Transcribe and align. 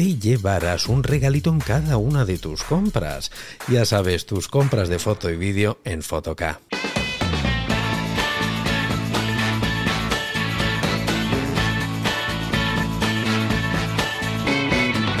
te 0.00 0.18
llevarás 0.18 0.88
un 0.88 1.02
regalito 1.02 1.50
en 1.50 1.58
cada 1.58 1.98
una 1.98 2.24
de 2.24 2.38
tus 2.38 2.62
compras. 2.62 3.30
Ya 3.68 3.84
sabes, 3.84 4.24
tus 4.24 4.48
compras 4.48 4.88
de 4.88 4.98
foto 4.98 5.28
y 5.28 5.36
vídeo 5.36 5.78
en 5.84 6.02
Fotoca. 6.02 6.58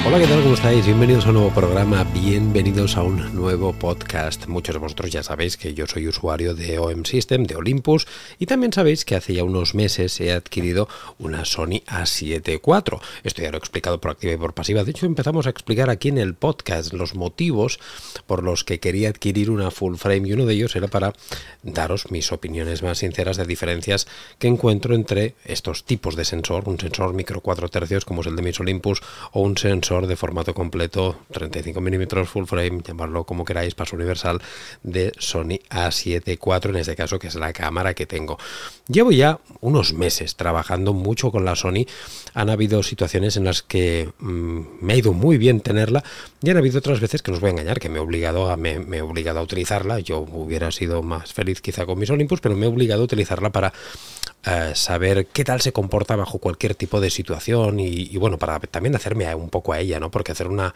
Hola, 0.02 0.18
¿qué 0.18 0.26
tal? 0.26 0.42
¿Cómo 0.42 0.54
estáis? 0.54 0.86
Bienvenidos 0.86 1.26
a 1.26 1.28
un 1.28 1.34
nuevo 1.34 1.50
programa, 1.50 2.04
bienvenidos 2.04 2.96
a 2.96 3.02
un 3.02 3.34
nuevo 3.34 3.74
podcast. 3.74 4.46
Muchos 4.46 4.74
de 4.74 4.78
vosotros 4.78 5.10
ya 5.10 5.22
sabéis 5.22 5.58
que 5.58 5.74
yo 5.74 5.86
soy 5.86 6.08
usuario 6.08 6.54
de 6.54 6.78
OM 6.78 7.04
System, 7.04 7.44
de 7.44 7.56
Olympus, 7.56 8.06
y 8.38 8.46
también 8.46 8.72
sabéis 8.72 9.04
que 9.04 9.14
hace 9.14 9.34
ya 9.34 9.44
unos 9.44 9.74
meses 9.74 10.18
he 10.20 10.32
adquirido 10.32 10.88
una 11.18 11.44
Sony 11.44 11.82
A7 11.86 12.60
IV. 12.66 12.98
Esto 13.24 13.42
ya 13.42 13.50
lo 13.50 13.58
he 13.58 13.58
explicado 13.58 14.00
por 14.00 14.12
activa 14.12 14.32
y 14.32 14.36
por 14.38 14.54
pasiva. 14.54 14.84
De 14.84 14.90
hecho, 14.90 15.04
empezamos 15.04 15.46
a 15.46 15.50
explicar 15.50 15.90
aquí 15.90 16.08
en 16.08 16.18
el 16.18 16.32
podcast 16.32 16.94
los 16.94 17.14
motivos 17.14 17.78
por 18.26 18.42
los 18.42 18.64
que 18.64 18.80
quería 18.80 19.10
adquirir 19.10 19.50
una 19.50 19.70
full 19.70 19.96
frame 19.96 20.28
y 20.28 20.32
uno 20.32 20.46
de 20.46 20.54
ellos 20.54 20.74
era 20.76 20.88
para 20.88 21.12
daros 21.62 22.10
mis 22.10 22.32
opiniones 22.32 22.82
más 22.82 22.98
sinceras 22.98 23.36
de 23.36 23.44
diferencias 23.44 24.08
que 24.38 24.48
encuentro 24.48 24.94
entre 24.94 25.34
estos 25.44 25.84
tipos 25.84 26.16
de 26.16 26.24
sensor, 26.24 26.68
un 26.70 26.80
sensor 26.80 27.12
micro 27.12 27.42
4 27.42 27.68
tercios 27.68 28.06
como 28.06 28.22
es 28.22 28.28
el 28.28 28.36
de 28.36 28.42
mis 28.42 28.58
Olympus 28.60 29.02
o 29.32 29.42
un 29.42 29.58
sensor 29.58 29.89
de 29.90 30.14
formato 30.14 30.54
completo, 30.54 31.18
35 31.32 31.80
mm 31.80 32.24
full 32.24 32.44
frame, 32.44 32.80
llamarlo 32.86 33.24
como 33.24 33.44
queráis, 33.44 33.74
paso 33.74 33.96
universal 33.96 34.40
de 34.84 35.12
Sony 35.18 35.58
A7 35.68 36.38
IV, 36.40 36.70
en 36.70 36.76
este 36.76 36.94
caso 36.94 37.18
que 37.18 37.26
es 37.26 37.34
la 37.34 37.52
cámara 37.52 37.92
que 37.94 38.06
tengo. 38.06 38.38
Llevo 38.86 39.10
ya 39.10 39.40
unos 39.60 39.92
meses 39.92 40.36
trabajando 40.36 40.92
mucho 40.92 41.32
con 41.32 41.44
la 41.44 41.56
Sony, 41.56 41.86
han 42.34 42.50
habido 42.50 42.84
situaciones 42.84 43.36
en 43.36 43.44
las 43.44 43.62
que 43.62 44.10
mm, 44.20 44.60
me 44.80 44.92
ha 44.92 44.96
ido 44.96 45.12
muy 45.12 45.38
bien 45.38 45.60
tenerla 45.60 46.04
y 46.40 46.50
han 46.50 46.56
habido 46.56 46.78
otras 46.78 47.00
veces 47.00 47.20
que 47.20 47.32
no 47.32 47.36
os 47.36 47.40
voy 47.40 47.48
a 47.48 47.52
engañar, 47.52 47.80
que 47.80 47.88
me 47.88 47.98
he 47.98 48.00
obligado 48.00 48.48
a, 48.48 48.56
me, 48.56 48.74
he 48.74 49.02
obligado 49.02 49.40
a 49.40 49.42
utilizarla, 49.42 49.98
yo 49.98 50.20
hubiera 50.20 50.70
sido 50.70 51.02
más 51.02 51.32
feliz 51.32 51.60
quizá 51.60 51.84
con 51.84 51.98
mis 51.98 52.10
Olympus, 52.10 52.40
pero 52.40 52.54
me 52.54 52.66
he 52.66 52.68
obligado 52.68 53.02
a 53.02 53.04
utilizarla 53.04 53.50
para 53.50 53.72
eh, 54.46 54.72
saber 54.74 55.26
qué 55.26 55.44
tal 55.44 55.60
se 55.60 55.72
comporta 55.72 56.16
bajo 56.16 56.38
cualquier 56.38 56.74
tipo 56.74 57.00
de 57.00 57.10
situación 57.10 57.80
y, 57.80 57.88
y, 57.88 58.16
bueno, 58.16 58.38
para 58.38 58.60
también 58.60 58.94
hacerme 58.94 59.34
un 59.34 59.50
poco 59.50 59.72
a 59.72 59.79
ella, 59.80 60.00
¿no? 60.00 60.10
Porque 60.10 60.32
hacer 60.32 60.48
una... 60.48 60.74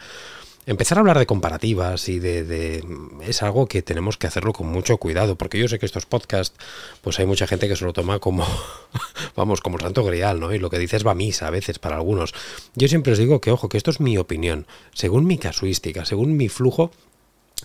Empezar 0.67 0.97
a 0.97 1.01
hablar 1.01 1.19
de 1.19 1.27
comparativas 1.27 2.09
y 2.09 2.17
de, 2.17 2.83
es 3.21 3.43
algo 3.43 3.67
que 3.67 3.83
tenemos 3.83 4.17
que 4.17 4.25
hacerlo 4.25 4.51
con 4.51 4.65
mucho 4.65 4.97
cuidado, 4.97 5.35
porque 5.35 5.59
yo 5.59 5.67
sé 5.67 5.77
que 5.77 5.85
estos 5.85 6.07
podcasts, 6.07 6.57
pues 7.01 7.19
hay 7.19 7.27
mucha 7.27 7.45
gente 7.45 7.67
que 7.67 7.75
se 7.75 7.85
lo 7.85 7.93
toma 7.93 8.17
como, 8.17 8.47
vamos, 9.35 9.61
como 9.61 9.77
el 9.77 9.83
santo 9.83 10.03
grial, 10.03 10.39
¿no? 10.39 10.51
Y 10.55 10.57
lo 10.57 10.71
que 10.71 10.79
dices 10.79 11.05
va 11.05 11.13
misa 11.13 11.45
a 11.45 11.51
veces 11.51 11.77
para 11.77 11.97
algunos. 11.97 12.33
Yo 12.73 12.87
siempre 12.87 13.13
os 13.13 13.19
digo 13.19 13.41
que, 13.41 13.51
ojo, 13.51 13.69
que 13.69 13.77
esto 13.77 13.91
es 13.91 13.99
mi 13.99 14.17
opinión, 14.17 14.65
según 14.91 15.27
mi 15.27 15.37
casuística, 15.37 16.03
según 16.03 16.35
mi 16.35 16.49
flujo 16.49 16.89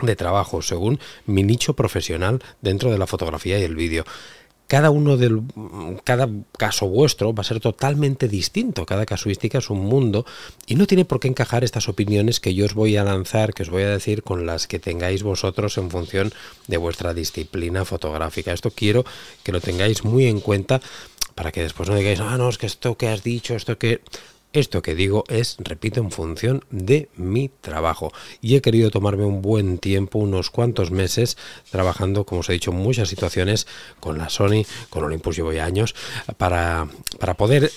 de 0.02 0.16
trabajo, 0.16 0.62
según 0.62 1.00
mi 1.26 1.42
nicho 1.42 1.74
profesional 1.74 2.42
dentro 2.60 2.90
de 2.90 2.98
la 2.98 3.06
fotografía 3.06 3.58
y 3.58 3.62
el 3.62 3.76
vídeo 3.76 4.04
cada 4.70 4.90
uno 4.90 5.16
del 5.16 5.42
cada 6.04 6.28
caso 6.56 6.86
vuestro 6.86 7.34
va 7.34 7.40
a 7.40 7.44
ser 7.44 7.58
totalmente 7.58 8.28
distinto, 8.28 8.86
cada 8.86 9.04
casuística 9.04 9.58
es 9.58 9.68
un 9.68 9.80
mundo 9.80 10.24
y 10.64 10.76
no 10.76 10.86
tiene 10.86 11.04
por 11.04 11.18
qué 11.18 11.26
encajar 11.26 11.64
estas 11.64 11.88
opiniones 11.88 12.38
que 12.38 12.54
yo 12.54 12.66
os 12.66 12.74
voy 12.74 12.96
a 12.96 13.02
lanzar, 13.02 13.52
que 13.52 13.64
os 13.64 13.68
voy 13.68 13.82
a 13.82 13.90
decir 13.90 14.22
con 14.22 14.46
las 14.46 14.68
que 14.68 14.78
tengáis 14.78 15.24
vosotros 15.24 15.76
en 15.76 15.90
función 15.90 16.32
de 16.68 16.76
vuestra 16.76 17.14
disciplina 17.14 17.84
fotográfica. 17.84 18.52
Esto 18.52 18.70
quiero 18.70 19.04
que 19.42 19.50
lo 19.50 19.60
tengáis 19.60 20.04
muy 20.04 20.26
en 20.26 20.38
cuenta 20.38 20.80
para 21.34 21.50
que 21.50 21.64
después 21.64 21.88
no 21.88 21.96
digáis, 21.96 22.20
ah, 22.20 22.38
no, 22.38 22.48
es 22.48 22.56
que 22.56 22.66
esto 22.66 22.96
que 22.96 23.08
has 23.08 23.24
dicho, 23.24 23.56
esto 23.56 23.76
que 23.76 24.02
esto 24.52 24.82
que 24.82 24.94
digo 24.94 25.24
es, 25.28 25.56
repito, 25.58 26.00
en 26.00 26.10
función 26.10 26.64
de 26.70 27.08
mi 27.16 27.50
trabajo. 27.60 28.12
Y 28.40 28.56
he 28.56 28.60
querido 28.60 28.90
tomarme 28.90 29.24
un 29.24 29.42
buen 29.42 29.78
tiempo, 29.78 30.18
unos 30.18 30.50
cuantos 30.50 30.90
meses, 30.90 31.36
trabajando, 31.70 32.24
como 32.24 32.40
os 32.40 32.48
he 32.48 32.54
dicho, 32.54 32.70
en 32.70 32.78
muchas 32.78 33.08
situaciones 33.08 33.66
con 34.00 34.18
la 34.18 34.28
Sony, 34.28 34.64
con 34.88 35.04
Olympus 35.04 35.36
llevo 35.36 35.52
ya 35.52 35.64
años, 35.64 35.94
para, 36.36 36.88
para 37.18 37.34
poder 37.34 37.70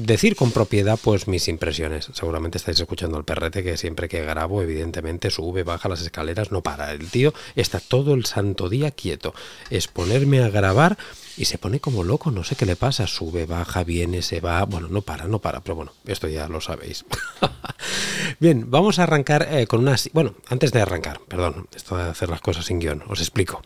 decir 0.00 0.36
con 0.36 0.52
propiedad 0.52 0.98
pues 1.02 1.28
mis 1.28 1.48
impresiones. 1.48 2.10
Seguramente 2.12 2.58
estáis 2.58 2.80
escuchando 2.80 3.18
el 3.18 3.24
perrete 3.24 3.62
que 3.62 3.76
siempre 3.76 4.08
que 4.08 4.24
grabo 4.24 4.62
evidentemente 4.62 5.30
sube, 5.30 5.62
baja 5.62 5.88
las 5.88 6.00
escaleras, 6.00 6.52
no 6.52 6.62
para. 6.62 6.92
El 6.92 7.08
tío 7.10 7.34
está 7.56 7.80
todo 7.80 8.14
el 8.14 8.24
santo 8.24 8.68
día 8.68 8.90
quieto. 8.90 9.34
Es 9.70 9.88
ponerme 9.88 10.42
a 10.42 10.48
grabar 10.48 10.98
y 11.36 11.44
se 11.44 11.58
pone 11.58 11.78
como 11.78 12.02
loco, 12.02 12.30
no 12.30 12.42
sé 12.42 12.56
qué 12.56 12.66
le 12.66 12.74
pasa, 12.74 13.06
sube, 13.06 13.46
baja, 13.46 13.84
viene, 13.84 14.22
se 14.22 14.40
va, 14.40 14.64
bueno, 14.64 14.88
no 14.88 15.02
para, 15.02 15.28
no 15.28 15.38
para, 15.38 15.60
pero 15.60 15.76
bueno, 15.76 15.92
esto 16.04 16.26
ya 16.26 16.48
lo 16.48 16.60
sabéis. 16.60 17.04
Bien, 18.40 18.68
vamos 18.68 18.98
a 18.98 19.04
arrancar 19.04 19.48
eh, 19.50 19.66
con 19.68 19.80
unas... 19.80 20.10
Bueno, 20.12 20.34
antes 20.48 20.72
de 20.72 20.80
arrancar, 20.80 21.20
perdón, 21.28 21.68
esto 21.74 21.96
de 21.96 22.04
hacer 22.04 22.28
las 22.28 22.40
cosas 22.40 22.66
sin 22.66 22.80
guion, 22.80 23.04
os 23.08 23.20
explico. 23.20 23.62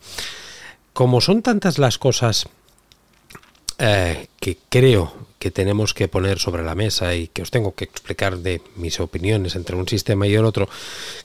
Como 0.93 1.19
son 1.21 1.41
tantas 1.41 1.79
las 1.79 1.97
cosas 1.97 2.47
eh, 3.79 4.27
que 4.39 4.57
creo 4.69 5.13
que 5.43 5.51
tenemos 5.51 5.93
que 5.93 6.07
poner 6.07 6.39
sobre 6.39 6.63
la 6.63 6.73
mesa 6.73 7.15
y 7.15 7.27
que 7.27 7.41
os 7.41 7.51
tengo 7.51 7.75
que 7.75 7.83
explicar 7.83 8.37
de 8.37 8.61
mis 8.77 9.01
opiniones 9.01 9.57
entre 9.57 9.75
un 9.75 9.85
sistema 9.89 10.25
y 10.25 10.33
el 10.33 10.45
otro, 10.45 10.69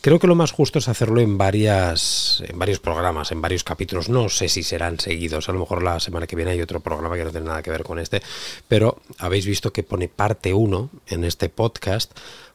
creo 0.00 0.18
que 0.18 0.26
lo 0.26 0.34
más 0.34 0.50
justo 0.50 0.80
es 0.80 0.88
hacerlo 0.88 1.20
en 1.20 1.38
varias 1.38 2.42
en 2.44 2.58
varios 2.58 2.80
programas, 2.80 3.30
en 3.30 3.40
varios 3.40 3.62
capítulos. 3.62 4.08
No 4.08 4.28
sé 4.28 4.48
si 4.48 4.64
serán 4.64 4.98
seguidos, 4.98 5.48
a 5.48 5.52
lo 5.52 5.60
mejor 5.60 5.84
la 5.84 6.00
semana 6.00 6.26
que 6.26 6.34
viene 6.34 6.50
hay 6.50 6.60
otro 6.60 6.80
programa 6.80 7.14
que 7.16 7.22
no 7.22 7.30
tiene 7.30 7.46
nada 7.46 7.62
que 7.62 7.70
ver 7.70 7.84
con 7.84 8.00
este, 8.00 8.20
pero 8.66 9.00
habéis 9.18 9.46
visto 9.46 9.72
que 9.72 9.84
pone 9.84 10.08
parte 10.08 10.52
1 10.52 10.90
en 11.06 11.22
este 11.22 11.48
podcast 11.48 12.10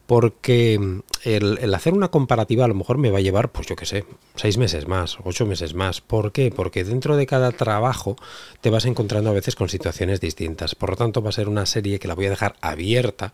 porque 0.06 0.78
mm, 0.80 1.00
el, 1.24 1.74
hacer 1.74 1.94
una 1.94 2.10
comparativa 2.10 2.66
a 2.66 2.68
lo 2.68 2.74
mejor 2.74 2.98
me 2.98 3.12
va 3.12 3.20
a 3.20 3.22
llevar, 3.22 3.52
pues 3.52 3.68
yo 3.68 3.76
qué 3.76 3.86
sé, 3.86 4.06
seis 4.36 4.58
meses 4.58 4.88
más, 4.88 5.18
ocho 5.24 5.46
meses 5.46 5.74
más. 5.74 6.02
¿Por 6.02 6.32
qué? 6.32 6.52
Porque 6.52 6.84
dentro 6.84 7.16
de 7.16 7.26
cada 7.26 7.52
trabajo 7.52 8.16
te 8.62 8.70
vas 8.70 8.86
encontrando 8.86 9.30
a 9.30 9.34
veces 9.34 9.56
con 9.56 9.70
situaciones 9.70 10.20
distintas. 10.20 10.76
Por 10.76 10.92
lo 10.92 10.96
tanto, 10.96 11.22
va 11.22 11.30
a 11.30 11.34
ser 11.34 11.48
una 11.48 11.66
serie 11.66 12.00
que 12.00 12.08
la 12.08 12.16
voy 12.16 12.26
a 12.26 12.32
dejar 12.32 12.56
abierta 12.62 13.34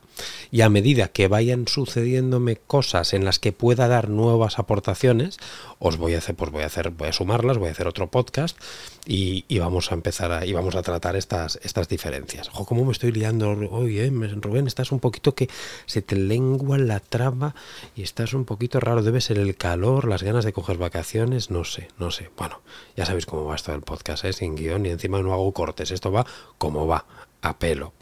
y 0.52 0.62
a 0.62 0.70
medida 0.70 1.08
que 1.08 1.28
vayan 1.28 1.68
sucediéndome 1.68 2.58
cosas 2.58 3.14
en 3.14 3.26
las 3.26 3.40
que 3.40 3.52
pueda 3.52 3.88
dar 3.88 4.10
nuevas 4.10 4.60
aportaciones, 4.60 5.38
os 5.80 5.98
voy 5.98 6.14
a 6.14 6.20
hacer, 6.20 6.36
pues 6.36 6.52
voy 6.52 6.64
a 6.64 6.68
hacer, 6.68 6.92
voy 6.92 7.08
a 7.08 7.14
sumarlas, 7.14 7.58
voy 7.58 7.70
a 7.70 7.72
hacer 7.72 7.88
otro 7.88 8.08
podcast 8.12 8.58
y, 9.06 9.44
vamos 9.60 9.92
a 9.92 9.96
empezar 9.96 10.32
a, 10.32 10.46
y 10.46 10.54
vamos 10.54 10.76
a 10.76 10.82
tratar 10.82 11.16
estas, 11.16 11.60
estas 11.64 11.88
diferencias. 11.88 12.50
Ojo, 12.50 12.66
cómo 12.66 12.86
me 12.86 12.92
estoy 12.92 13.12
liando 13.12 13.50
hoy, 13.72 14.00
eh? 14.00 14.10
Rubén, 14.10 14.68
estás 14.68 14.92
un 14.92 15.00
poquito 15.00 15.34
que 15.34 15.50
se 15.86 16.02
te 16.02 16.16
lengua 16.60 16.78
la 16.78 17.00
trama 17.00 17.56
y 17.96 18.04
estás 18.04 18.34
un 18.34 18.46
poquito 18.46 18.80
raro. 18.80 19.02
Debe 19.02 19.22
ser 19.22 19.38
el 19.38 19.56
calor, 19.56 20.08
las 20.08 20.24
ganas 20.24 20.46
de 20.46 20.54
coger 20.54 20.78
vacaciones, 20.78 21.50
no 21.50 21.64
sé, 21.64 21.88
no 21.98 22.12
sé. 22.12 22.30
Bueno, 22.38 22.62
ya 22.96 23.06
sabéis 23.06 23.26
cómo 23.26 23.46
va 23.46 23.56
esto 23.56 23.72
del 23.72 23.82
podcast, 23.82 24.26
¿eh? 24.26 24.34
sin 24.34 24.56
guion 24.56 24.86
y 24.86 24.90
encima 24.90 25.22
no 25.22 25.34
hago 25.34 25.52
cortes. 25.54 25.92
Esto 25.92 26.12
va 26.12 26.26
como 26.58 26.86
va. 26.86 27.06
A 27.42 27.58
pelo. 27.58 27.94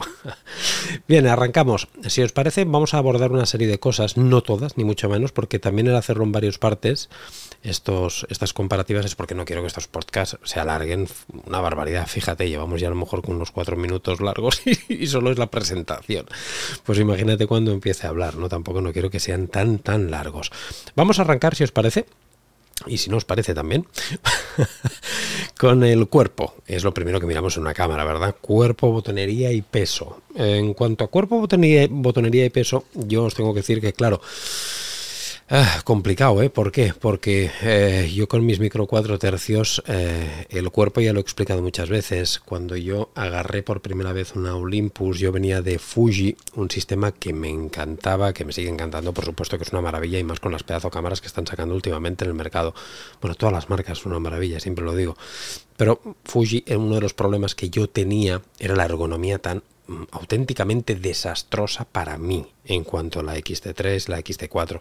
Bien, 1.08 1.26
arrancamos. 1.26 1.88
Si 2.08 2.22
os 2.22 2.32
parece, 2.32 2.64
vamos 2.64 2.94
a 2.94 2.98
abordar 2.98 3.32
una 3.32 3.46
serie 3.46 3.68
de 3.68 3.78
cosas, 3.78 4.16
no 4.16 4.42
todas, 4.42 4.76
ni 4.76 4.84
mucho 4.84 5.08
menos, 5.08 5.32
porque 5.32 5.58
también 5.58 5.86
el 5.86 5.96
hacerlo 5.96 6.24
en 6.24 6.32
varias 6.32 6.58
partes, 6.58 7.08
estos, 7.62 8.26
estas 8.30 8.52
comparativas, 8.52 9.04
es 9.06 9.14
porque 9.14 9.34
no 9.34 9.44
quiero 9.44 9.62
que 9.62 9.68
estos 9.68 9.88
podcasts 9.88 10.38
se 10.42 10.60
alarguen 10.60 11.08
una 11.46 11.60
barbaridad. 11.60 12.06
Fíjate, 12.06 12.48
llevamos 12.48 12.80
ya 12.80 12.88
a 12.88 12.90
lo 12.90 12.96
mejor 12.96 13.22
con 13.22 13.36
unos 13.36 13.50
cuatro 13.50 13.76
minutos 13.76 14.20
largos 14.20 14.62
y, 14.88 15.06
solo 15.06 15.30
es 15.30 15.38
la 15.38 15.50
presentación. 15.50 16.26
Pues 16.84 16.98
imagínate 16.98 17.46
cuando 17.46 17.72
empiece 17.72 18.06
a 18.06 18.10
hablar, 18.10 18.36
¿no? 18.36 18.48
Tampoco 18.48 18.80
no 18.80 18.92
quiero 18.92 19.10
que 19.10 19.20
sean 19.20 19.48
tan, 19.48 19.78
tan 19.78 20.10
largos. 20.10 20.50
Vamos 20.96 21.18
a 21.18 21.22
arrancar, 21.22 21.54
si 21.54 21.64
os 21.64 21.72
parece, 21.72 22.06
y 22.86 22.98
si 22.98 23.10
no 23.10 23.16
os 23.16 23.24
parece 23.24 23.54
también, 23.54 23.86
con 25.58 25.84
el 25.84 26.08
cuerpo. 26.08 26.54
Es 26.66 26.84
lo 26.84 26.94
primero 26.94 27.20
que 27.20 27.26
miramos 27.26 27.56
en 27.56 27.62
una 27.62 27.74
cámara, 27.74 28.04
¿verdad? 28.04 28.36
Cuerpo, 28.40 28.90
botonería 28.92 29.52
y 29.52 29.62
peso. 29.62 30.22
En 30.34 30.74
cuanto 30.74 31.04
a 31.04 31.08
cuerpo, 31.08 31.38
botonería, 31.38 31.88
botonería 31.90 32.44
y 32.44 32.50
peso, 32.50 32.84
yo 32.94 33.24
os 33.24 33.34
tengo 33.34 33.52
que 33.52 33.60
decir 33.60 33.80
que, 33.80 33.92
claro, 33.92 34.20
Ah, 35.50 35.80
complicado, 35.82 36.42
¿eh? 36.42 36.50
¿Por 36.50 36.70
qué? 36.70 36.92
Porque 36.92 37.50
eh, 37.62 38.12
yo 38.14 38.28
con 38.28 38.44
mis 38.44 38.60
micro 38.60 38.86
cuatro 38.86 39.18
tercios, 39.18 39.82
eh, 39.86 40.44
el 40.50 40.70
cuerpo 40.70 41.00
ya 41.00 41.14
lo 41.14 41.20
he 41.20 41.22
explicado 41.22 41.62
muchas 41.62 41.88
veces. 41.88 42.38
Cuando 42.38 42.76
yo 42.76 43.08
agarré 43.14 43.62
por 43.62 43.80
primera 43.80 44.12
vez 44.12 44.36
una 44.36 44.54
Olympus, 44.54 45.18
yo 45.18 45.32
venía 45.32 45.62
de 45.62 45.78
Fuji, 45.78 46.36
un 46.56 46.70
sistema 46.70 47.12
que 47.12 47.32
me 47.32 47.48
encantaba, 47.48 48.34
que 48.34 48.44
me 48.44 48.52
sigue 48.52 48.68
encantando, 48.68 49.14
por 49.14 49.24
supuesto 49.24 49.56
que 49.56 49.64
es 49.64 49.72
una 49.72 49.80
maravilla 49.80 50.18
y 50.18 50.24
más 50.24 50.38
con 50.38 50.52
las 50.52 50.64
pedazo 50.64 50.90
cámaras 50.90 51.22
que 51.22 51.28
están 51.28 51.46
sacando 51.46 51.74
últimamente 51.74 52.26
en 52.26 52.30
el 52.30 52.36
mercado. 52.36 52.74
Bueno, 53.22 53.34
todas 53.34 53.54
las 53.54 53.70
marcas 53.70 53.96
son 53.96 54.12
una 54.12 54.20
maravilla, 54.20 54.60
siempre 54.60 54.84
lo 54.84 54.94
digo. 54.94 55.16
Pero 55.78 56.02
Fuji, 56.24 56.62
uno 56.76 56.96
de 56.96 57.00
los 57.00 57.14
problemas 57.14 57.54
que 57.54 57.70
yo 57.70 57.88
tenía 57.88 58.42
era 58.58 58.76
la 58.76 58.84
ergonomía 58.84 59.38
tan 59.38 59.62
auténticamente 60.10 60.94
desastrosa 60.94 61.84
para 61.84 62.18
mí 62.18 62.46
en 62.64 62.84
cuanto 62.84 63.20
a 63.20 63.22
la 63.22 63.36
XT3, 63.36 64.08
la 64.08 64.20
XT4 64.20 64.80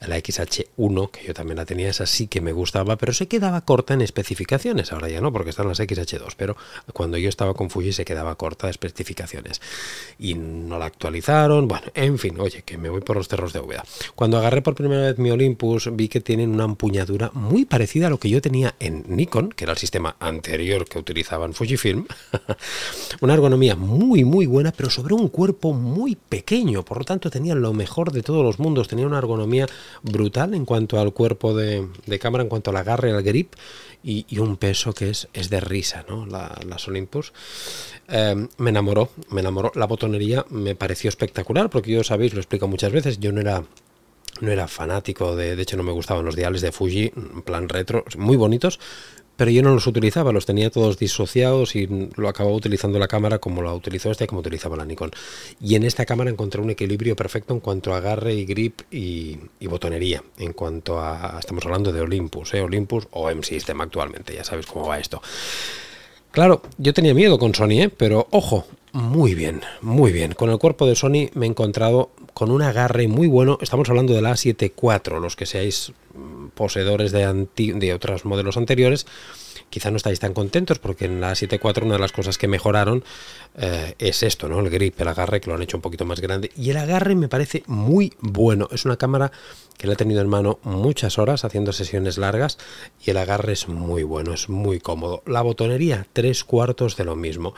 la 0.00 0.18
XH1, 0.18 1.10
que 1.10 1.26
yo 1.26 1.34
también 1.34 1.56
la 1.56 1.64
tenía, 1.64 1.88
esa 1.88 2.06
sí 2.06 2.26
que 2.26 2.40
me 2.40 2.52
gustaba, 2.52 2.96
pero 2.96 3.12
se 3.12 3.28
quedaba 3.28 3.60
corta 3.62 3.94
en 3.94 4.00
especificaciones. 4.00 4.92
Ahora 4.92 5.08
ya 5.08 5.20
no, 5.20 5.32
porque 5.32 5.50
están 5.50 5.68
las 5.68 5.80
XH2, 5.80 6.34
pero 6.36 6.56
cuando 6.92 7.18
yo 7.18 7.28
estaba 7.28 7.54
con 7.54 7.70
Fuji 7.70 7.92
se 7.92 8.04
quedaba 8.04 8.34
corta 8.36 8.66
de 8.66 8.72
especificaciones. 8.72 9.60
Y 10.18 10.34
no 10.34 10.78
la 10.78 10.86
actualizaron. 10.86 11.68
Bueno, 11.68 11.86
en 11.94 12.18
fin, 12.18 12.38
oye, 12.38 12.62
que 12.62 12.78
me 12.78 12.88
voy 12.88 13.00
por 13.00 13.16
los 13.16 13.28
cerros 13.28 13.52
de 13.52 13.60
Úbeda. 13.60 13.84
Cuando 14.14 14.38
agarré 14.38 14.62
por 14.62 14.74
primera 14.74 15.02
vez 15.02 15.18
mi 15.18 15.30
Olympus, 15.30 15.90
vi 15.92 16.08
que 16.08 16.20
tienen 16.20 16.50
una 16.50 16.64
empuñadura 16.64 17.30
muy 17.34 17.64
parecida 17.64 18.06
a 18.06 18.10
lo 18.10 18.18
que 18.18 18.30
yo 18.30 18.40
tenía 18.40 18.74
en 18.80 19.04
Nikon, 19.08 19.50
que 19.50 19.64
era 19.64 19.72
el 19.72 19.78
sistema 19.78 20.16
anterior 20.20 20.86
que 20.86 20.98
utilizaban 20.98 21.54
Fujifilm. 21.54 22.06
una 23.20 23.34
ergonomía 23.34 23.76
muy, 23.76 24.24
muy 24.24 24.46
buena, 24.46 24.72
pero 24.72 24.90
sobre 24.90 25.14
un 25.14 25.28
cuerpo 25.28 25.72
muy 25.72 26.16
pequeño. 26.16 26.84
Por 26.84 26.98
lo 26.98 27.04
tanto, 27.04 27.30
tenían 27.30 27.62
lo 27.62 27.72
mejor 27.72 28.12
de 28.12 28.22
todos 28.22 28.44
los 28.44 28.58
mundos. 28.58 28.88
Tenía 28.88 29.06
una 29.06 29.18
ergonomía 29.18 29.66
brutal 30.02 30.54
en 30.54 30.64
cuanto 30.64 31.00
al 31.00 31.12
cuerpo 31.12 31.54
de, 31.54 31.88
cámara, 32.20 32.42
en 32.42 32.48
cuanto 32.48 32.70
al 32.70 32.76
agarre, 32.76 33.12
al 33.12 33.22
grip 33.22 33.54
y, 34.02 34.38
un 34.38 34.56
peso 34.56 34.92
que 34.92 35.10
es, 35.10 35.28
es 35.32 35.50
de 35.50 35.60
risa, 35.60 36.04
¿no? 36.08 36.26
La, 36.26 36.58
las 36.66 36.86
Olympus. 36.88 37.32
Em, 38.08 38.48
me 38.58 38.70
enamoró, 38.70 39.10
me 39.30 39.40
enamoró. 39.40 39.72
La 39.74 39.86
botonería 39.86 40.44
me 40.50 40.74
pareció 40.74 41.08
espectacular 41.08 41.70
porque 41.70 41.92
yo 41.92 42.04
sabéis, 42.04 42.34
lo 42.34 42.40
explico 42.40 42.68
muchas 42.68 42.92
veces, 42.92 43.18
yo 43.18 43.32
no 43.32 43.40
era 43.40 43.64
no 44.40 44.50
era 44.50 44.66
fanático 44.66 45.36
de, 45.36 45.54
de 45.56 45.62
hecho 45.62 45.76
no 45.76 45.84
me 45.84 45.92
gustaban 45.92 46.24
los 46.24 46.34
diales 46.34 46.60
de 46.60 46.72
Fuji, 46.72 47.12
en 47.14 47.42
plan 47.42 47.68
retro, 47.68 48.04
muy 48.18 48.36
bonitos, 48.36 48.80
pero 49.36 49.50
yo 49.50 49.62
no 49.62 49.74
los 49.74 49.86
utilizaba, 49.86 50.32
los 50.32 50.46
tenía 50.46 50.70
todos 50.70 50.98
disociados 50.98 51.74
y 51.74 51.88
lo 52.16 52.28
acababa 52.28 52.54
utilizando 52.54 52.98
la 52.98 53.08
cámara 53.08 53.38
como 53.38 53.62
la 53.62 53.74
utilizó 53.74 54.10
esta 54.10 54.24
y 54.24 54.26
como 54.26 54.40
utilizaba 54.40 54.76
la 54.76 54.84
Nikon. 54.84 55.10
Y 55.60 55.74
en 55.74 55.84
esta 55.84 56.06
cámara 56.06 56.30
encontré 56.30 56.60
un 56.60 56.70
equilibrio 56.70 57.16
perfecto 57.16 57.54
en 57.54 57.60
cuanto 57.60 57.94
a 57.94 57.98
agarre 57.98 58.34
y 58.34 58.44
grip 58.44 58.82
y, 58.90 59.38
botonería. 59.66 60.22
En 60.38 60.52
cuanto 60.52 61.00
a, 61.00 61.36
estamos 61.40 61.64
hablando 61.64 61.92
de 61.92 62.00
Olympus, 62.00 62.54
¿eh? 62.54 62.60
Olympus 62.60 63.08
o 63.10 63.28
M-System 63.30 63.80
actualmente, 63.80 64.34
ya 64.34 64.44
sabes 64.44 64.66
cómo 64.66 64.86
va 64.86 64.98
esto. 64.98 65.20
Claro, 66.30 66.62
yo 66.78 66.92
tenía 66.92 67.14
miedo 67.14 67.38
con 67.38 67.54
Sony, 67.54 67.82
¿eh? 67.82 67.88
pero 67.88 68.26
ojo, 68.30 68.66
muy 68.94 69.34
bien, 69.34 69.62
muy 69.82 70.12
bien. 70.12 70.34
Con 70.34 70.50
el 70.50 70.58
cuerpo 70.58 70.86
de 70.86 70.94
Sony 70.94 71.28
me 71.34 71.46
he 71.46 71.48
encontrado 71.48 72.10
con 72.32 72.52
un 72.52 72.62
agarre 72.62 73.08
muy 73.08 73.26
bueno. 73.26 73.58
Estamos 73.60 73.90
hablando 73.90 74.14
de 74.14 74.22
la 74.22 74.30
A7 74.30 74.72
IV, 74.80 75.20
los 75.20 75.34
que 75.34 75.46
seáis 75.46 75.92
poseedores 76.54 77.10
de, 77.10 77.48
de 77.56 77.92
otros 77.92 78.24
modelos 78.24 78.56
anteriores, 78.56 79.04
quizá 79.68 79.90
no 79.90 79.96
estáis 79.96 80.20
tan 80.20 80.32
contentos 80.32 80.78
porque 80.78 81.06
en 81.06 81.20
la 81.20 81.32
7.4 81.32 81.82
una 81.82 81.94
de 81.94 81.98
las 81.98 82.12
cosas 82.12 82.38
que 82.38 82.46
mejoraron 82.46 83.02
eh, 83.56 83.96
es 83.98 84.22
esto, 84.22 84.48
¿no? 84.48 84.60
El 84.60 84.70
grip, 84.70 85.00
el 85.00 85.08
agarre, 85.08 85.40
que 85.40 85.50
lo 85.50 85.56
han 85.56 85.62
hecho 85.62 85.76
un 85.76 85.82
poquito 85.82 86.04
más 86.04 86.20
grande. 86.20 86.52
Y 86.56 86.70
el 86.70 86.76
agarre 86.76 87.16
me 87.16 87.26
parece 87.26 87.64
muy 87.66 88.12
bueno. 88.20 88.68
Es 88.70 88.84
una 88.84 88.96
cámara 88.96 89.32
que 89.76 89.88
la 89.88 89.94
he 89.94 89.96
tenido 89.96 90.20
en 90.20 90.28
mano 90.28 90.60
muchas 90.62 91.18
horas 91.18 91.44
haciendo 91.44 91.72
sesiones 91.72 92.16
largas 92.16 92.58
y 93.04 93.10
el 93.10 93.16
agarre 93.16 93.54
es 93.54 93.66
muy 93.66 94.04
bueno, 94.04 94.34
es 94.34 94.48
muy 94.48 94.78
cómodo. 94.78 95.24
La 95.26 95.42
botonería, 95.42 96.06
tres 96.12 96.44
cuartos 96.44 96.96
de 96.96 97.04
lo 97.04 97.16
mismo 97.16 97.54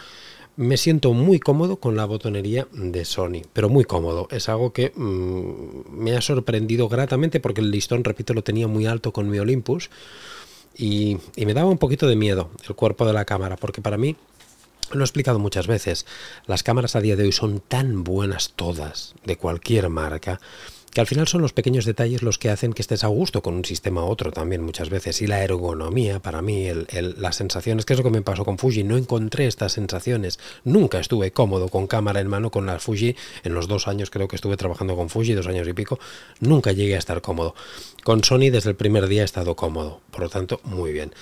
me 0.57 0.77
siento 0.77 1.13
muy 1.13 1.39
cómodo 1.39 1.77
con 1.77 1.97
la 1.97 2.07
botonería 2.07 2.67
de 2.73 3.05
Sony, 3.05 3.43
pero 3.53 3.69
muy 3.69 3.85
cómodo. 3.85 4.27
Es 4.31 4.49
algo 4.49 4.73
que 4.73 4.93
mm, 4.95 5.91
me 5.91 6.17
ha 6.17 6.21
sorprendido 6.21 6.89
gratamente 6.89 7.41
porque 7.41 7.61
el 7.61 7.71
listón, 7.71 8.05
repito, 8.05 8.35
lo 8.35 8.43
tenía 8.43 8.67
muy 8.67 8.87
alto 8.87 9.13
con 9.13 9.29
mi 9.29 9.39
Olympus 9.39 9.91
y, 10.77 11.19
y 11.37 11.47
me 11.47 11.55
daba 11.55 11.71
un 11.71 11.79
poquito 11.79 12.07
de 12.07 12.17
miedo 12.17 12.51
el 12.69 12.75
cuerpo 12.75 13.07
de 13.07 13.13
la 13.13 13.25
cámara, 13.25 13.57
porque 13.57 13.83
para 13.83 13.99
mí 13.99 14.17
lo 14.93 15.01
he 15.01 15.05
explicado 15.05 15.39
muchas 15.39 15.67
veces, 15.67 16.07
las 16.47 16.63
cámaras 16.63 16.97
a 16.97 17.01
día 17.01 17.17
de 17.17 17.25
hoy 17.25 17.33
son 17.33 17.61
tan 17.61 18.05
buenas 18.05 18.53
todas, 18.55 19.15
de 19.25 19.37
cualquier 19.37 19.89
marca, 19.89 20.41
que 20.97 21.03
al 21.03 21.07
final 21.07 21.29
son 21.29 21.43
los 21.43 21.53
pequeños 21.53 21.85
detalles 21.85 22.23
los 22.23 22.39
que 22.39 22.49
hacen 22.49 22.73
que 22.73 22.81
estés 22.81 23.05
a 23.05 23.09
gusto 23.09 23.43
con 23.43 23.53
un 23.53 23.67
sistema 23.67 24.03
u 24.03 24.09
otro 24.09 24.33
también 24.33 24.63
muchas 24.63 24.89
veces. 24.89 25.21
Y 25.21 25.27
la 25.27 25.45
ergonomía, 25.45 26.21
para 26.21 26.41
mí, 26.41 26.71
las 27.19 27.37
sensaciones, 27.37 27.85
que 27.85 27.93
es 27.93 27.99
lo 27.99 28.03
que 28.03 28.09
me 28.09 28.23
pasó 28.23 28.47
con 28.47 28.57
Fuji, 28.57 28.83
no 28.83 28.97
encontré 28.97 29.47
estas 29.47 29.73
sensaciones. 29.73 30.39
Nunca 30.65 30.99
estuve 30.99 31.33
cómodo 31.33 31.69
con 31.69 31.87
cámara 31.87 32.21
en 32.21 32.29
mano 32.29 32.51
con 32.51 32.65
la 32.65 32.79
Fuji, 32.79 33.15
en 33.45 33.53
los 33.53 33.69
dos 33.69 33.89
años 33.89 34.09
creo 34.09 34.27
que 34.27 34.37
estuve 34.37 34.57
trabajando 34.57 34.97
con 34.97 35.11
Fuji, 35.11 35.35
dos 35.35 35.47
años 35.49 35.69
y 35.69 35.75
pico, 35.75 35.99
nunca 36.41 36.73
llegué 36.73 36.95
a 36.95 36.99
estar 36.99 37.21
cómodo. 37.21 37.55
Con 38.03 38.25
Sony 38.25 38.49
desde 38.51 38.71
el 38.71 38.77
primer 38.77 39.07
día 39.07 39.21
he 39.21 39.27
estado 39.27 39.55
cómodo, 39.55 40.01
por 40.11 40.23
lo 40.23 40.31
tanto, 40.31 40.63
muy 40.65 40.95
bien. 40.95 41.13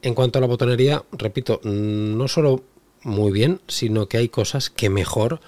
En 0.00 0.14
cuanto 0.14 0.38
a 0.38 0.40
la 0.40 0.46
botonería, 0.46 1.04
repito, 1.12 1.60
no 1.62 2.26
solo 2.26 2.64
muy 3.02 3.32
bien, 3.32 3.60
sino 3.68 4.08
que 4.08 4.16
hay 4.16 4.30
cosas 4.30 4.70
que 4.70 4.88
mejor 4.88 5.42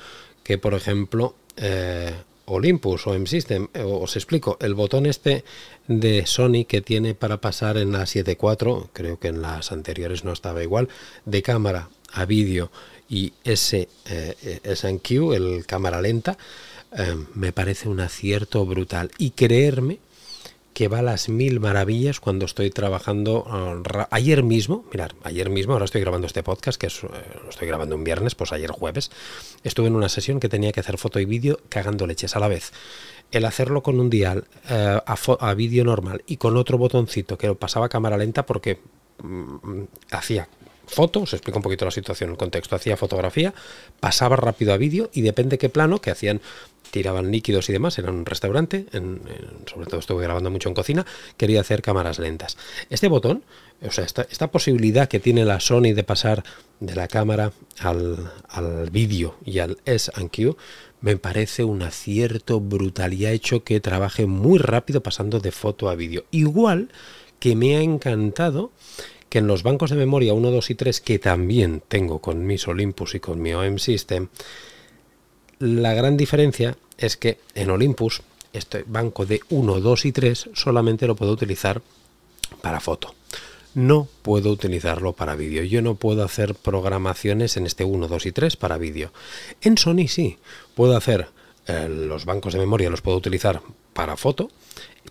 que, 0.44 0.58
por 0.58 0.74
ejemplo, 0.74 1.36
eh, 1.56 2.12
Olympus 2.46 3.06
o 3.06 3.14
M-System. 3.14 3.68
Eh, 3.74 3.82
os 3.82 4.16
explico, 4.16 4.56
el 4.60 4.74
botón 4.74 5.06
este 5.06 5.44
de 5.88 6.26
Sony 6.26 6.64
que 6.66 6.80
tiene 6.80 7.14
para 7.14 7.40
pasar 7.40 7.76
en 7.76 7.92
la 7.92 8.02
7.4, 8.02 8.88
creo 8.92 9.18
que 9.18 9.28
en 9.28 9.42
las 9.42 9.72
anteriores 9.72 10.24
no 10.24 10.32
estaba 10.32 10.62
igual, 10.62 10.88
de 11.24 11.42
cámara 11.42 11.88
a 12.12 12.24
vídeo 12.24 12.70
y 13.08 13.32
ese 13.44 13.88
eh, 14.06 14.60
SNQ, 14.64 15.34
el 15.34 15.66
cámara 15.66 16.00
lenta, 16.00 16.38
eh, 16.96 17.16
me 17.34 17.52
parece 17.52 17.88
un 17.88 18.00
acierto 18.00 18.64
brutal. 18.66 19.10
Y 19.18 19.30
creerme 19.30 19.98
que 20.74 20.88
va 20.88 21.00
a 21.00 21.02
las 21.02 21.28
mil 21.28 21.60
maravillas 21.60 22.20
cuando 22.20 22.44
estoy 22.44 22.70
trabajando. 22.70 23.44
Uh, 23.44 24.04
ayer 24.10 24.42
mismo, 24.42 24.84
mirar, 24.90 25.14
ayer 25.22 25.50
mismo, 25.50 25.74
ahora 25.74 25.84
estoy 25.84 26.00
grabando 26.00 26.26
este 26.26 26.42
podcast, 26.42 26.80
que 26.80 26.86
eh, 26.86 26.90
lo 27.42 27.50
estoy 27.50 27.68
grabando 27.68 27.96
un 27.96 28.04
viernes, 28.04 28.34
pues 28.34 28.52
ayer 28.52 28.70
jueves, 28.70 29.10
estuve 29.64 29.88
en 29.88 29.96
una 29.96 30.08
sesión 30.08 30.40
que 30.40 30.48
tenía 30.48 30.72
que 30.72 30.80
hacer 30.80 30.98
foto 30.98 31.20
y 31.20 31.24
vídeo 31.24 31.60
cagando 31.68 32.06
leches 32.06 32.36
a 32.36 32.40
la 32.40 32.48
vez. 32.48 32.72
El 33.30 33.44
hacerlo 33.44 33.82
con 33.82 33.98
un 34.00 34.10
dial 34.10 34.44
eh, 34.68 35.00
a, 35.04 35.16
a 35.40 35.54
vídeo 35.54 35.84
normal 35.84 36.22
y 36.26 36.36
con 36.36 36.56
otro 36.56 36.78
botoncito 36.78 37.38
que 37.38 37.54
pasaba 37.54 37.86
a 37.86 37.88
cámara 37.88 38.16
lenta 38.16 38.44
porque 38.46 38.80
mm, 39.22 39.82
hacía 40.10 40.48
foto, 40.86 41.22
os 41.22 41.32
explico 41.32 41.58
un 41.58 41.62
poquito 41.62 41.84
la 41.84 41.90
situación, 41.90 42.30
el 42.30 42.36
contexto, 42.36 42.76
hacía 42.76 42.96
fotografía, 42.96 43.54
pasaba 44.00 44.36
rápido 44.36 44.72
a 44.72 44.76
vídeo 44.76 45.10
y 45.12 45.22
depende 45.22 45.58
qué 45.58 45.68
plano, 45.68 46.00
que 46.00 46.10
hacían 46.10 46.40
tiraban 46.92 47.30
líquidos 47.32 47.70
y 47.70 47.72
demás, 47.72 47.98
era 47.98 48.10
un 48.10 48.26
restaurante, 48.26 48.84
sobre 49.66 49.86
todo 49.86 49.98
estuve 49.98 50.22
grabando 50.22 50.50
mucho 50.50 50.68
en 50.68 50.74
cocina, 50.74 51.06
quería 51.38 51.62
hacer 51.62 51.80
cámaras 51.80 52.18
lentas. 52.18 52.58
Este 52.90 53.08
botón, 53.08 53.44
o 53.80 53.90
sea, 53.90 54.04
esta, 54.04 54.26
esta 54.30 54.50
posibilidad 54.50 55.08
que 55.08 55.18
tiene 55.18 55.46
la 55.46 55.58
Sony 55.58 55.94
de 55.94 56.04
pasar 56.04 56.44
de 56.80 56.94
la 56.94 57.08
cámara 57.08 57.52
al, 57.78 58.30
al 58.46 58.90
vídeo 58.90 59.36
y 59.42 59.60
al 59.60 59.78
S&Q, 59.86 60.54
me 61.00 61.16
parece 61.16 61.64
un 61.64 61.82
acierto 61.82 62.60
brutal 62.60 63.14
y 63.14 63.24
ha 63.24 63.32
hecho 63.32 63.64
que 63.64 63.80
trabaje 63.80 64.26
muy 64.26 64.58
rápido 64.58 65.02
pasando 65.02 65.40
de 65.40 65.50
foto 65.50 65.88
a 65.88 65.94
vídeo. 65.94 66.26
Igual 66.30 66.90
que 67.38 67.56
me 67.56 67.76
ha 67.76 67.80
encantado 67.80 68.70
que 69.32 69.38
en 69.38 69.46
los 69.46 69.62
bancos 69.62 69.88
de 69.88 69.96
memoria 69.96 70.34
1, 70.34 70.50
2 70.50 70.70
y 70.72 70.74
3, 70.74 71.00
que 71.00 71.18
también 71.18 71.82
tengo 71.88 72.18
con 72.18 72.44
mis 72.44 72.68
Olympus 72.68 73.14
y 73.14 73.20
con 73.20 73.40
mi 73.40 73.54
OM 73.54 73.78
System, 73.78 74.28
la 75.58 75.94
gran 75.94 76.18
diferencia 76.18 76.76
es 76.98 77.16
que 77.16 77.38
en 77.54 77.70
Olympus, 77.70 78.20
este 78.52 78.84
banco 78.86 79.24
de 79.24 79.40
1, 79.48 79.80
2 79.80 80.04
y 80.04 80.12
3 80.12 80.50
solamente 80.52 81.06
lo 81.06 81.16
puedo 81.16 81.32
utilizar 81.32 81.80
para 82.60 82.78
foto. 82.80 83.14
no 83.72 84.06
puedo 84.20 84.50
utilizarlo 84.50 85.14
para 85.14 85.34
vídeo. 85.34 85.62
Yo 85.64 85.80
no 85.80 85.94
puedo 85.94 86.22
hacer 86.24 86.54
programaciones 86.54 87.56
en 87.56 87.64
este 87.64 87.84
1, 87.84 88.08
2 88.08 88.26
y 88.26 88.32
3 88.32 88.56
para 88.58 88.76
vídeo. 88.76 89.14
En 89.62 89.78
Sony 89.78 90.08
sí, 90.08 90.36
puedo 90.74 90.94
hacer 90.94 91.28
eh, 91.68 91.88
los 91.88 92.26
bancos 92.26 92.52
de 92.52 92.58
memoria, 92.58 92.90
los 92.90 93.00
puedo 93.00 93.16
utilizar 93.16 93.62
para 93.94 94.18
foto, 94.18 94.50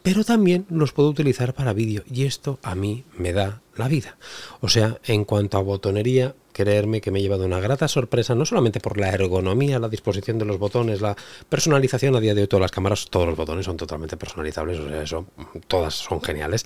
pero 0.04 0.24
también 0.24 0.66
los 0.70 0.92
puedo 0.92 1.10
utilizar 1.10 1.54
para 1.54 1.74
vídeo 1.74 2.04
y 2.12 2.26
esto 2.26 2.60
a 2.62 2.76
mí 2.76 3.04
me 3.18 3.34
da 3.34 3.62
la 3.82 3.88
vida. 3.88 4.18
O 4.62 4.70
sea, 4.70 5.00
en 5.04 5.26
cuanto 5.26 5.58
a 5.58 5.62
botonería, 5.62 6.36
creerme 6.54 7.02
que 7.02 7.12
me 7.12 7.20
he 7.20 7.22
llevado 7.22 7.46
una 7.46 7.60
grata 7.60 7.88
sorpresa, 7.88 8.36
no 8.36 8.46
solamente 8.46 8.80
por 8.80 9.00
la 9.00 9.10
ergonomía, 9.10 9.80
la 9.80 9.90
disposición 9.90 10.38
de 10.38 10.46
los 10.46 10.60
botones, 10.60 11.02
la 11.02 11.16
personalización 11.50 12.16
a 12.16 12.20
día 12.20 12.36
de 12.36 12.42
hoy, 12.42 12.48
todas 12.48 12.62
las 12.62 12.72
cámaras, 12.72 13.08
todos 13.10 13.28
los 13.28 13.38
botones 13.38 13.66
son 13.66 13.78
totalmente 13.78 14.18
personalizables, 14.18 14.80
o 14.80 14.88
sea, 14.88 15.02
eso, 15.02 15.26
todas 15.68 15.96
son 15.96 16.22
geniales, 16.22 16.66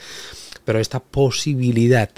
pero 0.64 0.80
esta 0.80 1.00
posibilidad 1.00 2.10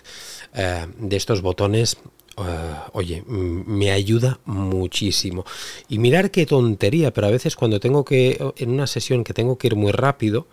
eh, 0.53 0.87
de 0.97 1.15
estos 1.15 1.41
botones 1.41 1.97
eh, 2.37 2.75
oye, 2.93 3.23
me 3.27 3.91
ayuda 3.91 4.39
muchísimo. 4.45 5.45
Y 5.89 5.97
mirar 5.99 6.31
qué 6.31 6.45
tontería, 6.45 7.11
pero 7.11 7.27
a 7.27 7.31
veces 7.31 7.55
cuando 7.55 7.79
tengo 7.79 8.05
que, 8.05 8.37
en 8.57 8.69
una 8.69 8.87
sesión 8.87 9.23
que 9.23 9.33
tengo 9.33 9.57
que 9.57 9.67
ir 9.67 9.75
muy 9.75 9.91
rápido 9.91 10.47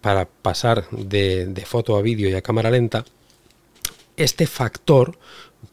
para 0.00 0.26
pasar 0.26 0.88
de, 0.90 1.46
de 1.46 1.64
foto 1.64 1.96
a 1.96 2.02
vídeo 2.02 2.28
y 2.28 2.34
a 2.34 2.42
cámara 2.42 2.70
lenta, 2.70 3.04
este 4.16 4.46
factor 4.46 5.18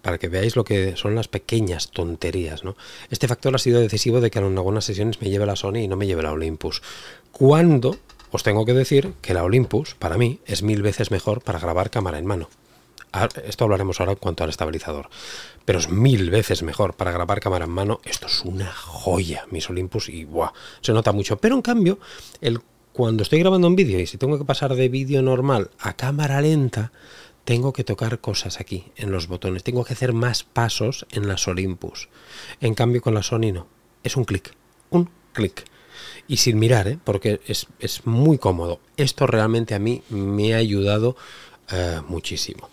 para 0.01 0.17
que 0.17 0.29
veáis 0.29 0.55
lo 0.55 0.63
que 0.63 0.96
son 0.96 1.15
las 1.15 1.27
pequeñas 1.27 1.91
tonterías. 1.91 2.63
¿no? 2.63 2.75
Este 3.10 3.27
factor 3.27 3.55
ha 3.55 3.60
sido 3.60 3.79
decisivo 3.79 4.22
de 4.22 4.31
que 4.31 4.39
en 4.39 4.58
algunas 4.58 4.86
sesiones 4.86 5.22
me 5.22 5.29
lleve 5.29 5.46
la 5.46 5.55
Sony 5.55 5.77
y 5.77 5.88
no 5.88 5.96
me 5.96 6.08
lleve 6.08 6.24
la 6.24 6.31
Olympus. 6.31 6.81
Cuando 7.31 7.98
os 8.31 8.43
tengo 8.43 8.65
que 8.65 8.74
decir 8.74 9.13
que 9.22 9.34
la 9.34 9.43
Olympus, 9.43 9.96
para 9.96 10.17
mí, 10.17 10.39
es 10.46 10.63
mil 10.63 10.81
veces 10.81 11.12
mejor 11.12 11.41
para 11.41 11.60
grabar 11.60 11.89
cámara 11.89 12.19
en 12.19 12.25
mano. 12.25 12.50
Esto 13.43 13.63
hablaremos 13.63 14.00
ahora 14.00 14.12
en 14.12 14.19
cuanto 14.19 14.43
al 14.43 14.51
estabilizador. 14.51 15.10
Pero 15.65 15.79
es 15.79 15.89
mil 15.89 16.29
veces 16.29 16.62
mejor 16.62 16.93
para 16.93 17.12
grabar 17.12 17.39
cámara 17.39 17.65
en 17.65 17.72
mano. 17.72 18.00
Esto 18.05 18.27
es 18.27 18.41
una 18.46 18.72
joya, 18.72 19.46
mis 19.50 19.67
Olympus, 19.69 20.10
y 20.10 20.25
¡buah! 20.25 20.51
se 20.81 20.93
nota 20.93 21.12
mucho. 21.12 21.38
Pero 21.38 21.55
en 21.55 21.63
cambio, 21.63 21.98
el, 22.39 22.60
cuando 22.93 23.24
estoy 23.24 23.39
grabando 23.39 23.67
un 23.67 23.75
vídeo 23.75 24.00
y 24.00 24.05
si 24.05 24.17
tengo 24.17 24.38
que 24.38 24.46
pasar 24.46 24.75
de 24.75 24.89
vídeo 24.89 25.24
normal 25.24 25.72
a 25.79 25.93
cámara 25.93 26.39
lenta, 26.41 26.91
tengo 27.46 27.74
que 27.74 27.84
tocar 27.84 28.19
cosas 28.19 28.60
aquí, 28.60 28.91
en 28.96 29.12
los 29.12 29.27
botones. 29.27 29.63
Tengo 29.63 29.84
que 29.84 29.93
hacer 29.93 30.13
más 30.13 30.43
pasos 30.43 31.05
en 31.12 31.27
las 31.27 31.48
Olympus. 31.48 32.10
En 32.62 32.75
cambio, 32.75 33.01
con 33.01 33.13
la 33.13 33.24
Sony 33.24 33.51
no. 33.53 33.67
Es 34.03 34.15
un 34.15 34.25
clic. 34.25 34.53
Un 34.89 35.10
clic. 35.34 35.65
Y 36.27 36.38
sin 36.38 36.60
mirar, 36.60 36.88
¿eh? 36.88 37.00
porque 37.03 37.41
es, 37.48 37.67
muy 38.05 38.38
cómodo. 38.38 38.79
Esto 38.98 39.27
realmente 39.27 39.74
a 39.74 39.79
mí 39.79 40.03
me 40.10 40.53
ha 40.53 40.58
ayudado 40.58 41.15
eh, 41.72 42.01
muchísimo. 42.08 42.69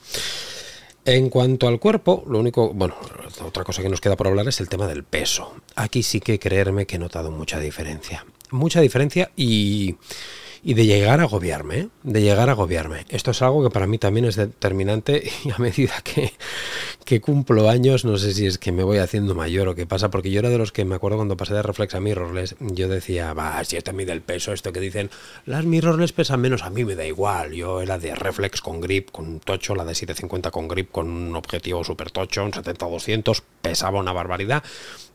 En 1.06 1.30
cuanto 1.30 1.68
al 1.68 1.78
cuerpo, 1.78 2.24
lo 2.28 2.40
único, 2.40 2.74
bueno, 2.74 2.96
otra 3.44 3.62
cosa 3.62 3.80
que 3.80 3.88
nos 3.88 4.00
queda 4.00 4.16
por 4.16 4.26
hablar 4.26 4.48
es 4.48 4.60
el 4.60 4.68
tema 4.68 4.88
del 4.88 5.04
peso. 5.04 5.54
Aquí 5.76 6.02
sí 6.02 6.20
que 6.20 6.40
creerme 6.40 6.86
que 6.86 6.96
he 6.96 6.98
notado 6.98 7.30
mucha 7.30 7.60
diferencia. 7.60 8.26
Mucha 8.50 8.80
diferencia 8.80 9.30
y 9.36 9.96
y 10.66 10.74
de 10.74 10.84
llegar 10.84 11.20
a 11.20 11.22
agobiarme, 11.22 11.90
de 12.02 12.22
llegar 12.22 12.48
a 12.48 12.52
agobiarme. 12.52 13.06
Esto 13.08 13.30
es 13.30 13.40
algo 13.40 13.62
que 13.62 13.70
para 13.70 13.86
mí 13.86 13.98
también 13.98 14.26
es 14.26 14.34
determinante 14.34 15.22
y 15.44 15.52
a 15.52 15.58
medida 15.58 15.94
que, 16.02 16.32
que, 17.04 17.20
cumplo 17.20 17.70
años, 17.70 18.04
no 18.04 18.16
sé 18.18 18.34
si 18.34 18.46
es 18.46 18.58
que 18.58 18.72
me 18.72 18.82
voy 18.82 18.98
haciendo 18.98 19.36
mayor 19.36 19.68
o 19.68 19.76
qué 19.76 19.86
pasa, 19.86 20.10
porque 20.10 20.32
yo 20.32 20.40
era 20.40 20.50
de 20.50 20.58
los 20.58 20.72
que 20.72 20.84
me 20.84 20.96
acuerdo 20.96 21.18
cuando 21.18 21.36
pasé 21.36 21.54
de 21.54 21.62
reflex 21.62 21.94
a 21.94 22.00
mirrorless, 22.00 22.56
yo 22.58 22.88
decía, 22.88 23.32
va, 23.32 23.62
si 23.62 23.76
esto 23.76 23.92
mide 23.92 24.10
el 24.10 24.22
peso, 24.22 24.52
esto 24.52 24.72
que 24.72 24.80
dicen, 24.80 25.08
las 25.44 25.64
mirrorless 25.64 26.10
pesan 26.10 26.40
menos, 26.40 26.64
a 26.64 26.70
mí 26.70 26.84
me 26.84 26.96
da 26.96 27.06
igual, 27.06 27.52
yo 27.52 27.80
era 27.80 27.96
de 27.96 28.16
reflex 28.16 28.60
con 28.60 28.80
grip, 28.80 29.12
con 29.12 29.38
tocho, 29.38 29.76
la 29.76 29.84
de 29.84 29.94
750 29.94 30.50
con 30.50 30.66
grip, 30.66 30.90
con 30.90 31.08
un 31.08 31.36
objetivo 31.36 31.84
super 31.84 32.10
tocho, 32.10 32.42
un 32.42 32.50
70-200, 32.50 33.40
pesaba 33.62 34.00
una 34.00 34.12
barbaridad 34.12 34.64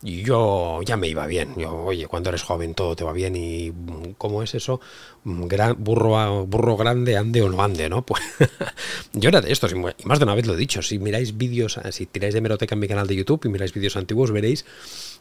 y 0.02 0.24
yo 0.24 0.80
ya 0.84 0.96
me 0.96 1.10
iba 1.10 1.28
bien, 1.28 1.56
yo, 1.58 1.76
oye, 1.76 2.08
cuando 2.08 2.30
eres 2.30 2.44
joven 2.44 2.74
todo 2.74 2.96
te 2.96 3.04
va 3.04 3.12
bien 3.12 3.36
y 3.36 3.74
¿cómo 4.18 4.44
es 4.44 4.56
eso? 4.56 4.80
Burro, 5.24 6.46
burro 6.46 6.78
grande, 6.78 7.18
ande 7.18 7.42
o 7.42 7.50
no 7.50 7.62
ande, 7.64 7.90
¿no? 7.90 8.06
Pues 8.06 8.22
yo 9.14 9.30
era 9.30 9.42
de 9.42 9.52
estos, 9.52 9.72
y 9.74 9.76
más 9.76 10.20
de 10.20 10.26
una 10.26 10.36
vez 10.36 10.46
lo 10.46 10.54
he 10.54 10.58
dicho, 10.58 10.82
si 10.82 11.00
miráis 11.00 11.38
vídeos, 11.38 11.80
si 11.92 12.06
tiráis 12.06 12.34
de 12.34 12.42
meroteca 12.42 12.76
en 12.76 12.80
mi 12.80 12.88
canal 12.88 13.08
de 13.08 13.16
YouTube 13.16 13.46
y 13.46 13.50
miráis 13.50 13.74
vídeos 13.74 13.96
antiguos, 13.96 14.32
veréis 14.32 14.66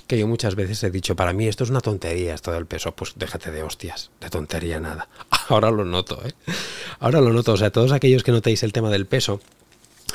que 0.06 0.18
yo 0.18 0.26
muchas 0.26 0.56
veces 0.56 0.82
he 0.82 0.90
dicho, 0.90 1.14
para 1.14 1.32
mí 1.32 1.46
esto 1.46 1.64
es 1.64 1.70
una 1.70 1.80
tontería, 1.80 2.34
esto 2.34 2.50
del 2.50 2.66
peso, 2.66 2.92
pues 2.92 3.12
déjate 3.16 3.52
de 3.52 3.62
hostias, 3.62 4.10
de 4.20 4.28
tontería 4.28 4.80
nada. 4.80 5.08
Ahora 5.48 5.70
lo 5.70 5.84
noto, 5.84 6.20
¿eh? 6.26 6.32
Ahora 6.98 7.20
lo 7.20 7.32
noto, 7.32 7.52
o 7.52 7.56
sea, 7.56 7.70
todos 7.70 7.92
aquellos 7.92 8.24
que 8.24 8.32
notéis 8.32 8.62
el 8.62 8.72
tema 8.72 8.90
del 8.90 9.06
peso, 9.06 9.40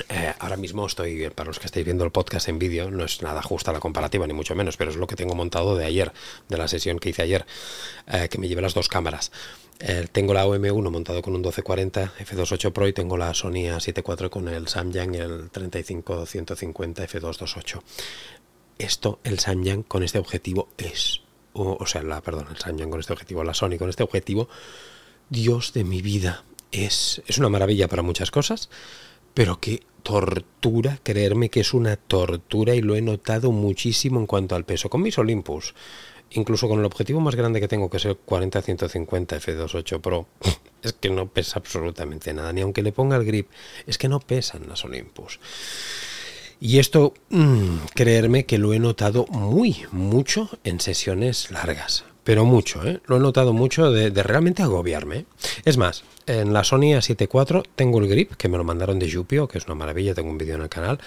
eh, 0.10 0.34
ahora 0.40 0.58
mismo 0.58 0.86
estoy, 0.86 1.30
para 1.30 1.48
los 1.48 1.60
que 1.60 1.68
estáis 1.68 1.86
viendo 1.86 2.04
el 2.04 2.12
podcast 2.12 2.50
en 2.50 2.60
vídeo, 2.60 2.92
no 2.92 3.06
es 3.06 3.22
nada 3.22 3.42
justa 3.42 3.72
la 3.72 3.80
comparativa, 3.80 4.28
ni 4.28 4.34
mucho 4.34 4.56
menos, 4.56 4.76
pero 4.78 4.92
es 4.92 4.98
lo 4.98 5.08
que 5.08 5.16
tengo 5.16 5.36
montado 5.36 5.76
de 5.76 5.86
ayer, 5.86 6.12
de 6.50 6.58
la 6.58 6.68
sesión 6.68 7.00
que 7.00 7.10
hice 7.10 7.22
ayer, 7.22 7.46
eh, 8.08 8.28
que 8.30 8.38
me 8.38 8.48
llevé 8.48 8.62
las 8.62 8.74
dos 8.74 8.90
cámaras. 8.90 9.32
Eh, 9.80 10.08
tengo 10.12 10.34
la 10.34 10.46
OM1 10.46 10.90
montado 10.90 11.22
con 11.22 11.34
un 11.34 11.42
1240 11.42 12.14
f2.8 12.20 12.72
Pro 12.72 12.88
y 12.88 12.94
tengo 12.94 13.18
la 13.18 13.34
Sony 13.34 13.68
A74 13.68 14.30
con 14.30 14.48
el 14.48 14.68
Samyang 14.68 15.16
el 15.16 15.50
35150 15.50 17.08
f2.28. 17.08 17.82
Esto, 18.78 19.20
el 19.24 19.40
Samyang 19.40 19.84
con 19.84 20.04
este 20.04 20.20
objetivo 20.20 20.70
es, 20.78 21.22
o, 21.54 21.86
sea, 21.86 22.04
la, 22.04 22.22
perdón, 22.22 22.48
el 22.52 22.58
Samyang 22.58 22.90
con 22.90 23.00
este 23.00 23.14
objetivo, 23.14 23.44
la 23.44 23.54
Sony 23.54 23.78
con 23.78 23.90
este 23.90 24.04
objetivo, 24.04 24.48
Dios 25.30 25.74
de 25.74 25.84
mi 25.84 26.02
vida, 26.02 26.44
es, 26.72 27.22
es 27.28 27.38
una 27.38 27.50
maravilla 27.50 27.88
para 27.88 28.02
muchas 28.02 28.32
cosas, 28.32 28.70
pero 29.34 29.60
qué 29.60 29.84
tortura, 30.04 31.00
creerme 31.04 31.50
que 31.50 31.62
es 31.62 31.74
una 31.74 31.98
tortura 31.98 32.76
y 32.76 32.82
lo 32.82 32.96
he 32.96 33.02
notado 33.02 33.52
muchísimo 33.52 34.20
en 34.20 34.28
cuanto 34.28 34.56
al 34.56 34.66
peso. 34.66 34.90
Con 34.90 35.02
mis 35.02 35.18
Olympus, 35.18 35.74
incluso 36.32 36.68
con 36.68 36.80
el 36.80 36.86
objetivo 36.86 37.20
más 37.20 37.36
grande 37.36 37.60
que 37.60 37.68
tengo, 37.68 37.90
que 37.90 37.98
es 37.98 38.06
el 38.06 38.18
40-150 38.18 39.40
F28 39.40 40.02
Pro, 40.02 40.28
es 40.82 40.94
que 40.94 41.10
no 41.10 41.28
pesa 41.28 41.60
absolutamente 41.60 42.34
nada, 42.34 42.52
ni 42.54 42.62
aunque 42.62 42.84
le 42.84 42.92
ponga 42.92 43.18
el 43.18 43.26
grip, 43.26 43.50
es 43.88 43.98
que 43.98 44.10
no 44.10 44.20
pesan 44.20 44.68
las 44.68 44.86
Olympus. 44.86 45.40
Y 46.60 46.80
esto, 46.80 47.14
mm, 47.30 47.78
creerme 47.94 48.46
que 48.46 48.58
lo 48.58 48.74
he 48.74 48.80
notado 48.80 49.26
muy, 49.28 49.86
mucho 49.92 50.50
en 50.64 50.80
sesiones 50.80 51.52
largas 51.52 52.06
pero 52.26 52.44
mucho, 52.44 52.86
¿eh? 52.86 53.00
lo 53.06 53.18
he 53.18 53.20
notado 53.20 53.54
mucho 53.54 53.92
de, 53.92 54.10
realmente 54.24 54.64
agobiarme. 54.64 55.28
Es 55.64 55.78
más, 55.78 56.04
en 56.26 56.54
la 56.54 56.64
Sony 56.64 56.98
A7 56.98 57.30
IV 57.32 57.64
tengo 57.76 58.00
el 58.00 58.08
grip, 58.08 58.34
que 58.34 58.50
me 58.50 58.58
lo 58.58 58.64
mandaron 58.64 58.98
de 58.98 59.10
Jupio, 59.10 59.48
que 59.48 59.60
es 59.60 59.66
una 59.68 59.76
maravilla, 59.76 60.16
tengo 60.16 60.32
un 60.32 60.40
vídeo 60.40 60.56
en 60.56 60.64
el 60.64 60.70
canal, 60.70 61.00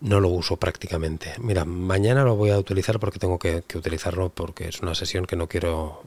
no 0.00 0.20
lo 0.20 0.28
uso 0.28 0.56
prácticamente. 0.56 1.34
Mira, 1.38 1.64
mañana 1.64 2.24
lo 2.24 2.36
voy 2.36 2.50
a 2.50 2.58
utilizar 2.58 2.98
porque 3.00 3.18
tengo 3.18 3.38
que, 3.38 3.64
utilizarlo 3.74 4.30
porque 4.30 4.68
es 4.68 4.80
una 4.80 4.94
sesión 4.94 5.26
que 5.26 5.36
no 5.36 5.48
quiero 5.48 6.02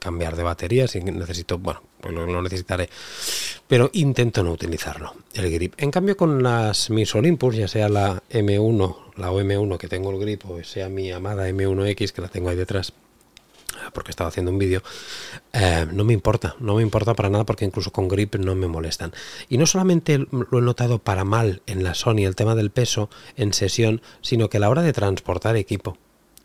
cambiar 0.00 0.36
de 0.36 0.42
batería, 0.42 0.88
si 0.88 1.00
necesito, 1.00 1.58
bueno, 1.58 1.82
pues 2.00 2.12
lo, 2.12 2.42
necesitaré, 2.42 2.88
pero 3.68 3.90
intento 3.92 4.42
no 4.42 4.52
utilizarlo, 4.52 5.14
el 5.34 5.50
grip. 5.50 5.74
En 5.76 5.90
cambio 5.90 6.16
con 6.16 6.42
las 6.42 6.90
mis 6.90 7.14
Olympus, 7.14 7.56
ya 7.56 7.68
sea 7.68 7.88
la 7.88 8.22
M1, 8.30 8.96
la 9.16 9.30
OM1 9.30 9.78
que 9.78 9.86
tengo 9.86 10.10
el 10.10 10.18
grip, 10.18 10.44
o 10.50 10.62
sea 10.64 10.88
mi 10.88 11.12
amada 11.12 11.48
M1X 11.48 12.10
que 12.10 12.22
la 12.22 12.28
tengo 12.28 12.48
ahí 12.48 12.56
detrás, 12.56 12.92
porque 13.92 14.10
estaba 14.10 14.28
haciendo 14.28 14.50
un 14.50 14.58
vídeo, 14.58 14.82
eh, 15.52 15.86
no 15.92 16.04
me 16.04 16.12
importa, 16.12 16.56
no 16.60 16.74
me 16.74 16.82
importa 16.82 17.14
para 17.14 17.30
nada 17.30 17.44
porque 17.44 17.64
incluso 17.64 17.92
con 17.92 18.08
grip 18.08 18.36
no 18.36 18.54
me 18.54 18.66
molestan. 18.66 19.12
Y 19.48 19.58
no 19.58 19.66
solamente 19.66 20.18
lo 20.18 20.58
he 20.58 20.62
notado 20.62 20.98
para 20.98 21.24
mal 21.24 21.62
en 21.66 21.84
la 21.84 21.94
Sony 21.94 22.24
el 22.24 22.36
tema 22.36 22.54
del 22.54 22.70
peso 22.70 23.10
en 23.36 23.52
sesión, 23.52 24.02
sino 24.20 24.48
que 24.48 24.58
a 24.58 24.60
la 24.60 24.70
hora 24.70 24.82
de 24.82 24.92
transportar 24.92 25.56
equipo. 25.56 25.98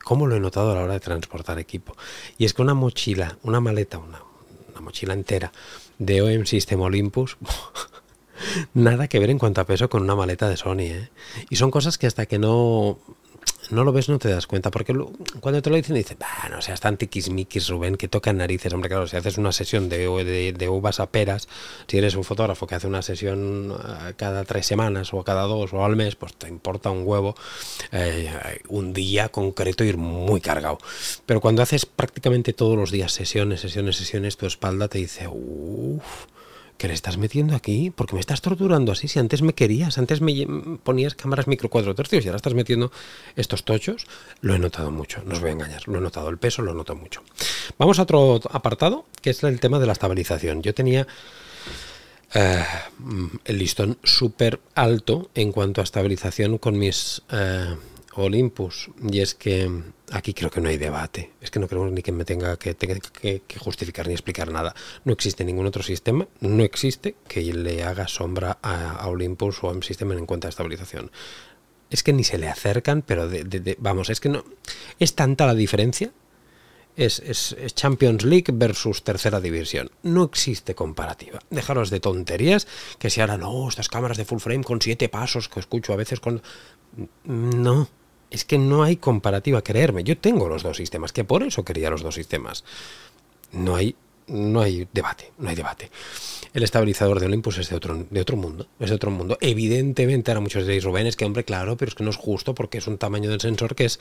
¿Cómo 0.03 0.27
lo 0.27 0.35
he 0.35 0.39
notado 0.39 0.71
a 0.71 0.75
la 0.75 0.83
hora 0.83 0.93
de 0.93 0.99
transportar 0.99 1.59
equipo? 1.59 1.95
Y 2.37 2.45
es 2.45 2.53
que 2.53 2.61
una 2.61 2.73
mochila, 2.73 3.37
una 3.43 3.59
maleta, 3.59 3.99
una, 3.99 4.21
mochila 4.79 5.13
entera 5.13 5.51
de 5.99 6.23
OEM 6.23 6.45
System 6.45 6.81
Olympus, 6.81 7.37
nada 8.73 9.07
que 9.07 9.19
ver 9.19 9.29
en 9.29 9.37
cuanto 9.37 9.61
a 9.61 9.65
peso 9.65 9.89
con 9.89 10.01
una 10.01 10.15
maleta 10.15 10.49
de 10.49 10.57
Sony. 10.57 10.89
¿eh? 10.89 11.09
Y 11.51 11.57
son 11.57 11.69
cosas 11.69 11.99
que 11.99 12.07
hasta 12.07 12.25
que 12.25 12.39
no 12.39 12.97
no 13.71 13.83
lo 13.85 13.93
ves, 13.93 14.09
no 14.09 14.19
te 14.19 14.29
das 14.29 14.47
cuenta, 14.47 14.69
porque 14.69 14.93
cuando 15.39 15.61
te 15.61 15.69
lo 15.69 15.75
dicen, 15.77 15.95
dices, 15.95 16.17
no 16.49 16.61
seas 16.61 16.81
tan 16.81 16.97
tiquismiquis, 16.97 17.69
Rubén, 17.69 17.95
que 17.95 18.07
tocan 18.07 18.37
narices. 18.37 18.73
Hombre, 18.73 18.89
claro, 18.89 19.07
si 19.07 19.15
haces 19.15 19.37
una 19.37 19.51
sesión 19.51 19.87
de, 19.87 20.53
de, 20.53 20.69
uvas 20.69 20.99
a 20.99 21.07
peras, 21.07 21.47
si 21.87 21.97
eres 21.97 22.15
un 22.15 22.23
fotógrafo 22.23 22.67
que 22.67 22.75
hace 22.75 22.87
una 22.87 23.01
sesión 23.01 23.71
eh, 23.71 24.13
cada 24.17 24.43
tres 24.43 24.65
semanas 24.65 25.13
o 25.13 25.23
cada 25.23 25.43
dos 25.43 25.73
o 25.73 25.85
al 25.85 25.95
mes, 25.95 26.15
pues 26.15 26.33
te 26.33 26.47
importa 26.49 26.91
un 26.91 27.03
huevo 27.07 27.35
eh, 27.91 28.59
un 28.67 28.93
día 28.93 29.29
concreto 29.29 29.83
ir 29.83 29.97
muy 29.97 30.41
cargado. 30.41 30.77
Pero 31.25 31.39
cuando 31.39 31.61
haces 31.61 31.85
prácticamente 31.85 32.53
todos 32.53 32.77
los 32.77 32.91
días 32.91 33.13
sesiones, 33.13 33.61
sesiones, 33.61 33.95
sesiones, 33.95 34.37
tu 34.37 34.45
espalda 34.45 34.89
te 34.89 34.97
dice, 34.97 35.27
uff 35.27 36.30
¿qué 36.81 36.87
le 36.87 36.95
estás 36.95 37.17
metiendo 37.17 37.55
aquí? 37.55 37.91
porque 37.95 38.15
me 38.15 38.19
estás 38.19 38.41
torturando 38.41 38.91
así? 38.91 39.07
Si 39.07 39.19
antes 39.19 39.43
me 39.43 39.53
querías, 39.53 39.99
antes 39.99 40.19
me 40.19 40.33
ponías 40.81 41.13
cámaras 41.13 41.45
micro 41.45 41.69
cuatro 41.69 41.93
tercios 41.93 42.25
y 42.25 42.27
ahora 42.27 42.37
estás 42.37 42.55
metiendo 42.55 42.91
estos 43.35 43.63
tochos, 43.63 44.07
lo 44.41 44.55
he 44.55 44.59
notado 44.59 44.89
mucho, 44.89 45.21
no 45.23 45.33
os 45.33 45.41
voy 45.41 45.49
a 45.49 45.53
engañar, 45.53 45.87
lo 45.87 45.99
he 45.99 46.01
notado, 46.01 46.29
el 46.29 46.39
peso 46.39 46.63
lo 46.63 46.73
noto 46.73 46.95
mucho. 46.95 47.21
Vamos 47.77 47.99
a 47.99 48.01
otro 48.01 48.39
apartado, 48.49 49.05
que 49.21 49.29
es 49.29 49.43
el 49.43 49.59
tema 49.59 49.77
de 49.77 49.85
la 49.85 49.93
estabilización. 49.93 50.63
Yo 50.63 50.73
tenía 50.73 51.05
eh, 52.33 52.65
el 53.45 53.59
listón 53.59 53.99
súper 54.03 54.59
alto 54.73 55.29
en 55.35 55.51
cuanto 55.51 55.81
a 55.81 55.83
estabilización 55.83 56.57
con 56.57 56.79
mis 56.79 57.21
eh, 57.31 57.75
Olympus. 58.15 58.89
Y 59.07 59.19
es 59.19 59.35
que 59.35 59.69
aquí 60.11 60.33
creo 60.33 60.49
que 60.49 60.61
no 60.61 60.69
hay 60.69 60.77
debate. 60.77 61.31
Es 61.41 61.51
que 61.51 61.59
no 61.59 61.67
creo 61.67 61.89
ni 61.89 62.01
que 62.01 62.11
me 62.11 62.25
tenga 62.25 62.57
que, 62.57 62.75
que, 62.75 63.59
justificar 63.59 64.07
ni 64.07 64.13
explicar 64.13 64.51
nada. 64.51 64.75
No 65.05 65.13
existe 65.13 65.43
ningún 65.43 65.65
otro 65.65 65.83
sistema, 65.83 66.27
no 66.39 66.63
existe 66.63 67.15
que 67.27 67.41
le 67.41 67.83
haga 67.83 68.07
sombra 68.07 68.59
a, 68.61 69.07
Olympus 69.07 69.63
o 69.63 69.69
a 69.69 69.71
un 69.71 69.83
sistema 69.83 70.13
en 70.13 70.25
cuanto 70.25 70.47
a 70.47 70.49
estabilización. 70.49 71.11
Es 71.89 72.03
que 72.03 72.13
ni 72.13 72.23
se 72.23 72.37
le 72.37 72.47
acercan, 72.47 73.01
pero 73.01 73.27
de, 73.27 73.75
vamos, 73.79 74.09
es 74.09 74.19
que 74.19 74.29
no. 74.29 74.45
Es 74.99 75.15
tanta 75.15 75.45
la 75.45 75.55
diferencia 75.55 76.11
es, 76.95 77.55
Champions 77.73 78.23
League 78.23 78.51
versus 78.53 79.03
tercera 79.03 79.39
división. 79.39 79.91
No 80.03 80.23
existe 80.23 80.75
comparativa. 80.75 81.39
Dejaros 81.49 81.89
de 81.89 81.99
tonterías, 81.99 82.67
que 82.99 83.09
si 83.09 83.21
ahora 83.21 83.37
no, 83.37 83.67
estas 83.67 83.89
cámaras 83.89 84.17
de 84.17 84.25
full 84.25 84.39
frame 84.39 84.63
con 84.63 84.81
siete 84.81 85.09
pasos 85.09 85.49
que 85.49 85.59
escucho 85.59 85.93
a 85.93 85.97
veces 85.97 86.19
con... 86.19 86.41
No, 87.23 87.87
es 88.31 88.45
que 88.45 88.57
no 88.57 88.83
hay 88.83 88.95
comparativa, 88.95 89.61
creerme. 89.61 90.03
Yo 90.03 90.17
tengo 90.17 90.49
los 90.49 90.63
dos 90.63 90.77
sistemas, 90.77 91.11
que 91.11 91.23
por 91.23 91.43
eso 91.43 91.63
quería 91.63 91.89
los 91.89 92.01
dos 92.01 92.15
sistemas. 92.15 92.63
No 93.51 93.75
hay 93.75 93.95
no 94.31 94.61
hay 94.61 94.87
debate, 94.93 95.31
no 95.37 95.49
hay 95.49 95.55
debate. 95.55 95.91
El 96.53 96.63
estabilizador 96.63 97.19
de 97.19 97.27
Olympus 97.27 97.57
es 97.59 97.69
de 97.69 97.75
otro, 97.75 98.05
de 98.09 98.21
otro 98.21 98.35
mundo, 98.35 98.67
es 98.79 98.89
de 98.89 98.95
otro 98.95 99.09
mundo. 99.09 99.37
Evidentemente, 99.39 100.31
ahora 100.31 100.41
muchos 100.41 100.63
diréis, 100.63 100.83
Rubén, 100.83 101.07
es 101.07 101.15
que 101.15 101.23
hombre, 101.23 101.45
claro, 101.45 101.77
pero 101.77 101.89
es 101.89 101.95
que 101.95 102.03
no 102.03 102.09
es 102.09 102.17
justo 102.17 102.53
porque 102.53 102.77
es 102.77 102.87
un 102.87 102.97
tamaño 102.97 103.29
del 103.29 103.39
sensor 103.39 103.75
que 103.75 103.85
es 103.85 103.99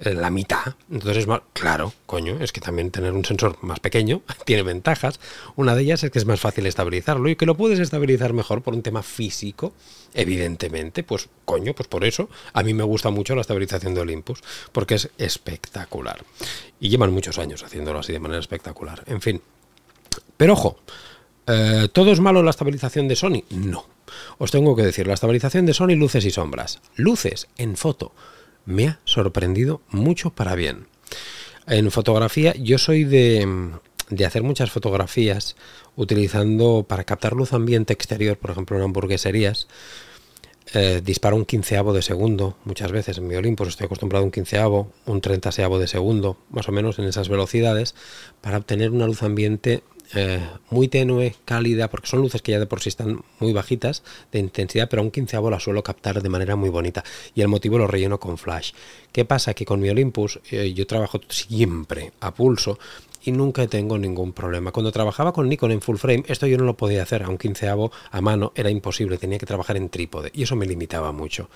eh, 0.00 0.14
la 0.14 0.30
mitad. 0.30 0.74
Entonces, 0.90 1.26
claro, 1.52 1.92
coño, 2.06 2.38
es 2.40 2.52
que 2.52 2.60
también 2.60 2.90
tener 2.90 3.12
un 3.12 3.24
sensor 3.24 3.58
más 3.62 3.80
pequeño 3.80 4.22
tiene 4.44 4.62
ventajas. 4.62 5.20
Una 5.56 5.74
de 5.74 5.82
ellas 5.82 6.02
es 6.04 6.10
que 6.10 6.18
es 6.18 6.26
más 6.26 6.40
fácil 6.40 6.66
estabilizarlo 6.66 7.28
y 7.28 7.36
que 7.36 7.46
lo 7.46 7.56
puedes 7.56 7.78
estabilizar 7.78 8.32
mejor 8.32 8.62
por 8.62 8.74
un 8.74 8.82
tema 8.82 9.02
físico, 9.02 9.74
evidentemente, 10.14 11.02
pues 11.02 11.28
coño, 11.44 11.74
pues 11.74 11.88
por 11.88 12.04
eso 12.04 12.28
a 12.52 12.62
mí 12.62 12.74
me 12.74 12.84
gusta 12.84 13.10
mucho 13.10 13.34
la 13.34 13.40
estabilización 13.40 13.94
de 13.94 14.00
Olympus, 14.00 14.40
porque 14.72 14.94
es 14.94 15.10
espectacular. 15.18 16.24
Y 16.80 16.88
llevan 16.88 17.12
muchos 17.12 17.38
años 17.38 17.62
haciéndolo 17.62 18.00
así 18.00 18.12
de 18.12 18.20
manera 18.20 18.40
espectacular. 18.40 19.04
En 19.06 19.20
fin. 19.20 19.42
Pero 20.36 20.54
ojo, 20.54 20.78
eh, 21.46 21.88
¿todo 21.92 22.12
es 22.12 22.20
malo 22.20 22.42
la 22.42 22.50
estabilización 22.50 23.08
de 23.08 23.16
Sony? 23.16 23.44
No. 23.50 23.86
Os 24.38 24.50
tengo 24.50 24.74
que 24.74 24.82
decir, 24.82 25.06
la 25.06 25.14
estabilización 25.14 25.66
de 25.66 25.74
Sony, 25.74 25.96
luces 25.96 26.24
y 26.24 26.30
sombras. 26.30 26.80
Luces 26.96 27.48
en 27.56 27.76
foto. 27.76 28.12
Me 28.64 28.88
ha 28.88 29.00
sorprendido 29.04 29.82
mucho 29.88 30.30
para 30.30 30.54
bien. 30.54 30.86
En 31.66 31.90
fotografía, 31.90 32.54
yo 32.56 32.78
soy 32.78 33.04
de, 33.04 33.70
de 34.10 34.26
hacer 34.26 34.42
muchas 34.42 34.70
fotografías 34.70 35.56
utilizando 35.96 36.84
para 36.86 37.04
captar 37.04 37.32
luz 37.32 37.52
ambiente 37.52 37.92
exterior, 37.92 38.36
por 38.36 38.50
ejemplo 38.50 38.76
en 38.76 38.82
hamburgueserías, 38.82 39.68
eh, 40.72 41.00
disparo 41.04 41.34
un 41.34 41.44
quinceavo 41.44 41.92
de 41.92 42.02
segundo, 42.02 42.56
muchas 42.64 42.92
veces 42.92 43.18
en 43.18 43.26
mi 43.26 43.34
Olympus 43.34 43.68
estoy 43.68 43.86
acostumbrado 43.86 44.22
a 44.22 44.26
un 44.26 44.30
quinceavo, 44.30 44.92
un 45.06 45.20
treintaseavo 45.20 45.78
de 45.78 45.88
segundo, 45.88 46.36
más 46.50 46.68
o 46.68 46.72
menos 46.72 46.98
en 46.98 47.06
esas 47.06 47.28
velocidades, 47.28 47.94
para 48.40 48.58
obtener 48.58 48.90
una 48.90 49.06
luz 49.06 49.22
ambiente 49.22 49.82
eh, 50.14 50.40
muy 50.70 50.88
tenue, 50.88 51.36
cálida, 51.44 51.88
porque 51.88 52.08
son 52.08 52.20
luces 52.20 52.42
que 52.42 52.52
ya 52.52 52.58
de 52.58 52.66
por 52.66 52.80
sí 52.80 52.88
están 52.88 53.22
muy 53.38 53.52
bajitas 53.52 54.02
de 54.32 54.40
intensidad, 54.40 54.88
pero 54.88 55.02
a 55.02 55.04
un 55.04 55.10
quinceavo 55.10 55.50
la 55.50 55.60
suelo 55.60 55.82
captar 55.82 56.22
de 56.22 56.28
manera 56.28 56.56
muy 56.56 56.68
bonita. 56.68 57.04
Y 57.34 57.42
el 57.42 57.48
motivo 57.48 57.78
lo 57.78 57.86
relleno 57.86 58.18
con 58.18 58.36
flash. 58.36 58.72
¿Qué 59.12 59.24
pasa? 59.24 59.54
Que 59.54 59.64
con 59.64 59.80
mi 59.80 59.88
Olympus 59.88 60.40
eh, 60.50 60.72
yo 60.72 60.86
trabajo 60.86 61.20
siempre 61.28 62.12
a 62.20 62.34
pulso 62.34 62.78
y 63.22 63.32
nunca 63.32 63.66
tengo 63.66 63.98
ningún 63.98 64.32
problema. 64.32 64.72
Cuando 64.72 64.92
trabajaba 64.92 65.32
con 65.32 65.48
Nikon 65.48 65.72
en 65.72 65.80
full 65.80 65.96
frame, 65.96 66.24
esto 66.26 66.46
yo 66.46 66.56
no 66.58 66.64
lo 66.64 66.76
podía 66.76 67.02
hacer 67.02 67.22
a 67.22 67.28
un 67.28 67.38
quinceavo 67.38 67.92
a 68.10 68.20
mano, 68.20 68.52
era 68.54 68.70
imposible, 68.70 69.18
tenía 69.18 69.38
que 69.38 69.46
trabajar 69.46 69.76
en 69.76 69.88
trípode 69.88 70.30
y 70.34 70.42
eso 70.42 70.56
me 70.56 70.66
limitaba 70.66 71.12
mucho. 71.12 71.50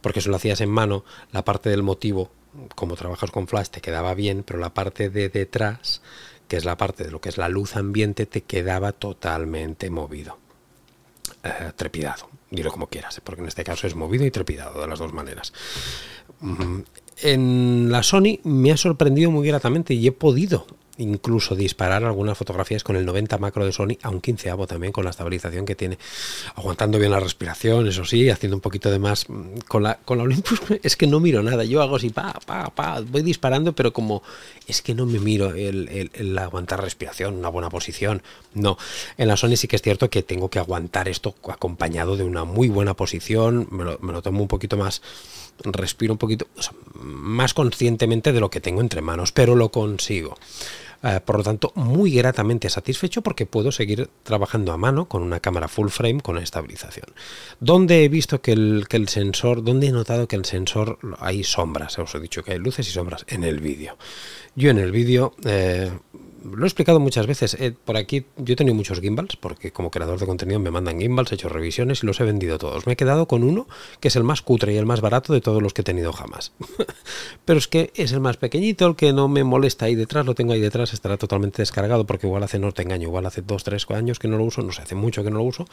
Porque 0.00 0.20
si 0.20 0.28
lo 0.28 0.36
hacías 0.36 0.60
en 0.60 0.70
mano, 0.70 1.04
la 1.32 1.44
parte 1.44 1.70
del 1.70 1.82
motivo, 1.82 2.30
como 2.74 2.96
trabajas 2.96 3.30
con 3.30 3.48
flash, 3.48 3.68
te 3.68 3.80
quedaba 3.80 4.14
bien, 4.14 4.44
pero 4.44 4.58
la 4.58 4.74
parte 4.74 5.10
de 5.10 5.28
detrás, 5.28 6.02
que 6.46 6.56
es 6.56 6.64
la 6.64 6.76
parte 6.76 7.04
de 7.04 7.10
lo 7.10 7.20
que 7.20 7.28
es 7.28 7.38
la 7.38 7.48
luz 7.48 7.76
ambiente, 7.76 8.26
te 8.26 8.42
quedaba 8.42 8.92
totalmente 8.92 9.90
movido. 9.90 10.38
Eh, 11.44 11.72
trepidado, 11.76 12.28
dilo 12.50 12.70
como 12.72 12.88
quieras, 12.88 13.20
porque 13.22 13.42
en 13.42 13.48
este 13.48 13.64
caso 13.64 13.86
es 13.86 13.94
movido 13.94 14.24
y 14.24 14.30
trepidado 14.30 14.80
de 14.80 14.86
las 14.86 14.98
dos 14.98 15.12
maneras. 15.12 15.52
Mm, 16.40 16.80
en 17.22 17.90
la 17.90 18.02
Sony 18.02 18.40
me 18.44 18.72
ha 18.72 18.76
sorprendido 18.76 19.30
muy 19.30 19.46
gratamente 19.46 19.94
y 19.94 20.06
he 20.06 20.12
podido 20.12 20.66
incluso 20.98 21.54
disparar 21.54 22.04
algunas 22.04 22.36
fotografías 22.36 22.84
con 22.84 22.96
el 22.96 23.06
90 23.06 23.38
macro 23.38 23.64
de 23.64 23.72
Sony 23.72 23.96
a 24.02 24.10
un 24.10 24.20
15 24.20 24.50
también 24.66 24.92
con 24.92 25.04
la 25.04 25.10
estabilización 25.10 25.64
que 25.64 25.74
tiene, 25.74 25.98
aguantando 26.56 26.98
bien 26.98 27.10
la 27.10 27.20
respiración, 27.20 27.86
eso 27.86 28.04
sí, 28.04 28.28
haciendo 28.28 28.56
un 28.56 28.60
poquito 28.60 28.90
de 28.90 28.98
más 28.98 29.26
con 29.68 29.82
la 29.82 29.98
con 30.04 30.18
la 30.18 30.24
Olympus 30.24 30.60
es 30.82 30.96
que 30.96 31.06
no 31.06 31.20
miro 31.20 31.42
nada, 31.42 31.64
yo 31.64 31.82
hago 31.82 31.96
así 31.96 32.10
pa 32.10 32.32
pa 32.44 32.70
pa, 32.70 33.00
voy 33.00 33.22
disparando, 33.22 33.74
pero 33.74 33.92
como 33.92 34.22
es 34.66 34.82
que 34.82 34.94
no 34.94 35.06
me 35.06 35.18
miro 35.18 35.54
el, 35.54 36.10
el, 36.12 36.38
aguantar 36.38 36.82
respiración, 36.82 37.36
una 37.36 37.48
buena 37.48 37.70
posición, 37.70 38.22
no. 38.54 38.78
En 39.16 39.28
la 39.28 39.36
Sony 39.36 39.56
sí 39.56 39.68
que 39.68 39.76
es 39.76 39.82
cierto 39.82 40.10
que 40.10 40.22
tengo 40.22 40.50
que 40.50 40.58
aguantar 40.58 41.08
esto 41.08 41.34
acompañado 41.48 42.16
de 42.16 42.24
una 42.24 42.44
muy 42.44 42.68
buena 42.68 42.94
posición, 42.94 43.68
me 43.70 43.84
lo, 43.84 43.98
me 44.00 44.12
lo 44.12 44.22
tomo 44.22 44.42
un 44.42 44.48
poquito 44.48 44.76
más 44.76 45.02
respiro 45.64 46.14
un 46.14 46.18
poquito 46.18 46.46
más 47.00 47.54
conscientemente 47.54 48.32
de 48.32 48.40
lo 48.40 48.50
que 48.50 48.60
tengo 48.60 48.80
entre 48.80 49.02
manos, 49.02 49.32
pero 49.32 49.54
lo 49.56 49.70
consigo. 49.70 50.36
Eh, 51.02 51.20
por 51.24 51.38
lo 51.38 51.44
tanto, 51.44 51.72
muy 51.76 52.12
gratamente 52.12 52.68
satisfecho 52.68 53.22
porque 53.22 53.46
puedo 53.46 53.70
seguir 53.70 54.10
trabajando 54.24 54.72
a 54.72 54.76
mano 54.76 55.06
con 55.06 55.22
una 55.22 55.38
cámara 55.38 55.68
full 55.68 55.88
frame 55.88 56.20
con 56.20 56.38
estabilización. 56.38 57.06
¿Dónde 57.60 58.04
he 58.04 58.08
visto 58.08 58.40
que 58.40 58.52
el, 58.52 59.08
sensor, 59.08 59.62
dónde 59.62 59.86
he 59.86 59.92
notado 59.92 60.26
que 60.26 60.36
el 60.36 60.44
sensor 60.44 60.98
hay 61.20 61.44
sombras? 61.44 61.98
Os 61.98 62.14
he 62.14 62.20
dicho 62.20 62.42
que 62.42 62.52
hay 62.52 62.58
luces 62.58 62.88
y 62.88 62.90
sombras 62.90 63.24
en 63.28 63.44
el 63.44 63.60
vídeo. 63.60 63.96
Yo 64.56 64.70
en 64.70 64.78
el 64.78 64.90
vídeo 64.90 65.34
eh, 65.44 65.90
lo 66.44 66.64
he 66.64 66.66
explicado 66.66 67.00
muchas 67.00 67.26
veces. 67.26 67.54
Eh, 67.54 67.74
por 67.84 67.96
aquí 67.96 68.24
yo 68.36 68.54
he 68.54 68.56
tenido 68.56 68.74
muchos 68.74 69.00
gimbals, 69.00 69.36
porque 69.36 69.72
como 69.72 69.90
creador 69.90 70.18
de 70.18 70.26
contenido 70.26 70.60
me 70.60 70.70
mandan 70.70 71.00
gimbals, 71.00 71.32
he 71.32 71.34
hecho 71.34 71.48
revisiones 71.48 72.02
y 72.02 72.06
los 72.06 72.20
he 72.20 72.24
vendido 72.24 72.58
todos. 72.58 72.86
Me 72.86 72.94
he 72.94 72.96
quedado 72.96 73.26
con 73.26 73.42
uno 73.42 73.66
que 74.00 74.08
es 74.08 74.16
el 74.16 74.24
más 74.24 74.42
cutre 74.42 74.74
y 74.74 74.76
el 74.76 74.86
más 74.86 75.00
barato 75.00 75.32
de 75.32 75.40
todos 75.40 75.62
los 75.62 75.74
que 75.74 75.82
he 75.82 75.84
tenido 75.84 76.12
jamás. 76.12 76.52
Pero 77.44 77.58
es 77.58 77.68
que 77.68 77.92
es 77.94 78.12
el 78.12 78.20
más 78.20 78.36
pequeñito, 78.36 78.86
el 78.86 78.96
que 78.96 79.12
no 79.12 79.28
me 79.28 79.44
molesta 79.44 79.86
ahí 79.86 79.94
detrás, 79.94 80.26
lo 80.26 80.34
tengo 80.34 80.52
ahí 80.52 80.60
detrás, 80.60 80.92
estará 80.92 81.16
totalmente 81.16 81.62
descargado, 81.62 82.06
porque 82.06 82.26
igual 82.26 82.42
hace, 82.42 82.58
no 82.58 82.72
te 82.72 82.82
engaño, 82.82 83.08
igual 83.08 83.26
hace 83.26 83.42
2, 83.42 83.64
3 83.64 83.90
años 83.90 84.18
que 84.18 84.28
no 84.28 84.38
lo 84.38 84.44
uso, 84.44 84.62
no 84.62 84.72
sé, 84.72 84.82
hace 84.82 84.94
mucho 84.94 85.24
que 85.24 85.30
no 85.30 85.38
lo 85.38 85.44
uso. 85.44 85.66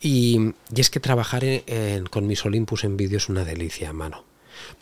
Y, 0.00 0.54
es 0.74 0.90
que 0.90 1.00
trabajar 1.00 1.44
con 2.10 2.26
mis 2.26 2.44
Olympus 2.44 2.84
en 2.84 2.96
vídeo 2.96 3.18
es 3.18 3.28
una 3.28 3.44
delicia, 3.44 3.92
mano 3.92 4.29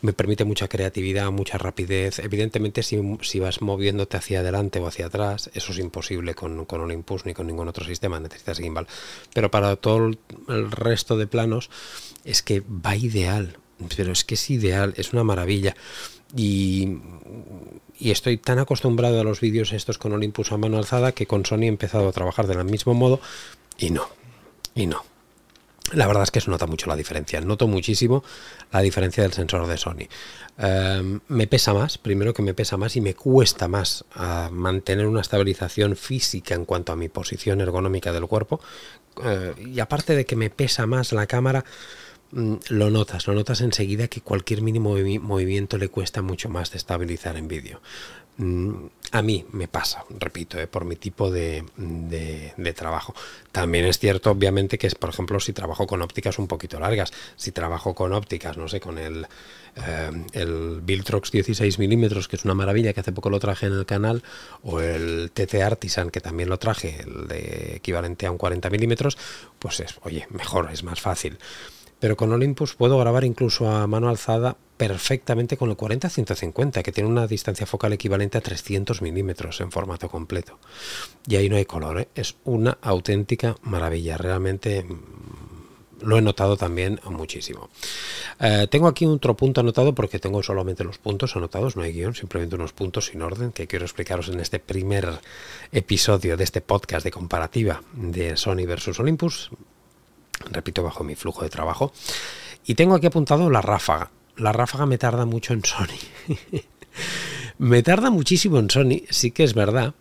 me 0.01 0.13
permite 0.13 0.45
mucha 0.45 0.67
creatividad, 0.67 1.31
mucha 1.31 1.57
rapidez. 1.57 2.19
Evidentemente, 2.19 2.83
si, 2.83 3.39
vas 3.39 3.61
moviéndote 3.61 4.17
hacia 4.17 4.39
adelante 4.39 4.79
o 4.79 4.87
hacia 4.87 5.07
atrás, 5.07 5.49
eso 5.53 5.71
es 5.71 5.79
imposible 5.79 6.33
con, 6.33 6.65
con 6.65 6.81
Olympus 6.81 7.25
ni 7.25 7.33
con 7.33 7.47
ningún 7.47 7.67
otro 7.67 7.85
sistema, 7.85 8.19
necesitas 8.19 8.59
gimbal. 8.59 8.87
Pero 9.33 9.51
para 9.51 9.75
todo 9.75 10.11
el 10.47 10.71
resto 10.71 11.17
de 11.17 11.27
planos 11.27 11.69
es 12.23 12.41
que 12.41 12.61
va 12.61 12.95
ideal, 12.95 13.57
pero 13.95 14.11
es 14.11 14.23
que 14.23 14.35
es 14.35 14.49
ideal, 14.49 14.93
es 14.97 15.13
una 15.13 15.23
maravilla. 15.23 15.75
Y, 16.35 16.97
y, 17.97 18.11
estoy 18.11 18.37
tan 18.37 18.59
acostumbrado 18.59 19.19
a 19.19 19.23
los 19.23 19.41
vídeos 19.41 19.73
estos 19.73 19.97
con 19.97 20.13
Olympus 20.13 20.51
a 20.51 20.57
mano 20.57 20.77
alzada 20.77 21.11
que 21.11 21.25
con 21.25 21.43
Sony 21.43 21.63
he 21.63 21.67
empezado 21.67 22.07
a 22.07 22.11
trabajar 22.11 22.45
del 22.45 22.63
mismo 22.65 22.93
modo 22.93 23.19
y 23.79 23.89
no, 23.89 24.07
y 24.75 24.85
no. 24.85 25.08
La 25.93 26.07
verdad 26.07 26.23
es 26.23 26.31
que 26.31 26.41
se 26.41 26.51
nota 26.51 26.67
mucho 26.67 26.87
la 26.87 26.95
diferencia. 26.95 27.41
Noto 27.41 27.67
muchísimo 27.67 28.23
la 28.71 28.81
diferencia 28.81 29.23
del 29.23 29.33
sensor 29.33 29.67
de 29.67 29.77
Sony. 29.77 30.07
Em, 30.57 31.19
me 31.27 31.47
pesa 31.47 31.73
más, 31.73 31.97
primero 31.97 32.33
que 32.33 32.41
me 32.41 32.53
pesa 32.53 32.77
más 32.77 32.95
y 32.95 33.01
me 33.01 33.13
cuesta 33.13 33.67
más 33.67 34.05
ah, 34.15 34.49
mantener 34.51 35.07
una 35.07 35.21
estabilización 35.21 35.95
física 35.95 36.55
en 36.55 36.65
cuanto 36.65 36.91
a 36.91 36.95
mi 36.95 37.09
posición 37.09 37.61
ergonómica 37.61 38.11
del 38.11 38.27
cuerpo. 38.27 38.59
Eh, 39.23 39.53
y 39.73 39.79
aparte 39.79 40.15
de 40.15 40.25
que 40.25 40.35
me 40.35 40.49
pesa 40.49 40.85
más 40.85 41.11
la 41.13 41.27
cámara, 41.27 41.65
mm, 42.31 42.55
lo 42.69 42.89
notas, 42.89 43.27
lo 43.27 43.33
notas 43.33 43.61
enseguida 43.61 44.07
que 44.07 44.21
cualquier 44.21 44.61
mínimo 44.61 44.95
movimiento 45.21 45.77
le 45.77 45.89
cuesta 45.89 46.21
mucho 46.21 46.49
más 46.49 46.71
de 46.71 46.77
estabilizar 46.77 47.37
en 47.37 47.47
vídeo. 47.47 47.81
Mm, 48.39 48.87
a 49.11 49.21
mí 49.21 49.45
me 49.51 49.67
pasa, 49.67 50.05
repito, 50.17 50.57
eh, 50.59 50.67
por 50.67 50.85
mi 50.85 50.95
tipo 50.95 51.29
de, 51.29 51.65
trabajo. 52.75 53.13
También 53.51 53.85
es 53.85 53.99
cierto, 53.99 54.31
obviamente, 54.31 54.77
que 54.77 54.87
es, 54.87 54.95
por 54.95 55.09
ejemplo, 55.09 55.39
si 55.41 55.51
trabajo 55.51 55.85
con 55.87 56.01
ópticas 56.01 56.39
un 56.39 56.47
poquito 56.47 56.79
largas, 56.79 57.11
si 57.35 57.51
trabajo 57.51 57.93
con 57.93 58.13
ópticas, 58.13 58.55
no 58.55 58.69
sé, 58.69 58.79
con 58.79 58.97
el, 58.97 59.27
eh, 59.75 60.25
el 60.33 60.79
Viltrox 60.81 61.31
16 61.31 61.79
milímetros, 61.79 62.29
que 62.29 62.37
es 62.37 62.45
una 62.45 62.53
maravilla, 62.53 62.93
que 62.93 63.01
hace 63.01 63.11
poco 63.11 63.29
lo 63.29 63.39
traje 63.39 63.65
en 63.65 63.73
el 63.73 63.85
canal, 63.85 64.23
o 64.63 64.79
el 64.79 65.31
TT 65.33 65.55
Artisan, 65.63 66.09
que 66.09 66.21
también 66.21 66.47
lo 66.47 66.59
traje, 66.59 67.01
el 67.01 67.27
de 67.27 67.75
equivalente 67.75 68.25
a 68.25 68.31
un 68.31 68.37
40 68.37 68.69
milímetros, 68.69 69.17
pues 69.59 69.81
es, 69.81 69.95
oye, 70.03 70.27
mejor, 70.29 70.69
es 70.71 70.83
más 70.83 71.01
fácil 71.01 71.37
pero 71.99 72.15
con 72.15 72.31
Olympus 72.31 72.75
puedo 72.75 72.97
grabar 72.97 73.23
incluso 73.23 73.69
a 73.69 73.85
mano 73.87 74.09
alzada 74.09 74.57
perfectamente 74.77 75.57
con 75.57 75.69
el 75.69 75.75
40-150, 75.75 76.81
que 76.81 76.93
tiene 76.93 77.09
una 77.09 77.27
distancia 77.27 77.65
focal 77.65 77.91
equivalente 77.91 78.37
a 78.37 78.41
300 78.41 79.01
milímetros 79.01 79.59
en 79.59 79.71
formato 79.71 80.07
completo. 80.07 80.57
Y 81.27 81.35
ahí 81.35 81.49
no 81.49 81.57
hay 81.57 81.65
color, 81.65 81.99
¿eh? 81.99 82.07
es 82.15 82.37
una 82.45 82.77
auténtica 82.81 83.57
maravilla. 83.63 84.15
Realmente 84.15 84.83
mm, 84.83 86.05
lo 86.05 86.17
he 86.17 86.21
notado 86.21 86.55
también 86.55 87.01
muchísimo. 87.03 87.69
Eh, 88.39 88.67
tengo 88.69 88.87
aquí 88.87 89.05
otro 89.05 89.35
punto 89.35 89.59
anotado 89.59 89.93
porque 89.93 90.17
tengo 90.17 90.41
solamente 90.41 90.85
los 90.85 90.97
puntos 90.97 91.35
anotados, 91.35 91.75
no 91.75 91.83
hay 91.83 91.91
guion, 91.91 92.15
simplemente 92.15 92.55
unos 92.55 92.71
puntos 92.71 93.07
sin 93.07 93.21
orden 93.21 93.51
que 93.51 93.67
quiero 93.67 93.83
explicaros 93.83 94.29
en 94.29 94.39
este 94.39 94.59
primer 94.59 95.19
episodio 95.73 96.37
de 96.37 96.45
este 96.45 96.61
podcast 96.61 97.03
de 97.03 97.11
comparativa 97.11 97.83
de 97.93 98.37
Sony 98.37 98.65
versus 98.65 98.97
Olympus. 99.01 99.51
Repito, 100.51 100.83
bajo 100.83 101.03
mi 101.03 101.15
flujo 101.15 101.43
de 101.43 101.49
trabajo. 101.49 101.91
Y 102.65 102.75
tengo 102.75 102.95
aquí 102.95 103.07
apuntado 103.07 103.49
la 103.49 103.61
ráfaga 103.61 104.11
la 104.39 104.51
ráfaga 104.51 104.85
me 104.85 104.97
tarda 104.97 105.25
mucho 105.25 105.53
en 105.53 105.63
Sony. 105.63 105.99
me 107.57 107.83
tarda 107.83 108.09
muchísimo 108.09 108.59
en 108.59 108.69
Sony, 108.69 109.03
sí 109.09 109.31
que 109.31 109.43
es 109.43 109.53
verdad. 109.53 109.93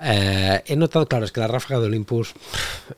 Eh, 0.00 0.62
he 0.66 0.76
notado, 0.76 1.06
claro, 1.06 1.24
es 1.24 1.32
que 1.32 1.40
la 1.40 1.48
ráfaga 1.48 1.80
de 1.80 1.86
Olympus 1.86 2.34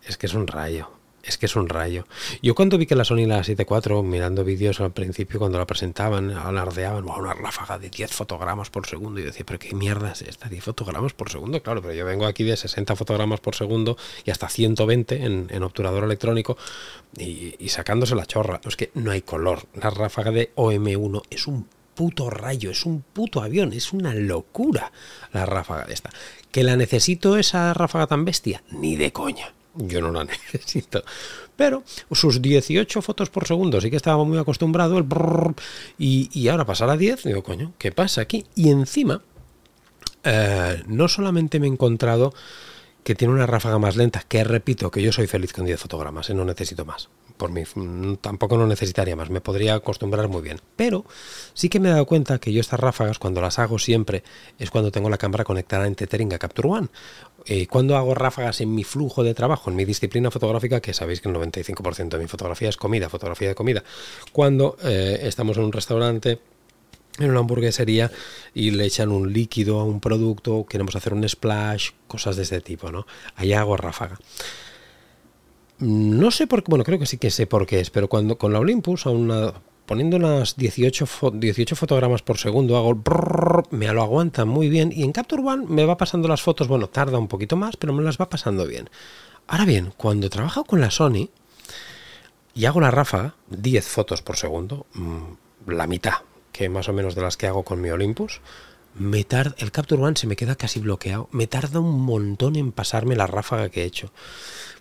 es 0.07 0.17
que 0.17 0.27
es 0.27 0.35
un 0.35 0.47
rayo 0.47 0.98
es 1.29 1.39
que 1.39 1.47
es 1.47 1.57
un 1.57 1.69
rayo. 1.69 2.07
Yo 2.43 2.55
cuando 2.55 2.79
vi 2.79 2.87
que 2.87 2.95
la 2.95 3.05
Sony 3.05 3.27
la 3.27 3.41
7.4, 3.41 4.03
mirando 4.03 4.45
vídeos 4.45 4.81
al 4.81 4.93
principio, 4.93 5.39
cuando 5.39 5.59
la 5.59 5.67
presentaban, 5.67 6.31
alardeaban, 6.31 7.05
una 7.05 7.35
ráfaga 7.35 7.79
de 7.79 7.91
10 7.91 8.13
fotogramas 8.13 8.71
por 8.71 8.87
segundo, 8.87 9.21
y 9.21 9.25
yo 9.25 9.29
decía, 9.29 9.45
pero 9.47 9.59
qué 9.59 9.75
mierda 9.75 10.13
es 10.13 10.23
esta, 10.23 10.49
10 10.49 10.65
fotogramas 10.65 11.13
por 11.13 11.31
segundo, 11.31 11.63
claro, 11.63 11.83
pero 11.83 11.95
yo 11.95 12.05
vengo 12.05 12.27
aquí 12.27 12.45
de 12.45 12.57
60 12.57 12.97
fotogramas 12.97 13.41
por 13.41 13.55
segundo 13.55 13.97
y 14.25 14.31
hasta 14.31 14.49
120 14.49 15.25
en, 15.25 15.63
obturador 15.63 16.05
electrónico 16.05 16.57
y, 17.17 17.55
y 17.59 17.69
sacándose 17.69 18.15
la 18.15 18.25
chorra. 18.25 18.61
Es 18.65 18.77
que 18.77 18.91
no 18.95 19.11
hay 19.11 19.23
color. 19.23 19.67
La 19.75 19.91
ráfaga 19.91 20.31
de 20.31 20.53
OM1 20.55 21.23
es 21.31 21.47
un 21.47 21.69
puto 21.95 22.31
rayo, 22.31 22.71
es 22.71 22.87
un 22.87 23.03
puto 23.03 23.43
avión, 23.43 23.73
es 23.73 23.93
una 23.93 24.15
locura 24.15 24.93
la 25.33 25.45
ráfaga 25.45 25.85
de 25.85 25.95
esta. 25.95 26.11
¿Que 26.53 26.63
la 26.63 26.77
necesito 26.77 27.37
esa 27.37 27.75
ráfaga 27.75 28.07
tan 28.07 28.25
bestia? 28.25 28.63
Ni 28.71 28.97
de 28.97 29.13
coña 29.13 29.53
yo 29.79 30.01
no 30.01 30.11
la 30.11 30.25
necesito. 30.53 31.03
Pero 31.57 31.83
sus 32.13 32.41
18 32.41 33.03
fotos 33.03 33.31
por 33.31 33.47
segundo, 33.47 33.81
sí 33.81 33.91
que 33.91 33.97
estaba 33.97 34.23
muy 34.25 34.39
acostumbrado, 34.39 34.99
el 34.99 35.07
y, 35.99 36.49
ahora 36.49 36.65
pasar 36.65 36.91
a 36.91 36.97
10, 36.97 37.25
digo, 37.25 37.43
coño, 37.43 37.73
¿qué 37.79 37.91
pasa 37.91 38.21
aquí? 38.21 38.47
Y 38.55 38.71
encima, 38.71 39.23
eh, 40.23 40.83
no 40.87 41.09
solamente 41.09 41.59
me 41.59 41.67
he 41.67 41.71
encontrado 41.71 42.33
que 43.09 43.15
tiene 43.15 43.33
una 43.33 43.47
ráfaga 43.47 43.79
más 43.79 43.97
lenta, 43.97 44.23
que 44.29 44.45
repito 44.45 44.91
que 44.91 45.01
yo 45.01 45.13
soy 45.13 45.27
feliz 45.27 45.55
con 45.55 45.65
10 45.65 45.81
fotogramas, 45.81 46.29
¿eh? 46.29 46.35
no 46.35 46.45
necesito 46.45 46.85
más. 46.85 47.09
Por 47.39 47.51
mí 47.51 47.63
mm, 47.75 48.17
tampoco 48.17 48.59
no 48.59 48.67
necesitaría 48.67 49.17
más, 49.17 49.31
me 49.31 49.41
podría 49.41 49.77
acostumbrar 49.77 50.29
muy 50.29 50.43
bien. 50.43 50.61
Pero 50.77 51.07
sí 51.55 51.71
que 51.71 51.81
me 51.81 51.89
he 51.89 51.93
dado 51.93 52.05
cuenta 52.05 52.39
que 52.39 52.53
yo 52.53 52.61
estas 52.61 52.79
ráfagas 52.79 53.19
cuando 53.19 53.41
las 53.41 53.59
hago 53.59 53.79
siempre 53.79 54.25
es 54.59 54.71
cuando 54.71 54.91
tengo 54.91 55.09
la 55.09 55.17
cámara 55.17 55.45
conectada 55.45 55.87
en 55.87 55.95
Tethering 55.95 56.35
a 56.35 56.39
Capture 56.39 56.69
One. 56.69 56.89
Eh, 57.47 57.67
cuando 57.67 57.97
hago 57.97 58.15
ráfagas 58.15 58.61
en 58.61 58.75
mi 58.75 58.85
flujo 58.85 59.23
de 59.23 59.35
trabajo, 59.35 59.71
en 59.71 59.77
mi 59.77 59.85
disciplina 59.85 60.31
fotográfica, 60.31 60.81
que 60.81 60.93
sabéis 60.93 61.21
que 61.21 61.29
el 61.29 61.35
95% 61.35 62.09
de 62.09 62.19
mi 62.19 62.27
fotografía 62.27 62.69
es 62.69 62.77
comida, 62.77 63.09
fotografía 63.09 63.49
de 63.49 63.55
comida, 63.55 63.83
cuando 64.33 64.77
eh, 64.85 65.21
estamos 65.23 65.57
en 65.57 65.65
un 65.65 65.73
restaurante 65.73 66.41
en 67.19 67.31
una 67.31 67.41
hamburguesería 67.41 68.11
y 68.55 68.71
le 68.71 68.87
echan 68.87 69.11
un 69.11 69.33
líquido 69.33 69.81
a 69.81 69.85
un 69.85 70.01
producto, 70.01 70.67
queremos 70.69 70.95
hacer 70.95 71.15
un 71.15 71.29
splash, 71.29 71.91
cosas 72.07 72.37
de 72.37 72.43
este 72.45 72.61
tipo, 72.61 72.93
¿no? 72.93 73.07
Ahí 73.37 73.53
hago 73.53 73.77
ráfaga. 73.77 74.19
No 75.81 76.31
sé 76.31 76.47
por 76.47 76.63
qué, 76.63 76.71
bueno, 76.71 76.85
creo 76.85 76.99
que 76.99 77.07
sí 77.07 77.19
que 77.19 77.31
sé 77.31 77.47
por 77.47 77.67
qué 77.67 77.81
es, 77.81 77.91
pero 77.91 78.09
cuando 78.09 78.37
con 78.37 78.53
la 78.53 78.59
Olympus, 78.59 79.07
a 79.07 79.11
una, 79.11 79.53
poniendo 79.89 80.19
unas 80.19 80.55
18, 80.57 81.33
18 81.33 81.75
fotogramas 81.75 82.21
por 82.21 82.37
segundo, 82.37 82.77
hago 82.77 82.95
me 83.71 83.91
lo 83.91 84.03
aguanta 84.03 84.45
muy 84.45 84.69
bien 84.69 84.93
y 84.95 85.03
en 85.03 85.13
Capture 85.13 85.43
One 85.43 85.65
me 85.67 85.87
va 85.87 85.97
pasando 85.97 86.29
las 86.29 86.43
fotos, 86.43 86.69
bueno, 86.69 86.89
tarda 86.89 87.19
un 87.19 87.27
poquito 87.27 87.57
más, 87.57 87.79
pero 87.79 87.95
me 87.95 88.03
las 88.03 88.21
va 88.21 88.29
pasando 88.29 88.67
bien. 88.67 88.91
Ahora 89.47 89.65
bien, 89.65 89.95
cuando 89.97 90.29
trabajo 90.29 90.65
con 90.65 90.83
la 90.83 90.91
Sony 90.91 91.31
y 92.55 92.67
hago 92.67 92.83
la 92.83 92.91
ráfaga, 92.91 93.35
10 93.49 93.89
fotos 93.89 94.21
por 94.21 94.37
segundo, 94.37 94.85
mm, 94.93 95.71
la 95.71 95.87
mitad, 95.87 96.19
que 96.53 96.69
más 96.69 96.91
o 96.91 96.93
menos 96.93 97.15
de 97.15 97.23
las 97.23 97.39
que 97.39 97.47
hago 97.47 97.63
con 97.63 97.81
mi 97.81 97.89
Olympus, 97.89 98.43
me 98.99 99.25
tarda, 99.25 99.55
el 99.59 99.71
Capture 99.71 100.03
One 100.03 100.17
se 100.17 100.27
me 100.27 100.37
queda 100.37 100.57
casi 100.57 100.81
bloqueado. 100.81 101.29
Me 101.33 101.47
tarda 101.47 101.81
un 101.81 102.01
montón 102.01 102.57
en 102.57 102.73
pasarme 102.73 103.17
la 103.17 103.27
ráfaga 103.27 103.69
que 103.69 103.83
he 103.83 103.85
hecho. 103.85 104.11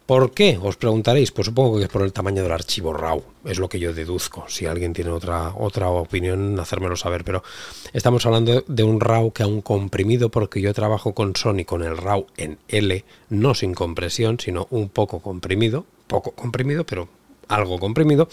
¿Por 0.07 0.31
qué? 0.31 0.57
Os 0.61 0.77
preguntaréis. 0.77 1.31
Pues 1.31 1.47
supongo 1.47 1.77
que 1.77 1.83
es 1.83 1.89
por 1.89 2.01
el 2.01 2.13
tamaño 2.13 2.41
del 2.41 2.53
archivo 2.53 2.93
RAW. 2.93 3.23
Es 3.43 3.59
lo 3.59 3.67
que 3.67 3.77
yo 3.77 3.93
deduzco. 3.93 4.45
Si 4.47 4.65
alguien 4.65 4.93
tiene 4.93 5.11
otra, 5.11 5.53
otra 5.53 5.89
opinión, 5.89 6.57
hacérmelo 6.59 6.95
saber. 6.95 7.25
Pero 7.25 7.43
estamos 7.91 8.25
hablando 8.25 8.63
de 8.65 8.83
un 8.83 9.01
RAW 9.01 9.31
que 9.31 9.43
aún 9.43 9.61
comprimido, 9.61 10.29
porque 10.29 10.61
yo 10.61 10.73
trabajo 10.73 11.13
con 11.13 11.35
Sony 11.35 11.65
con 11.65 11.83
el 11.83 11.97
RAW 11.97 12.25
en 12.37 12.57
L, 12.69 13.03
no 13.29 13.53
sin 13.53 13.73
compresión, 13.73 14.39
sino 14.39 14.67
un 14.71 14.87
poco 14.87 15.19
comprimido. 15.19 15.85
Poco 16.07 16.31
comprimido, 16.31 16.85
pero 16.85 17.09
algo 17.49 17.77
comprimido. 17.77 18.29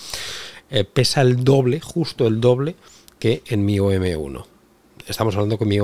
Eh, 0.70 0.84
pesa 0.84 1.22
el 1.22 1.42
doble, 1.42 1.80
justo 1.80 2.28
el 2.28 2.40
doble 2.40 2.76
que 3.18 3.42
en 3.46 3.64
mi 3.64 3.78
OM1. 3.78 4.53
Estamos 5.06 5.34
hablando 5.34 5.58
con 5.58 5.68
mi, 5.68 5.78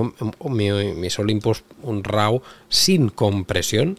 mi, 0.55 1.11
un 1.83 2.05
RAW 2.05 2.41
sin 2.69 3.11
compresión, 3.11 3.99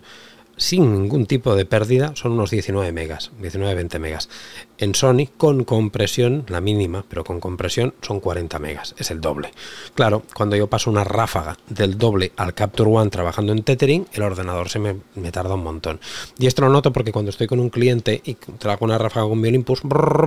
sin 0.62 0.93
ningún 0.93 1.26
tipo 1.26 1.56
de 1.56 1.65
pérdida, 1.65 2.15
son 2.15 2.34
unos 2.34 2.52
19 2.52 2.91
megas, 2.91 3.32
19-20 3.41 3.97
megas. 3.97 4.30
En 4.78 4.93
Sony, 4.93 5.26
con 5.36 5.63
compresión, 5.63 6.45
la 6.50 6.62
mínima, 6.62 7.04
pero 7.10 7.24
con 7.24 7.39
compresión, 7.39 7.95
son 8.04 8.19
40 8.19 8.60
megas, 8.60 8.93
es 9.00 9.10
el 9.10 9.21
doble. 9.21 9.50
Claro, 9.95 10.21
cuando 10.36 10.56
yo 10.56 10.67
paso 10.67 10.91
una 10.91 11.04
ráfaga 11.04 11.58
del 11.67 11.97
doble 11.97 12.32
al 12.38 12.54
Capture 12.54 12.91
One 12.91 13.10
trabajando 13.10 13.54
en 13.54 13.63
tethering, 13.63 14.06
el 14.13 14.21
ordenador 14.21 14.69
se 14.69 14.78
me, 14.78 15.32
tarda 15.32 15.56
un 15.56 15.63
montón. 15.63 16.00
Y 16.38 16.45
esto 16.45 16.62
lo 16.62 16.69
noto 16.69 16.93
porque 16.93 17.12
cuando 17.12 17.32
estoy 17.32 17.47
con 17.47 17.60
un 17.60 17.71
cliente 17.71 18.21
y 18.24 18.36
trabajo 18.36 18.86
una 18.86 19.00
ráfaga 19.00 19.28
con 19.28 19.41
mi 19.41 19.47
Olympus, 19.47 19.82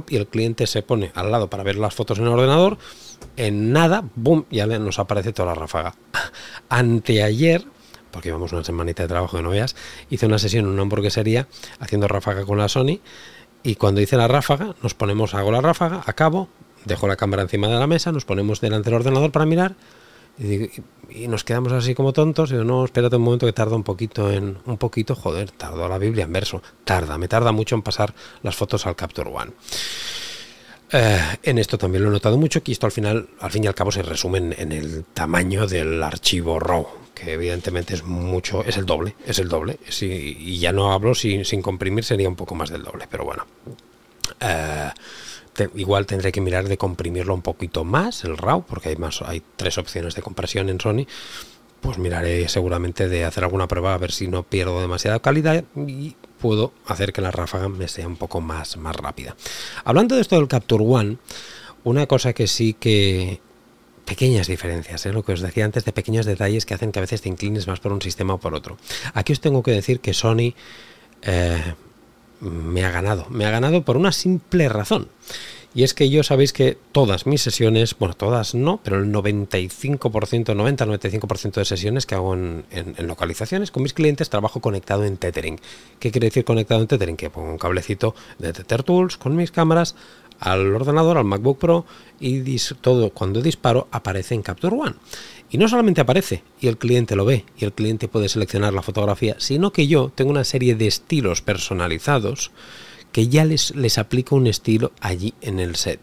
y 0.09 0.17
el 0.17 0.27
cliente 0.27 0.67
se 0.67 0.83
pone 0.83 1.13
al 1.15 1.31
lado 1.31 1.49
para 1.49 1.63
ver 1.63 1.77
las 1.77 1.95
fotos 1.95 2.19
en 2.19 2.25
el 2.25 2.33
ordenador, 2.33 2.77
en 3.37 3.73
nada, 3.73 4.03
boom, 4.17 4.47
ya 4.51 4.67
nos 4.67 4.99
aparece 4.99 5.33
toda 5.33 5.51
la 5.51 5.55
ráfaga. 5.55 5.95
Anteayer 6.69 7.65
porque 8.15 8.29
llevamos 8.29 8.53
una 8.53 8.63
semanita 8.63 9.03
de 9.03 9.09
trabajo 9.09 9.37
de 9.37 9.43
no 9.43 9.51
veas, 9.51 9.75
hice 10.09 10.27
una 10.27 10.39
sesión 10.39 10.67
en 10.67 10.71
una 10.71 10.83
hamburguesería 10.83 11.49
haciendo 11.81 12.07
ráfaga 12.07 12.45
con 12.45 12.57
la 12.57 12.69
Sony 12.69 13.01
y 13.65 13.75
cuando 13.75 14.01
hice 14.01 14.17
la 14.17 14.29
ráfaga 14.29 14.77
nos 14.83 14.95
ponemos, 14.95 15.35
hago 15.35 15.51
la 15.51 15.61
ráfaga, 15.61 16.03
acabo, 16.07 16.49
dejo 16.85 17.09
la 17.09 17.17
cámara 17.17 17.43
encima 17.43 17.67
de 17.67 17.75
la 17.75 17.89
mesa, 17.89 18.13
nos 18.13 18.25
ponemos 18.25 18.61
delante 18.61 18.89
del 18.89 19.01
ordenador 19.01 19.33
para 19.33 19.47
mirar 19.47 19.75
y, 20.39 20.71
nos 21.29 21.45
quedamos 21.45 21.73
así 21.73 21.95
como 21.95 22.13
tontos 22.13 22.51
y 22.51 22.55
digo, 22.55 22.65
no, 22.65 22.85
espérate 22.85 23.17
un 23.17 23.23
momento 23.23 23.47
que 23.47 23.53
tarda 23.53 23.75
un 23.75 23.85
poquito 23.85 24.31
en, 24.31 24.59
un 24.65 24.79
poquito, 24.79 25.15
joder, 25.15 25.51
tardó 25.51 25.89
la 25.89 25.99
Biblia 25.99 26.25
en 26.25 26.33
verso, 26.33 26.63
tarda, 26.85 27.19
me 27.19 27.27
tarda 27.27 27.51
mucho 27.51 27.75
en 27.75 27.83
pasar 27.83 28.15
las 28.43 28.55
fotos 28.55 28.87
al 28.87 28.97
Capture 28.97 29.31
One. 29.31 29.53
Eh, 30.97 31.19
en 31.43 31.59
esto 31.59 31.77
también 31.77 32.05
lo 32.05 32.11
he 32.11 32.13
notado 32.13 32.39
mucho, 32.39 32.63
que 32.63 32.71
esto 32.71 32.87
al 32.87 32.93
final, 32.93 33.29
al 33.41 33.51
fin 33.51 33.65
y 33.65 33.67
al 33.67 33.75
cabo, 33.75 33.91
se 33.91 34.03
resume 34.03 34.39
en 34.39 34.71
el 34.71 35.05
tamaño 35.13 35.67
del 35.67 36.01
archivo 36.01 36.61
RAW 36.61 36.87
que 37.15 37.33
evidentemente 37.33 37.95
es 37.95 38.05
mucho, 38.05 38.65
es 38.65 38.77
el 38.77 38.87
doble, 38.87 39.15
es 39.27 39.39
el 39.39 39.49
doble. 39.49 39.79
y 40.01 40.59
ya 40.59 40.73
no 40.73 40.93
hablo 40.93 41.15
sin, 41.15 41.45
sin 41.45 41.63
comprimir, 41.63 42.05
sería 42.05 42.29
un 42.29 42.37
poco 42.37 42.55
más 42.55 42.71
del 42.71 42.83
doble, 42.83 43.07
pero 43.11 43.25
bueno. 43.25 43.47
Eh, 44.41 44.91
igual 45.77 46.07
tendré 46.07 46.33
que 46.33 46.41
mirar 46.41 46.69
de 46.69 46.77
comprimirlo 46.77 47.35
un 47.35 47.43
poquito 47.43 47.85
más, 47.85 48.25
el 48.25 48.37
RAW, 48.37 48.65
porque 48.65 48.91
hay 48.91 48.97
más, 48.97 49.23
hay 49.23 49.43
tres 49.57 49.79
opciones 49.79 50.15
de 50.15 50.23
compresión 50.23 50.69
en 50.69 50.81
Sony. 50.81 51.07
Pues 51.81 51.99
miraré 51.99 52.49
seguramente 52.49 53.09
de 53.09 53.25
hacer 53.25 53.45
alguna 53.45 53.69
prueba 53.69 53.95
a 53.95 53.99
ver 53.99 54.11
si 54.11 54.27
no 54.27 54.43
pierdo 54.43 54.81
demasiada 54.81 55.21
calidad 55.21 55.65
y 55.77 56.17
puedo 56.45 56.75
hacer 56.87 57.15
que 57.15 57.23
la 57.23 57.31
ráfaga 57.31 57.71
me 57.71 57.89
sea 57.89 58.07
un 58.07 58.17
poco 58.17 58.43
más, 58.43 58.77
más 58.77 58.95
rápida. 58.95 59.35
Hablando 59.83 60.15
de 60.15 60.21
esto 60.21 60.37
del 60.37 60.47
Capture 60.47 60.85
One, 60.87 61.17
una 61.85 62.07
cosa 62.07 62.35
que 62.35 62.49
sí 62.49 62.75
que 62.75 63.41
pequeñas 64.05 64.47
diferencias, 64.47 65.07
¿eh? 65.07 65.13
lo 65.15 65.23
que 65.23 65.33
os 65.33 65.41
decía 65.41 65.65
antes, 65.65 65.87
de 65.87 65.93
pequeños 65.93 66.27
detalles 66.27 66.67
que 66.67 66.75
hacen 66.75 66.93
que 66.93 66.99
a 66.99 67.01
veces 67.01 67.23
te 67.23 67.31
inclines 67.31 67.67
más 67.67 67.81
por 67.81 67.95
un 67.95 68.03
sistema 68.03 68.35
o 68.35 68.41
por 68.41 68.55
otro. 68.55 68.77
Aquí 69.15 69.33
os 69.33 69.41
tengo 69.41 69.63
que 69.63 69.71
decir 69.71 70.01
que 70.01 70.13
Sony 70.13 70.53
eh, 71.23 71.75
me 72.41 72.85
ha 72.85 72.91
ganado, 72.91 73.27
me 73.31 73.47
ha 73.47 73.51
ganado 73.51 73.83
por 73.83 73.97
una 73.97 74.13
simple 74.13 74.69
razón. 74.69 75.09
Y 75.75 75.83
es 75.83 75.93
que 75.93 76.09
yo 76.09 76.23
sabéis 76.23 76.53
que 76.53 76.79
todas 76.93 77.27
mis 77.27 77.43
sesiones, 77.43 77.97
bueno, 77.99 78.15
todas 78.15 78.55
no, 78.55 78.79
pero 78.85 78.99
el 78.99 79.13
95%, 79.13 80.09
90-95% 80.09 81.55
de 81.55 81.65
sesiones 81.65 82.07
que 82.07 82.15
hago 82.15 82.35
en, 82.35 82.65
localizaciones 82.99 83.73
con 83.73 83.83
mis 83.83 83.93
clientes 83.93 84.31
trabajo 84.31 84.61
conectado 84.61 85.05
en 85.05 85.17
Tethering. 85.17 85.61
¿Qué 85.99 86.13
quiere 86.13 86.29
decir 86.29 86.45
conectado 86.45 86.81
en 86.81 86.87
Tethering? 86.87 87.17
Que 87.17 87.29
pongo 87.29 87.51
un 87.51 87.59
cablecito 87.59 88.15
de 88.39 88.53
Tether 88.53 88.85
Tools 88.85 89.17
con 89.17 89.35
mis 89.35 89.51
cámaras 89.51 89.97
al 90.39 90.73
ordenador, 90.73 91.19
al 91.19 91.25
MacBook 91.25 91.59
Pro 91.59 91.87
y 92.21 92.57
todo 92.81 93.11
cuando 93.11 93.43
disparo 93.43 93.89
aparece 93.91 94.37
en 94.37 94.43
Capture 94.43 94.77
One. 94.77 94.95
Y 95.51 95.59
no 95.59 95.69
solamente 95.69 96.01
aparece 96.01 96.45
y 96.61 96.69
el 96.69 96.79
cliente 96.79 97.17
lo 97.17 97.25
ve 97.25 97.45
y 97.59 97.65
el 97.65 97.73
cliente 97.73 98.07
puede 98.07 98.29
seleccionar 98.29 98.73
la 98.73 98.83
fotografía, 98.83 99.35
sino 99.39 99.73
que 99.73 99.89
yo 99.89 100.13
tengo 100.15 100.31
una 100.31 100.45
serie 100.45 100.77
de 100.77 100.87
estilos 100.87 101.43
personalizados 101.43 102.53
que 103.15 103.29
ya 103.29 103.45
les, 103.45 103.73
les 103.77 103.97
aplico 103.97 104.35
un 104.35 104.49
estilo 104.49 104.91
allí 105.01 105.35
en 105.41 105.61
el 105.61 105.77
set. 105.77 106.01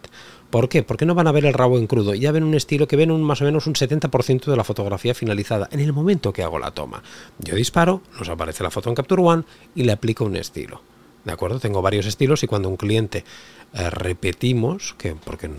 ¿Por 0.49 0.69
qué? 0.69 0.81
Porque 0.81 1.05
no 1.05 1.13
van 1.13 1.27
a 1.27 1.33
ver 1.33 1.45
el 1.45 1.53
rabo 1.53 1.77
en 1.77 1.85
crudo, 1.85 2.15
ya 2.15 2.31
ven 2.31 2.45
un 2.45 2.53
estilo 2.53 2.87
que 2.87 2.95
ven 2.95 3.11
un, 3.11 3.21
más 3.21 3.41
o 3.41 3.43
menos 3.43 3.67
un 3.67 3.73
70% 3.73 4.45
de 4.45 4.55
la 4.55 4.63
fotografía 4.63 5.13
finalizada 5.13 5.67
en 5.73 5.81
el 5.81 5.91
momento 5.91 6.31
que 6.31 6.41
hago 6.41 6.57
la 6.57 6.71
toma. 6.71 7.03
Yo 7.37 7.55
disparo, 7.55 8.01
nos 8.17 8.29
aparece 8.29 8.63
la 8.63 8.71
foto 8.71 8.87
en 8.87 8.95
Capture 8.95 9.21
One 9.21 9.43
y 9.75 9.83
le 9.83 9.91
aplico 9.91 10.23
un 10.23 10.37
estilo. 10.37 10.83
¿De 11.25 11.33
acuerdo? 11.33 11.59
Tengo 11.59 11.81
varios 11.81 12.05
estilos 12.05 12.43
y 12.43 12.47
cuando 12.47 12.69
un 12.69 12.77
cliente 12.77 13.25
eh, 13.73 13.89
repetimos, 13.89 14.95
que 14.97 15.13
porque 15.13 15.51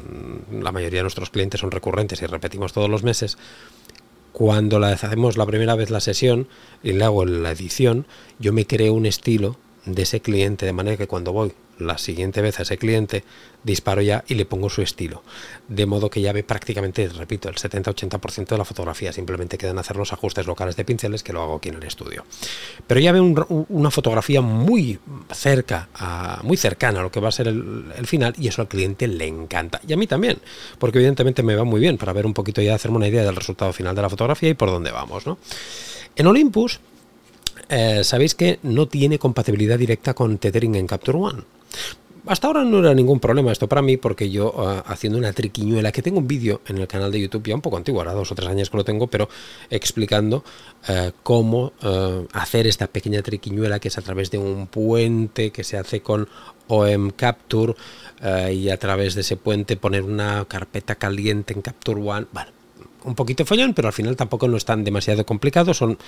la 0.50 0.72
mayoría 0.72 1.00
de 1.00 1.04
nuestros 1.04 1.28
clientes 1.28 1.60
son 1.60 1.70
recurrentes 1.70 2.22
y 2.22 2.26
repetimos 2.26 2.72
todos 2.72 2.88
los 2.88 3.02
meses, 3.02 3.36
cuando 4.32 4.78
la 4.78 4.88
hacemos 4.88 5.36
la 5.36 5.44
primera 5.44 5.74
vez 5.74 5.90
la 5.90 6.00
sesión 6.00 6.48
y 6.82 6.92
le 6.92 7.04
hago 7.04 7.26
la 7.26 7.50
edición, 7.50 8.06
yo 8.38 8.54
me 8.54 8.66
creo 8.66 8.94
un 8.94 9.04
estilo 9.04 9.58
de 9.84 10.02
ese 10.02 10.20
cliente, 10.20 10.66
de 10.66 10.72
manera 10.72 10.96
que 10.96 11.06
cuando 11.06 11.32
voy 11.32 11.52
la 11.78 11.98
siguiente 11.98 12.40
vez 12.42 12.58
a 12.58 12.62
ese 12.62 12.78
cliente, 12.78 13.24
disparo 13.64 14.02
ya 14.02 14.24
y 14.28 14.34
le 14.34 14.44
pongo 14.44 14.70
su 14.70 14.82
estilo. 14.82 15.22
De 15.68 15.86
modo 15.86 16.10
que 16.10 16.20
ya 16.20 16.32
ve 16.32 16.44
prácticamente, 16.44 17.08
repito, 17.08 17.48
el 17.48 17.56
70-80% 17.56 18.46
de 18.48 18.58
la 18.58 18.64
fotografía. 18.64 19.12
Simplemente 19.12 19.58
quedan 19.58 19.78
hacer 19.78 19.96
los 19.96 20.12
ajustes 20.12 20.46
locales 20.46 20.76
de 20.76 20.84
pinceles 20.84 21.22
que 21.22 21.32
lo 21.32 21.42
hago 21.42 21.56
aquí 21.56 21.70
en 21.70 21.76
el 21.76 21.82
estudio. 21.84 22.24
Pero 22.86 23.00
ya 23.00 23.12
ve 23.12 23.20
una 23.20 23.90
fotografía 23.90 24.40
muy 24.40 24.98
cerca, 25.32 25.88
muy 26.42 26.56
cercana 26.56 27.00
a 27.00 27.02
lo 27.02 27.10
que 27.10 27.20
va 27.20 27.28
a 27.28 27.32
ser 27.32 27.48
el, 27.48 27.86
el, 27.96 28.06
final 28.06 28.34
y 28.38 28.48
eso 28.48 28.62
al 28.62 28.68
cliente 28.68 29.06
le 29.08 29.26
encanta. 29.26 29.80
Y 29.86 29.92
a 29.92 29.96
mí 29.96 30.06
también, 30.06 30.38
porque 30.78 30.98
evidentemente 30.98 31.42
me 31.42 31.56
va 31.56 31.64
muy 31.64 31.80
bien 31.80 31.98
para 31.98 32.12
ver 32.12 32.26
un 32.26 32.34
poquito 32.34 32.62
ya, 32.62 32.74
hacerme 32.74 32.98
una 32.98 33.08
idea 33.08 33.24
del 33.24 33.36
resultado 33.36 33.72
final 33.72 33.94
de 33.94 34.02
la 34.02 34.10
fotografía 34.10 34.50
y 34.50 34.54
por 34.54 34.70
dónde 34.70 34.90
vamos. 34.90 35.26
¿no? 35.26 35.38
En 36.16 36.26
Olympus 36.26 36.80
eh, 37.68 38.04
sabéis 38.04 38.34
que 38.34 38.58
no 38.62 38.88
tiene 38.88 39.18
compatibilidad 39.18 39.78
directa 39.78 40.14
con 40.14 40.38
tethering 40.38 40.74
en 40.74 40.86
Capture 40.86 41.18
One. 41.18 41.42
Hasta 42.24 42.46
ahora 42.46 42.62
no 42.62 42.78
era 42.78 42.94
ningún 42.94 43.18
problema 43.18 43.50
esto 43.50 43.68
para 43.68 43.82
mí 43.82 43.96
porque 43.96 44.30
yo 44.30 44.54
eh, 44.56 44.82
haciendo 44.86 45.18
una 45.18 45.32
triquiñuela, 45.32 45.90
que 45.90 46.02
tengo 46.02 46.18
un 46.18 46.28
vídeo 46.28 46.60
en 46.66 46.78
el 46.78 46.86
canal 46.86 47.10
de 47.10 47.20
YouTube 47.20 47.48
ya 47.48 47.54
un 47.54 47.60
poco 47.60 47.76
antiguo, 47.76 48.00
ahora 48.00 48.12
dos 48.12 48.30
o 48.30 48.34
tres 48.36 48.48
años 48.48 48.70
que 48.70 48.76
lo 48.76 48.84
tengo, 48.84 49.08
pero 49.08 49.28
explicando 49.70 50.44
eh, 50.88 51.12
cómo 51.22 51.72
hacer 52.32 52.66
esta 52.66 52.86
pequeña 52.86 53.22
triquiñuela 53.22 53.80
que 53.80 53.88
es 53.88 53.98
a 53.98 54.02
través 54.02 54.30
de 54.30 54.38
un 54.38 54.68
puente 54.68 55.50
que 55.50 55.64
se 55.64 55.76
hace 55.76 56.00
con 56.00 56.28
OM 56.68 57.10
Capture 57.10 57.74
y 58.52 58.68
a 58.68 58.76
través 58.76 59.16
de 59.16 59.22
ese 59.22 59.36
puente 59.36 59.76
poner 59.76 60.04
una 60.04 60.44
carpeta 60.44 60.94
caliente 60.94 61.54
en 61.54 61.62
Capture 61.62 62.00
One. 62.00 62.26
Bueno, 62.32 62.52
un 63.04 63.14
poquito 63.14 63.44
follón, 63.44 63.74
pero 63.74 63.88
al 63.88 63.94
final 63.94 64.16
tampoco 64.16 64.48
no 64.48 64.56
es 64.56 64.64
tan 64.64 64.84
demasiado 64.84 65.24
complicado, 65.26 65.74
son 65.74 65.98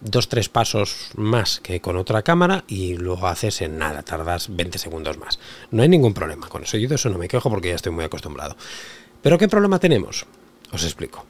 dos, 0.00 0.28
tres 0.28 0.48
pasos 0.48 1.10
más 1.16 1.60
que 1.60 1.80
con 1.80 1.96
otra 1.96 2.22
cámara 2.22 2.64
y 2.68 2.96
lo 2.96 3.26
haces 3.26 3.62
en 3.62 3.78
nada, 3.78 4.02
tardas 4.02 4.54
20 4.54 4.78
segundos 4.78 5.18
más. 5.18 5.38
No 5.70 5.82
hay 5.82 5.88
ningún 5.88 6.14
problema 6.14 6.48
con 6.48 6.62
eso. 6.62 6.76
Yo 6.76 6.88
de 6.88 6.96
eso 6.96 7.08
no 7.08 7.18
me 7.18 7.28
quejo 7.28 7.50
porque 7.50 7.68
ya 7.68 7.74
estoy 7.74 7.92
muy 7.92 8.04
acostumbrado. 8.04 8.56
Pero 9.22 9.38
¿qué 9.38 9.48
problema 9.48 9.78
tenemos? 9.78 10.26
Os 10.72 10.84
explico. 10.84 11.24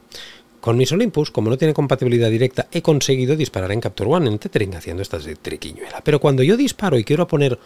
Con 0.61 0.77
mis 0.77 0.91
Olympus, 0.91 1.31
como 1.31 1.51
no 1.51 1.59
tiene 1.59 1.75
compatibilidad 1.75 2.29
directa, 2.29 2.67
he 2.73 2.83
conseguido 2.83 3.37
disparar 3.37 3.71
en 3.71 3.81
Capture 3.81 4.11
One 4.11 4.29
en 4.29 4.39
Tethering 4.39 4.75
haciendo 4.75 5.03
esta 5.03 5.19
triquiñuela. 5.19 6.01
Pero 6.03 6.19
cuando 6.19 6.43
yo 6.43 6.57
disparo 6.57 6.99
y 6.99 7.05
quiero 7.05 7.29
poner 7.29 7.59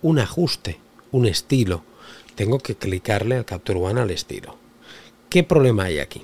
un 0.00 0.18
ajuste, 0.18 0.78
un 1.12 1.26
estilo, 1.26 1.82
tengo 2.34 2.58
que 2.58 2.76
clicarle 2.76 3.36
al 3.36 3.44
Capture 3.44 3.78
One 3.78 4.00
al 4.00 4.10
estilo. 4.10 4.56
¿Qué 5.28 5.42
problema 5.42 5.84
hay 5.84 5.98
aquí? 5.98 6.22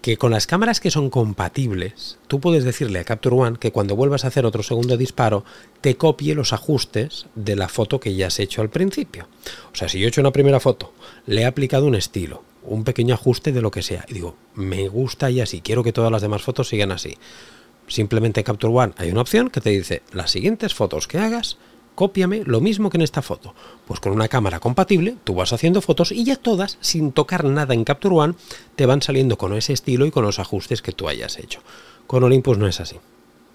Que 0.00 0.16
con 0.16 0.30
las 0.30 0.46
cámaras 0.46 0.80
que 0.80 0.90
son 0.90 1.10
compatibles, 1.10 2.18
tú 2.26 2.40
puedes 2.40 2.64
decirle 2.64 3.00
a 3.00 3.04
Capture 3.04 3.36
One 3.36 3.58
que 3.58 3.72
cuando 3.72 3.96
vuelvas 3.96 4.24
a 4.24 4.28
hacer 4.28 4.46
otro 4.46 4.62
segundo 4.62 4.96
disparo, 4.96 5.44
te 5.80 5.96
copie 5.96 6.34
los 6.34 6.52
ajustes 6.52 7.26
de 7.34 7.56
la 7.56 7.68
foto 7.68 8.00
que 8.00 8.14
ya 8.14 8.28
has 8.28 8.40
hecho 8.40 8.62
al 8.62 8.70
principio. 8.70 9.28
O 9.72 9.76
sea, 9.76 9.88
si 9.88 9.98
yo 9.98 10.06
he 10.06 10.08
hecho 10.08 10.22
una 10.22 10.32
primera 10.32 10.60
foto, 10.60 10.92
le 11.26 11.42
he 11.42 11.44
aplicado 11.44 11.86
un 11.86 11.94
estilo, 11.94 12.42
un 12.62 12.84
pequeño 12.84 13.14
ajuste 13.14 13.52
de 13.52 13.62
lo 13.62 13.70
que 13.70 13.82
sea, 13.82 14.04
y 14.08 14.14
digo, 14.14 14.36
me 14.54 14.88
gusta 14.88 15.30
y 15.30 15.40
así, 15.40 15.60
quiero 15.60 15.82
que 15.84 15.92
todas 15.92 16.12
las 16.12 16.22
demás 16.22 16.42
fotos 16.42 16.68
sigan 16.68 16.92
así. 16.92 17.18
Simplemente 17.86 18.40
en 18.40 18.44
Capture 18.44 18.72
One 18.72 18.92
hay 18.96 19.10
una 19.10 19.20
opción 19.20 19.50
que 19.50 19.60
te 19.60 19.70
dice, 19.70 20.02
las 20.12 20.30
siguientes 20.30 20.74
fotos 20.74 21.08
que 21.08 21.18
hagas, 21.18 21.58
cópiame 22.00 22.44
lo 22.46 22.62
mismo 22.62 22.88
que 22.88 22.96
en 22.96 23.02
esta 23.02 23.20
foto. 23.20 23.54
Pues 23.86 24.00
con 24.00 24.12
una 24.12 24.26
cámara 24.26 24.58
compatible, 24.58 25.16
tú 25.22 25.34
vas 25.34 25.52
haciendo 25.52 25.82
fotos 25.82 26.12
y 26.12 26.24
ya 26.24 26.36
todas, 26.36 26.78
sin 26.80 27.12
tocar 27.12 27.44
nada 27.44 27.74
en 27.74 27.84
Capture 27.84 28.14
One, 28.14 28.34
te 28.74 28.86
van 28.86 29.02
saliendo 29.02 29.36
con 29.36 29.54
ese 29.54 29.74
estilo 29.74 30.06
y 30.06 30.10
con 30.10 30.24
los 30.24 30.38
ajustes 30.38 30.80
que 30.80 30.92
tú 30.92 31.10
hayas 31.10 31.38
hecho. 31.38 31.60
Con 32.06 32.24
Olympus 32.24 32.56
no 32.56 32.66
es 32.66 32.80
así. 32.80 32.96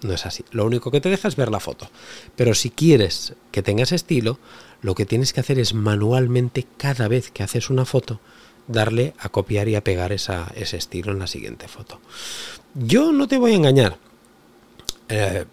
No 0.02 0.12
es 0.12 0.26
así. 0.26 0.44
Lo 0.52 0.64
único 0.64 0.92
que 0.92 1.00
te 1.00 1.08
deja 1.08 1.26
es 1.26 1.34
ver 1.34 1.50
la 1.50 1.58
foto. 1.58 1.90
Pero 2.36 2.54
si 2.54 2.70
quieres 2.70 3.34
que 3.50 3.64
tengas 3.64 3.90
estilo, 3.90 4.38
lo 4.80 4.94
que 4.94 5.06
tienes 5.06 5.32
que 5.32 5.40
hacer 5.40 5.58
es 5.58 5.74
manualmente, 5.74 6.68
cada 6.76 7.08
vez 7.08 7.32
que 7.32 7.42
haces 7.42 7.68
una 7.68 7.84
foto, 7.84 8.20
darle 8.68 9.14
a 9.18 9.28
copiar 9.28 9.66
y 9.66 9.74
a 9.74 9.82
pegar 9.82 10.12
esa, 10.12 10.52
ese 10.54 10.76
estilo 10.76 11.10
en 11.10 11.18
la 11.18 11.26
siguiente 11.26 11.66
foto. 11.66 12.00
Yo 12.74 13.10
no 13.10 13.26
te 13.26 13.38
voy 13.38 13.54
a 13.54 13.56
engañar. 13.56 13.98
Eh, 15.08 15.46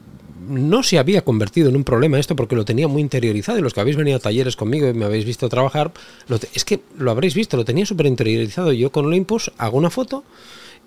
no 0.47 0.83
se 0.83 0.99
había 0.99 1.23
convertido 1.23 1.69
en 1.69 1.75
un 1.75 1.83
problema 1.83 2.19
esto 2.19 2.35
porque 2.35 2.55
lo 2.55 2.65
tenía 2.65 2.87
muy 2.87 3.01
interiorizado 3.01 3.59
y 3.59 3.61
los 3.61 3.73
que 3.73 3.81
habéis 3.81 3.97
venido 3.97 4.17
a 4.17 4.19
talleres 4.19 4.55
conmigo 4.55 4.87
y 4.87 4.93
me 4.93 5.05
habéis 5.05 5.25
visto 5.25 5.49
trabajar, 5.49 5.91
es 6.53 6.65
que 6.65 6.81
lo 6.97 7.11
habréis 7.11 7.33
visto, 7.33 7.57
lo 7.57 7.65
tenía 7.65 7.85
súper 7.85 8.05
interiorizado. 8.05 8.71
Yo 8.71 8.91
con 8.91 9.05
Olympus 9.05 9.51
hago 9.57 9.77
una 9.77 9.89
foto, 9.89 10.23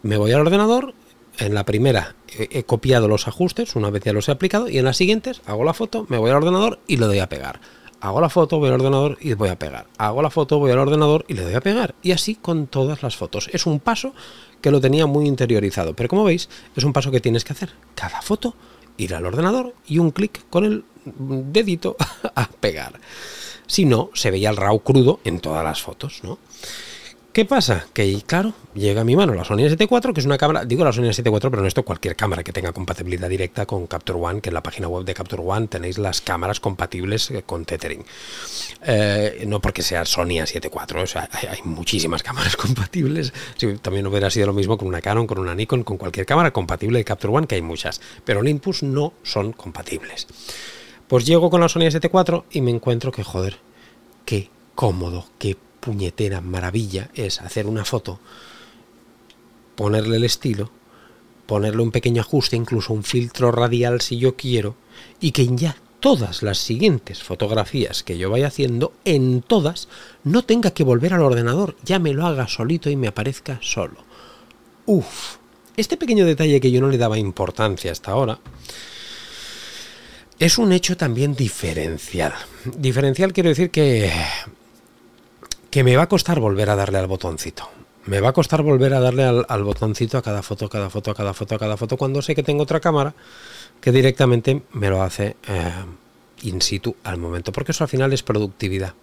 me 0.02 0.16
voy 0.16 0.32
al 0.32 0.42
ordenador, 0.42 0.94
en 1.38 1.54
la 1.54 1.64
primera 1.64 2.16
he, 2.28 2.62
copiado 2.64 3.08
los 3.08 3.28
ajustes, 3.28 3.76
una 3.76 3.90
vez 3.90 4.02
ya 4.04 4.12
los 4.12 4.28
he 4.28 4.32
aplicado, 4.32 4.68
y 4.68 4.78
en 4.78 4.84
las 4.84 4.96
siguientes 4.96 5.42
hago 5.46 5.64
la 5.64 5.74
foto, 5.74 6.06
me 6.08 6.18
voy 6.18 6.30
al 6.30 6.36
ordenador 6.36 6.78
y 6.86 6.96
lo 6.96 7.06
doy 7.06 7.18
a 7.18 7.28
pegar. 7.28 7.60
Hago 8.00 8.20
la 8.20 8.28
foto, 8.28 8.58
voy 8.58 8.68
al 8.68 8.74
ordenador 8.74 9.16
y 9.20 9.32
voy 9.32 9.48
a 9.48 9.58
pegar. 9.58 9.86
Hago 9.96 10.20
la 10.20 10.30
foto, 10.30 10.58
voy 10.58 10.70
al 10.70 10.78
ordenador 10.78 11.24
y 11.28 11.34
le 11.34 11.42
doy 11.42 11.54
a 11.54 11.60
pegar. 11.60 11.94
Y 12.02 12.12
así 12.12 12.34
con 12.34 12.66
todas 12.66 13.02
las 13.02 13.16
fotos. 13.16 13.48
Es 13.52 13.64
un 13.64 13.80
paso 13.80 14.12
que 14.60 14.70
lo 14.70 14.82
tenía 14.82 15.06
muy 15.06 15.26
interiorizado. 15.26 15.94
Pero 15.94 16.10
como 16.10 16.22
veis, 16.22 16.50
es 16.76 16.84
un 16.84 16.92
paso 16.92 17.10
que 17.10 17.20
tienes 17.20 17.42
que 17.42 17.54
hacer. 17.54 17.70
Cada 17.94 18.20
foto 18.20 18.54
ir 18.96 19.14
al 19.14 19.26
ordenador 19.26 19.74
y 19.86 19.98
un 19.98 20.10
clic 20.10 20.42
con 20.50 20.64
el 20.64 20.84
dedito 21.04 21.96
a 22.34 22.48
pegar. 22.48 23.00
Si 23.66 23.84
no, 23.84 24.10
se 24.14 24.30
veía 24.30 24.50
el 24.50 24.56
RAW 24.56 24.78
crudo 24.80 25.20
en 25.24 25.40
todas 25.40 25.64
las 25.64 25.82
fotos, 25.82 26.20
¿no? 26.22 26.38
¿Qué 27.36 27.44
pasa? 27.44 27.86
Que, 27.92 28.22
claro, 28.24 28.54
llega 28.72 29.02
a 29.02 29.04
mi 29.04 29.14
mano 29.14 29.34
la 29.34 29.44
Sony 29.44 29.58
S7 29.58 30.14
que 30.14 30.20
es 30.20 30.24
una 30.24 30.38
cámara, 30.38 30.64
digo 30.64 30.84
la 30.84 30.92
Sony 30.94 31.10
S7 31.10 31.50
pero 31.50 31.60
no 31.60 31.68
esto 31.68 31.82
cualquier 31.82 32.16
cámara 32.16 32.42
que 32.42 32.50
tenga 32.50 32.72
compatibilidad 32.72 33.28
directa 33.28 33.66
con 33.66 33.86
Capture 33.86 34.18
One, 34.18 34.40
que 34.40 34.48
en 34.48 34.54
la 34.54 34.62
página 34.62 34.88
web 34.88 35.04
de 35.04 35.12
Capture 35.12 35.42
One 35.44 35.66
tenéis 35.66 35.98
las 35.98 36.22
cámaras 36.22 36.60
compatibles 36.60 37.30
eh, 37.30 37.42
con 37.44 37.66
tethering. 37.66 38.06
Eh, 38.86 39.44
no 39.46 39.60
porque 39.60 39.82
sea 39.82 40.06
Sony 40.06 40.40
A7 40.40 40.70
o 41.02 41.06
sea, 41.06 41.28
hay, 41.50 41.60
muchísimas 41.64 42.22
cámaras 42.22 42.56
compatibles. 42.56 43.34
también 43.82 44.06
hubiera 44.06 44.30
sido 44.30 44.46
lo 44.46 44.54
mismo 44.54 44.78
con 44.78 44.88
una 44.88 45.02
Canon, 45.02 45.26
con 45.26 45.38
una 45.38 45.54
Nikon, 45.54 45.84
con 45.84 45.98
cualquier 45.98 46.24
cámara 46.24 46.52
compatible 46.52 47.00
de 47.00 47.04
Capture 47.04 47.34
One, 47.34 47.46
que 47.46 47.56
hay 47.56 47.62
muchas, 47.62 48.00
pero 48.24 48.40
Olympus 48.40 48.82
no 48.82 49.12
son 49.22 49.52
compatibles. 49.52 50.26
Pues 51.06 51.26
llego 51.26 51.50
con 51.50 51.60
la 51.60 51.68
Sony 51.68 51.82
S7 51.82 52.44
y 52.52 52.62
me 52.62 52.70
encuentro 52.70 53.12
que, 53.12 53.22
joder, 53.22 53.58
qué 54.24 54.48
cómodo, 54.74 55.26
qué 55.38 55.58
puñetera 55.86 56.40
maravilla 56.40 57.10
es 57.14 57.40
hacer 57.40 57.68
una 57.68 57.84
foto, 57.84 58.18
ponerle 59.76 60.16
el 60.16 60.24
estilo, 60.24 60.72
ponerle 61.46 61.80
un 61.80 61.92
pequeño 61.92 62.22
ajuste, 62.22 62.56
incluso 62.56 62.92
un 62.92 63.04
filtro 63.04 63.52
radial 63.52 64.00
si 64.00 64.18
yo 64.18 64.34
quiero, 64.34 64.74
y 65.20 65.30
que 65.30 65.46
ya 65.46 65.76
todas 66.00 66.42
las 66.42 66.58
siguientes 66.58 67.22
fotografías 67.22 68.02
que 68.02 68.18
yo 68.18 68.30
vaya 68.30 68.48
haciendo, 68.48 68.94
en 69.04 69.42
todas, 69.42 69.86
no 70.24 70.42
tenga 70.42 70.72
que 70.72 70.82
volver 70.82 71.14
al 71.14 71.22
ordenador, 71.22 71.76
ya 71.84 72.00
me 72.00 72.12
lo 72.12 72.26
haga 72.26 72.48
solito 72.48 72.90
y 72.90 72.96
me 72.96 73.06
aparezca 73.06 73.60
solo. 73.62 74.04
Uf, 74.86 75.36
este 75.76 75.96
pequeño 75.96 76.26
detalle 76.26 76.60
que 76.60 76.72
yo 76.72 76.80
no 76.80 76.88
le 76.88 76.98
daba 76.98 77.16
importancia 77.16 77.92
hasta 77.92 78.10
ahora, 78.10 78.40
es 80.40 80.58
un 80.58 80.72
hecho 80.72 80.96
también 80.96 81.36
diferencial. 81.36 82.32
Diferencial 82.76 83.32
quiero 83.32 83.50
decir 83.50 83.70
que 83.70 84.10
que 85.70 85.84
me 85.84 85.96
va 85.96 86.04
a 86.04 86.08
costar 86.08 86.40
volver 86.40 86.70
a 86.70 86.76
darle 86.76 86.98
al 86.98 87.06
botoncito. 87.06 87.68
Me 88.06 88.20
va 88.20 88.28
a 88.28 88.32
costar 88.32 88.62
volver 88.62 88.94
a 88.94 89.00
darle 89.00 89.24
al, 89.24 89.64
botoncito 89.64 90.16
a 90.16 90.22
cada 90.22 90.42
foto, 90.42 90.68
cada 90.68 90.90
foto, 90.90 91.10
a 91.10 91.14
cada 91.14 91.34
foto, 91.34 91.56
a 91.56 91.58
cada 91.58 91.76
foto, 91.76 91.96
cuando 91.96 92.22
sé 92.22 92.34
que 92.34 92.44
tengo 92.44 92.62
otra 92.62 92.80
cámara 92.80 93.14
que 93.80 93.90
directamente 93.90 94.62
me 94.72 94.88
lo 94.90 95.02
hace 95.02 95.36
eh, 95.48 95.72
in 96.42 96.62
situ 96.62 96.94
al 97.02 97.18
momento, 97.18 97.50
porque 97.50 97.72
eso 97.72 97.82
al 97.82 97.88
final 97.88 98.12
es 98.12 98.22
productividad. 98.22 98.94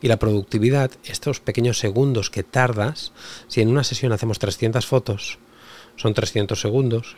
Y 0.00 0.08
la 0.08 0.18
productividad, 0.18 0.90
estos 1.04 1.40
pequeños 1.40 1.78
segundos 1.78 2.30
que 2.30 2.42
tardas, 2.42 3.12
si 3.48 3.60
en 3.60 3.68
una 3.68 3.84
sesión 3.84 4.12
hacemos 4.12 4.38
300 4.38 4.86
fotos, 4.86 5.38
son 5.96 6.14
300 6.14 6.58
segundos, 6.58 7.16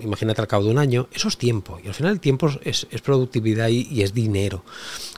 imagínate 0.00 0.40
al 0.40 0.48
cabo 0.48 0.64
de 0.64 0.70
un 0.70 0.78
año, 0.78 1.08
eso 1.12 1.28
es 1.28 1.36
tiempo. 1.36 1.78
Y 1.82 1.88
al 1.88 1.94
final 1.94 2.12
el 2.12 2.20
tiempo 2.20 2.48
es, 2.62 2.86
productividad 3.02 3.68
y, 3.68 4.02
es 4.02 4.14
dinero. 4.14 4.64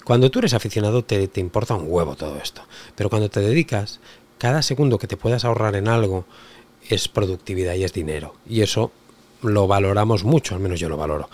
Cuando 0.04 0.30
tú 0.30 0.40
eres 0.40 0.54
aficionado 0.54 1.04
te, 1.04 1.28
te 1.28 1.40
importa 1.40 1.74
un 1.74 1.86
huevo 1.88 2.16
todo 2.16 2.38
esto. 2.38 2.62
Pero 2.94 3.10
cuando 3.10 3.28
te 3.30 3.40
dedicas, 3.40 4.00
cada 4.38 4.62
segundo 4.62 4.98
que 4.98 5.06
te 5.06 5.16
puedas 5.16 5.44
ahorrar 5.44 5.76
en 5.76 5.88
algo 5.88 6.24
es 6.88 7.08
productividad 7.08 7.74
y 7.74 7.84
es 7.84 7.92
dinero. 7.92 8.34
Y 8.48 8.60
eso 8.60 8.92
lo 9.42 9.66
valoramos 9.66 10.24
mucho, 10.24 10.54
al 10.54 10.60
menos 10.60 10.80
yo 10.80 10.88
lo 10.88 10.96
valoro. 10.96 11.28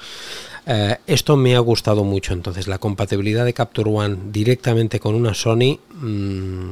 Eh, 0.66 0.98
esto 1.06 1.36
me 1.36 1.56
ha 1.56 1.60
gustado 1.60 2.04
mucho, 2.04 2.32
entonces 2.32 2.68
la 2.68 2.78
compatibilidad 2.78 3.44
de 3.44 3.54
Capture 3.54 3.90
One 3.90 4.16
directamente 4.26 5.00
con 5.00 5.14
una 5.14 5.34
Sony, 5.34 5.78
mm, 5.94 6.70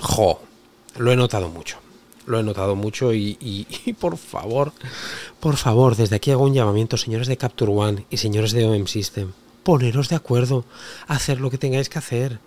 jo, 0.00 0.40
lo 0.96 1.12
he 1.12 1.16
notado 1.16 1.48
mucho. 1.48 1.78
Lo 2.26 2.40
he 2.40 2.42
notado 2.42 2.74
mucho 2.74 3.12
y, 3.12 3.66
por 4.00 4.16
favor, 4.16 4.72
por 5.40 5.56
favor, 5.56 5.96
desde 5.96 6.16
aquí 6.16 6.30
hago 6.30 6.44
un 6.44 6.54
llamamiento, 6.54 6.96
señores 6.96 7.26
de 7.26 7.36
Capture 7.36 7.72
One 7.72 8.06
y 8.10 8.16
señores 8.16 8.52
de 8.52 8.66
OM 8.66 8.86
System, 8.86 9.32
poneros 9.62 10.08
de 10.08 10.16
acuerdo, 10.16 10.64
hacer 11.06 11.40
lo 11.40 11.50
que 11.50 11.58
tengáis 11.58 11.88
que 11.88 11.98
hacer, 11.98 12.38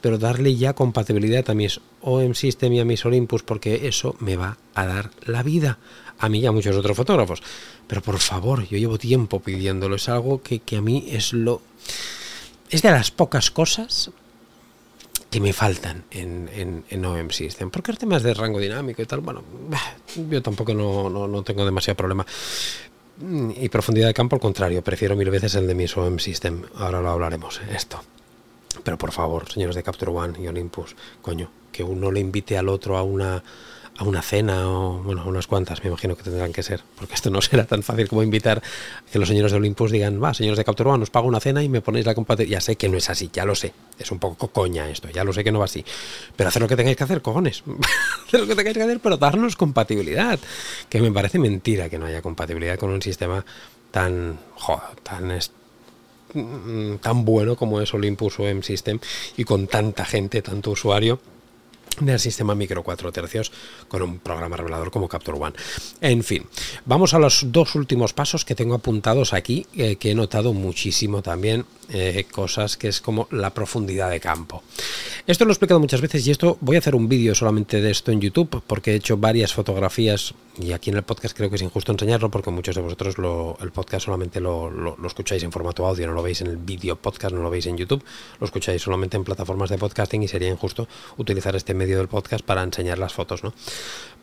pero 0.00 0.18
darle 0.18 0.54
ya 0.54 0.74
compatibilidad 0.74 1.48
a 1.48 1.54
mis 1.54 1.80
OM 2.02 2.34
System 2.34 2.74
y 2.74 2.80
a 2.80 2.84
mis 2.84 3.04
Olympus, 3.04 3.42
porque 3.42 3.88
eso 3.88 4.16
me 4.20 4.36
va 4.36 4.58
a 4.74 4.86
dar 4.86 5.10
la 5.24 5.42
vida 5.42 5.78
a 6.18 6.28
mí 6.28 6.40
y 6.40 6.46
a 6.46 6.52
muchos 6.52 6.76
otros 6.76 6.96
fotógrafos. 6.96 7.42
Pero 7.86 8.02
por 8.02 8.18
favor, 8.18 8.66
yo 8.68 8.78
llevo 8.78 8.98
tiempo 8.98 9.40
pidiéndolo, 9.40 9.96
es 9.96 10.08
algo 10.08 10.42
que, 10.42 10.60
a 10.76 10.80
mí 10.80 11.06
es 11.08 11.32
lo... 11.32 11.62
Es 12.70 12.82
de 12.82 12.90
las 12.90 13.10
pocas 13.10 13.50
cosas 13.50 14.10
que 15.34 15.40
me 15.40 15.52
faltan 15.52 16.04
en, 16.12 16.84
en, 16.88 17.04
OM 17.04 17.28
System. 17.30 17.68
Porque 17.68 17.90
el 17.90 17.98
tema 17.98 18.20
de 18.20 18.32
rango 18.34 18.60
dinámico 18.60 19.02
y 19.02 19.04
tal, 19.04 19.18
bueno, 19.18 19.42
yo 20.30 20.40
tampoco 20.40 20.72
no, 20.72 21.10
no, 21.10 21.42
tengo 21.42 21.64
demasiado 21.64 21.96
problema. 21.96 22.24
Y 23.56 23.68
profundidad 23.68 24.06
de 24.06 24.14
campo, 24.14 24.36
al 24.36 24.40
contrario, 24.40 24.80
prefiero 24.84 25.16
mil 25.16 25.28
veces 25.30 25.56
el 25.56 25.66
de 25.66 25.74
mis 25.74 25.96
OM 25.96 26.20
System. 26.20 26.62
Ahora 26.76 27.00
lo 27.00 27.10
hablaremos, 27.10 27.60
esto. 27.68 28.00
Pero 28.84 28.96
por 28.96 29.10
favor, 29.10 29.50
señores 29.50 29.74
de 29.74 29.82
Capture 29.82 30.12
One 30.12 30.40
y 30.40 30.46
Olympus, 30.46 30.94
coño, 31.20 31.50
que 31.72 31.82
uno 31.82 32.12
le 32.12 32.20
invite 32.20 32.56
al 32.56 32.68
otro 32.68 32.96
a 32.96 33.02
una 33.02 33.42
a 33.96 34.04
una 34.04 34.22
cena 34.22 34.68
o, 34.68 35.02
bueno, 35.02 35.24
unas 35.24 35.46
cuantas 35.46 35.82
me 35.84 35.88
imagino 35.88 36.16
que 36.16 36.24
tendrán 36.24 36.52
que 36.52 36.62
ser, 36.62 36.82
porque 36.96 37.14
esto 37.14 37.30
no 37.30 37.40
será 37.40 37.64
tan 37.64 37.82
fácil 37.82 38.08
como 38.08 38.22
invitar 38.22 38.60
que 39.10 39.18
los 39.18 39.28
señores 39.28 39.52
de 39.52 39.58
Olympus 39.58 39.92
digan, 39.92 40.22
va, 40.22 40.34
señores 40.34 40.58
de 40.58 40.64
Capture 40.64 40.90
One, 40.90 41.02
os 41.04 41.10
pago 41.10 41.28
una 41.28 41.38
cena 41.38 41.62
y 41.62 41.68
me 41.68 41.80
ponéis 41.80 42.04
la 42.04 42.14
compatibilidad. 42.14 42.58
Ya 42.58 42.60
sé 42.60 42.76
que 42.76 42.88
no 42.88 42.98
es 42.98 43.08
así, 43.08 43.30
ya 43.32 43.44
lo 43.44 43.54
sé, 43.54 43.72
es 43.98 44.10
un 44.10 44.18
poco 44.18 44.48
coña 44.48 44.90
esto, 44.90 45.08
ya 45.10 45.22
lo 45.22 45.32
sé 45.32 45.44
que 45.44 45.52
no 45.52 45.60
va 45.60 45.66
así, 45.66 45.84
pero 46.34 46.48
hacer 46.48 46.60
lo 46.60 46.68
que 46.68 46.76
tengáis 46.76 46.96
que 46.96 47.04
hacer, 47.04 47.22
cojones, 47.22 47.62
hacer 48.26 48.40
lo 48.40 48.46
que 48.46 48.56
tengáis 48.56 48.76
que 48.76 48.82
hacer, 48.82 49.00
pero 49.00 49.16
darnos 49.16 49.54
compatibilidad, 49.56 50.40
que 50.88 51.00
me 51.00 51.12
parece 51.12 51.38
mentira 51.38 51.88
que 51.88 51.98
no 51.98 52.06
haya 52.06 52.20
compatibilidad 52.20 52.78
con 52.78 52.90
un 52.90 53.00
sistema 53.00 53.44
tan, 53.92 54.38
joder, 54.56 54.96
tan 55.04 55.38
mm, 56.34 56.96
tan 56.96 57.24
bueno 57.24 57.54
como 57.54 57.80
es 57.80 57.94
Olympus 57.94 58.40
o 58.40 58.48
M-System 58.48 58.98
y 59.36 59.44
con 59.44 59.68
tanta 59.68 60.04
gente, 60.04 60.42
tanto 60.42 60.72
usuario 60.72 61.20
del 62.00 62.18
sistema 62.18 62.54
micro 62.54 62.82
4 62.82 63.12
tercios 63.12 63.52
con 63.88 64.02
un 64.02 64.18
programa 64.18 64.56
revelador 64.56 64.90
como 64.90 65.08
Capture 65.08 65.38
One. 65.38 65.54
En 66.00 66.24
fin, 66.24 66.46
vamos 66.84 67.14
a 67.14 67.18
los 67.18 67.52
dos 67.52 67.74
últimos 67.74 68.12
pasos 68.12 68.44
que 68.44 68.54
tengo 68.54 68.74
apuntados 68.74 69.32
aquí, 69.32 69.66
eh, 69.76 69.96
que 69.96 70.10
he 70.10 70.14
notado 70.14 70.52
muchísimo 70.52 71.22
también, 71.22 71.64
eh, 71.90 72.26
cosas 72.30 72.76
que 72.76 72.88
es 72.88 73.00
como 73.00 73.28
la 73.30 73.50
profundidad 73.50 74.10
de 74.10 74.20
campo. 74.20 74.62
Esto 75.26 75.44
lo 75.44 75.50
he 75.50 75.54
explicado 75.54 75.80
muchas 75.80 76.00
veces 76.00 76.26
y 76.26 76.30
esto 76.30 76.58
voy 76.60 76.76
a 76.76 76.78
hacer 76.80 76.94
un 76.94 77.08
vídeo 77.08 77.34
solamente 77.34 77.80
de 77.80 77.90
esto 77.90 78.10
en 78.10 78.20
YouTube 78.20 78.62
porque 78.66 78.92
he 78.92 78.94
hecho 78.96 79.16
varias 79.16 79.54
fotografías 79.54 80.34
y 80.58 80.72
aquí 80.72 80.90
en 80.90 80.96
el 80.96 81.02
podcast 81.02 81.36
creo 81.36 81.50
que 81.50 81.56
es 81.56 81.62
injusto 81.62 81.92
enseñarlo 81.92 82.30
porque 82.30 82.50
muchos 82.50 82.74
de 82.76 82.82
vosotros 82.82 83.18
lo, 83.18 83.56
el 83.60 83.72
podcast 83.72 84.06
solamente 84.06 84.40
lo, 84.40 84.70
lo, 84.70 84.96
lo, 84.96 85.06
escucháis 85.06 85.42
en 85.42 85.50
formato 85.50 85.86
audio, 85.86 86.06
no 86.06 86.12
lo 86.12 86.22
veis 86.22 86.40
en 86.42 86.46
el 86.46 86.56
vídeo 86.56 86.96
podcast, 86.96 87.34
no 87.34 87.42
lo 87.42 87.50
veis 87.50 87.66
en 87.66 87.76
YouTube, 87.76 88.04
lo 88.38 88.44
escucháis 88.44 88.82
solamente 88.82 89.16
en 89.16 89.24
plataformas 89.24 89.70
de 89.70 89.78
podcasting 89.78 90.22
y 90.22 90.28
sería 90.28 90.48
injusto 90.48 90.86
utilizar 91.16 91.56
este 91.56 91.73
medio 91.74 91.98
del 91.98 92.08
podcast 92.08 92.44
para 92.44 92.62
enseñar 92.62 92.98
las 92.98 93.12
fotos, 93.12 93.44
¿no? 93.44 93.52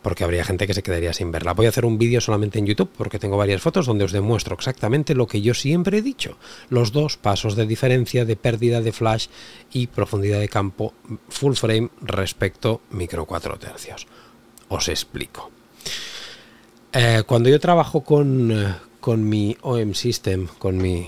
Porque 0.02 0.24
habría 0.24 0.44
gente 0.44 0.66
que 0.66 0.74
se 0.74 0.82
quedaría 0.82 1.14
sin 1.14 1.32
verla. 1.32 1.54
Voy 1.54 1.68
a 1.68 1.70
hacer 1.70 1.86
un 1.86 1.98
vídeo 1.98 2.22
solamente 2.22 2.58
en 2.58 2.66
YouTube 2.66 2.90
porque 2.98 3.20
tengo 3.20 3.38
varias 3.38 3.62
fotos 3.62 3.86
donde 3.86 4.06
os 4.06 4.12
demuestro 4.12 4.56
exactamente 4.56 5.14
lo 5.14 5.28
que 5.28 5.42
yo 5.42 5.54
siempre 5.54 6.00
he 6.00 6.02
dicho, 6.02 6.38
los 6.70 6.92
dos 6.92 7.18
pasos 7.18 7.56
de 7.56 7.68
diferencia 7.68 8.26
de 8.26 8.36
pérdida 8.36 8.82
de 8.82 8.92
flash 8.92 9.28
y 9.72 9.88
profundidad 9.88 10.40
de 10.40 10.50
campo 10.50 10.94
full 11.30 11.54
frame 11.54 11.90
respecto 12.02 12.82
micro 12.90 13.26
4 13.26 13.60
tercios. 13.60 14.08
Os 14.70 14.88
explico. 14.90 15.52
Eh, 16.94 17.24
cuando 17.26 17.50
yo 17.50 17.60
trabajo 17.60 18.02
con, 18.02 18.52
eh, 18.52 18.76
con 19.00 19.28
mi 19.28 19.56
OM 19.62 19.94
System, 19.94 20.48
con 20.58 20.78
mi 20.78 21.08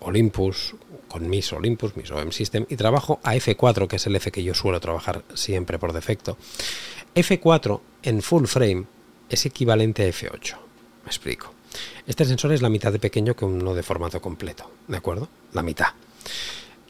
Olympus, 0.00 0.74
con 1.12 1.28
mis 1.28 1.52
Olympus, 1.52 1.94
mis 1.94 2.10
OM 2.10 2.32
System, 2.32 2.64
y 2.70 2.76
trabajo 2.76 3.20
a 3.22 3.34
F4, 3.34 3.86
que 3.86 3.96
es 3.96 4.06
el 4.06 4.16
F 4.16 4.32
que 4.32 4.42
yo 4.42 4.54
suelo 4.54 4.80
trabajar 4.80 5.22
siempre 5.34 5.78
por 5.78 5.92
defecto, 5.92 6.38
F4 7.14 7.80
en 8.04 8.22
full 8.22 8.46
frame 8.46 8.86
es 9.28 9.44
equivalente 9.44 10.04
a 10.04 10.08
F8. 10.08 10.56
Me 11.04 11.08
explico. 11.08 11.52
Este 12.06 12.24
sensor 12.24 12.52
es 12.52 12.62
la 12.62 12.70
mitad 12.70 12.90
de 12.90 12.98
pequeño 12.98 13.36
que 13.36 13.44
uno 13.44 13.74
de 13.74 13.82
formato 13.82 14.22
completo, 14.22 14.70
¿de 14.88 14.96
acuerdo? 14.96 15.28
La 15.52 15.62
mitad. 15.62 15.88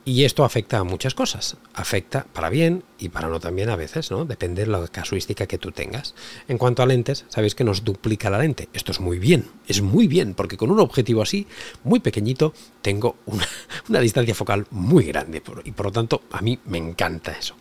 Y 0.04 0.24
esto 0.24 0.44
afecta 0.44 0.78
a 0.78 0.84
muchas 0.84 1.14
cosas. 1.14 1.56
Afecta 1.74 2.26
para 2.32 2.50
bien 2.50 2.82
y 2.98 3.10
para 3.10 3.28
no 3.28 3.38
también 3.38 3.70
a 3.70 3.76
veces, 3.76 4.10
¿no? 4.10 4.24
Depende 4.24 4.64
de 4.64 4.70
la 4.70 4.88
casuística 4.88 5.46
que 5.46 5.58
tú 5.58 5.70
tengas. 5.70 6.14
En 6.48 6.58
cuanto 6.58 6.82
a 6.82 6.86
lentes, 6.86 7.24
sabéis 7.28 7.54
que 7.54 7.62
nos 7.62 7.84
duplica 7.84 8.28
la 8.28 8.38
lente. 8.38 8.68
Esto 8.72 8.90
es 8.90 8.98
muy 8.98 9.20
bien, 9.20 9.46
es 9.68 9.80
muy 9.80 10.08
bien, 10.08 10.34
porque 10.34 10.56
con 10.56 10.72
un 10.72 10.80
objetivo 10.80 11.22
así, 11.22 11.46
muy 11.84 12.00
pequeñito, 12.00 12.52
tengo 12.80 13.16
una, 13.26 13.46
una 13.88 14.00
distancia 14.00 14.34
focal 14.34 14.66
muy 14.70 15.04
grande. 15.04 15.40
Y 15.64 15.70
por 15.70 15.86
lo 15.86 15.92
tanto, 15.92 16.22
a 16.32 16.40
mí 16.40 16.58
me 16.64 16.78
encanta 16.78 17.32
eso. 17.32 17.54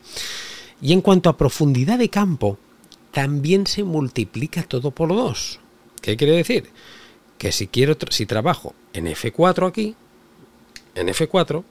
Y 0.81 0.93
en 0.93 1.01
cuanto 1.01 1.29
a 1.29 1.37
profundidad 1.37 1.99
de 1.99 2.09
campo, 2.09 2.57
también 3.11 3.67
se 3.67 3.83
multiplica 3.83 4.63
todo 4.63 4.89
por 4.89 5.09
dos. 5.09 5.59
¿Qué 6.01 6.17
quiere 6.17 6.33
decir? 6.33 6.69
Que 7.37 7.51
si 7.51 7.67
quiero, 7.67 7.95
si 8.09 8.25
trabajo 8.25 8.73
en 8.93 9.05
F4 9.05 9.67
aquí, 9.67 9.95
en 10.95 11.07
F4, 11.07 11.63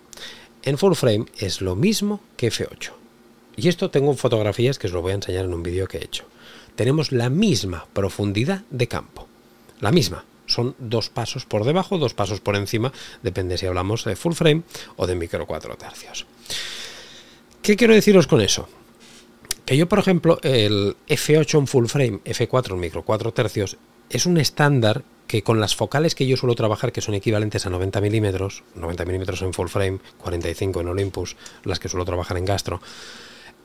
en 0.63 0.79
full 0.79 0.95
frame 0.95 1.27
es 1.39 1.61
lo 1.61 1.77
mismo 1.77 2.21
que 2.37 2.51
F8. 2.51 2.93
Y 3.57 3.69
esto 3.69 3.91
tengo 3.91 4.15
fotografías 4.15 4.79
que 4.79 4.87
os 4.87 4.93
lo 4.93 5.03
voy 5.03 5.13
a 5.13 5.17
enseñar 5.17 5.45
en 5.45 5.55
un 5.55 5.63
vídeo 5.63 5.87
que 5.87 5.99
he 5.99 6.05
hecho. 6.05 6.25
Tenemos 6.77 7.13
la 7.13 7.29
misma 7.29 7.87
profundidad 7.93 8.63
de 8.71 8.89
campo. 8.89 9.27
La 9.81 9.91
misma. 9.91 10.25
Son 10.47 10.75
dos 10.79 11.11
pasos 11.11 11.45
por 11.45 11.65
debajo, 11.65 11.99
dos 11.99 12.15
pasos 12.15 12.41
por 12.41 12.57
encima, 12.57 12.93
depende 13.23 13.57
si 13.57 13.67
hablamos 13.67 14.05
de 14.05 14.17
full 14.17 14.33
frame 14.33 14.63
o 14.97 15.07
de 15.07 15.15
micro 15.15 15.47
4 15.47 15.77
tercios. 15.77 16.27
¿Qué 17.63 17.77
quiero 17.77 17.95
deciros 17.95 18.27
con 18.27 18.41
eso? 18.41 18.69
Que 19.65 19.77
yo, 19.77 19.89
por 19.89 20.01
ejemplo, 20.01 20.41
el 20.43 20.97
F8 21.09 21.59
en 21.59 21.67
full 21.67 21.87
frame, 21.87 22.21
F4 22.25 22.73
en 22.73 22.81
micro 22.81 23.03
4 23.05 23.33
tercios, 23.33 23.77
es 24.09 24.27
un 24.27 24.39
estándar 24.39 25.05
que 25.31 25.45
con 25.45 25.61
las 25.61 25.77
focales 25.77 26.17
que 26.17 26.27
yo 26.27 26.37
suelo 26.37 26.57
trabajar, 26.57 26.91
que 26.91 27.01
son 27.01 27.15
equivalentes 27.15 27.65
a 27.65 27.71
90 27.71 28.01
milímetros, 28.01 28.65
90 28.75 29.05
milímetros 29.05 29.41
en 29.43 29.53
full 29.53 29.69
frame, 29.69 30.01
45 30.19 30.81
en 30.81 30.89
Olympus, 30.89 31.37
las 31.63 31.79
que 31.79 31.89
suelo 31.89 32.05
trabajar 32.05 32.37
en 32.37 32.45
gastro, 32.45 32.81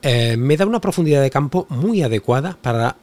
eh, 0.00 0.36
me 0.36 0.56
da 0.56 0.64
una 0.64 0.80
profundidad 0.80 1.22
de 1.22 1.30
campo 1.30 1.66
muy 1.68 2.04
adecuada 2.04 2.56
para 2.62 2.94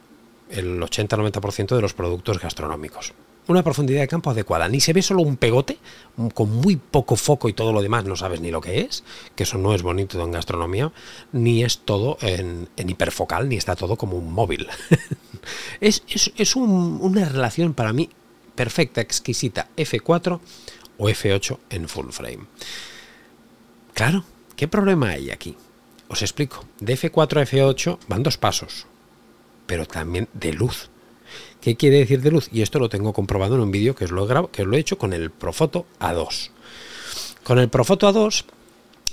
el 0.48 0.80
80-90% 0.80 1.76
de 1.76 1.82
los 1.82 1.92
productos 1.92 2.40
gastronómicos. 2.40 3.12
Una 3.48 3.62
profundidad 3.62 4.00
de 4.00 4.08
campo 4.08 4.30
adecuada. 4.30 4.66
Ni 4.66 4.80
se 4.80 4.94
ve 4.94 5.02
solo 5.02 5.20
un 5.20 5.36
pegote 5.36 5.76
con 6.32 6.50
muy 6.50 6.76
poco 6.76 7.16
foco 7.16 7.50
y 7.50 7.52
todo 7.52 7.70
lo 7.70 7.82
demás 7.82 8.06
no 8.06 8.16
sabes 8.16 8.40
ni 8.40 8.50
lo 8.50 8.62
que 8.62 8.80
es, 8.80 9.04
que 9.36 9.42
eso 9.42 9.58
no 9.58 9.74
es 9.74 9.82
bonito 9.82 10.18
en 10.24 10.32
gastronomía, 10.32 10.90
ni 11.32 11.64
es 11.64 11.80
todo 11.80 12.16
en, 12.22 12.70
hiperfocal, 12.78 13.46
ni 13.46 13.56
está 13.56 13.76
todo 13.76 13.96
como 13.96 14.16
un 14.16 14.32
móvil. 14.32 14.66
es, 15.82 16.02
una 16.56 17.28
relación 17.28 17.74
para 17.74 17.92
mí 17.92 18.08
perfecta, 18.54 19.00
exquisita 19.00 19.68
F4 19.76 20.40
o 20.98 21.08
F8 21.08 21.58
en 21.70 21.88
full 21.88 22.10
frame. 22.10 22.46
Claro, 23.94 24.24
¿qué 24.56 24.68
problema 24.68 25.10
hay 25.10 25.30
aquí? 25.30 25.56
Os 26.08 26.22
explico. 26.22 26.64
De 26.80 26.96
F4 26.96 27.40
a 27.40 27.46
F8 27.46 27.98
van 28.08 28.22
dos 28.22 28.38
pasos, 28.38 28.86
pero 29.66 29.86
también 29.86 30.28
de 30.32 30.52
luz. 30.52 30.90
¿Qué 31.60 31.76
quiere 31.76 31.98
decir 31.98 32.20
de 32.20 32.30
luz? 32.30 32.48
Y 32.52 32.62
esto 32.62 32.78
lo 32.78 32.88
tengo 32.88 33.12
comprobado 33.12 33.54
en 33.54 33.62
un 33.62 33.70
vídeo 33.70 33.94
que 33.94 34.04
os 34.04 34.10
lo 34.10 34.28
he, 34.28 34.48
que 34.50 34.64
lo 34.64 34.76
he 34.76 34.80
hecho 34.80 34.98
con 34.98 35.12
el 35.12 35.30
Profoto 35.30 35.86
A2. 35.98 36.50
Con 37.42 37.58
el 37.58 37.68
Profoto 37.68 38.08
A2 38.12 38.44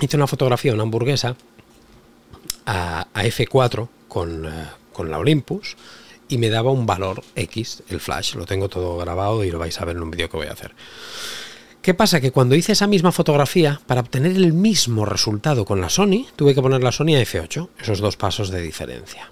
hice 0.01 0.17
una 0.17 0.27
fotografía, 0.27 0.73
una 0.73 0.84
hamburguesa, 0.84 1.36
a, 2.65 3.08
F4 3.13 3.88
con, 4.08 4.45
eh, 4.45 4.67
con 4.93 5.10
la 5.10 5.17
Olympus, 5.17 5.77
y 6.31 6.37
me 6.37 6.49
daba 6.49 6.71
un 6.71 6.85
valor 6.85 7.23
X, 7.35 7.83
el 7.89 7.99
flash, 7.99 8.35
lo 8.35 8.45
tengo 8.45 8.69
todo 8.69 8.97
grabado 8.97 9.43
y 9.43 9.51
lo 9.51 9.59
vais 9.59 9.79
a 9.81 9.85
ver 9.85 9.97
en 9.97 10.03
un 10.03 10.11
vídeo 10.11 10.29
que 10.29 10.37
voy 10.37 10.47
a 10.47 10.53
hacer. 10.53 10.73
¿Qué 11.81 11.93
pasa? 11.93 12.21
Que 12.21 12.31
cuando 12.31 12.55
hice 12.55 12.71
esa 12.71 12.87
misma 12.87 13.11
fotografía, 13.11 13.81
para 13.85 13.99
obtener 13.99 14.37
el 14.37 14.53
mismo 14.53 15.05
resultado 15.05 15.65
con 15.65 15.81
la 15.81 15.89
Sony, 15.89 16.25
tuve 16.37 16.55
que 16.55 16.61
poner 16.61 16.81
la 16.83 16.93
Sony 16.93 17.15
a 17.17 17.21
F8, 17.21 17.67
esos 17.79 17.99
dos 17.99 18.15
pasos 18.15 18.49
de 18.49 18.61
diferencia. 18.61 19.29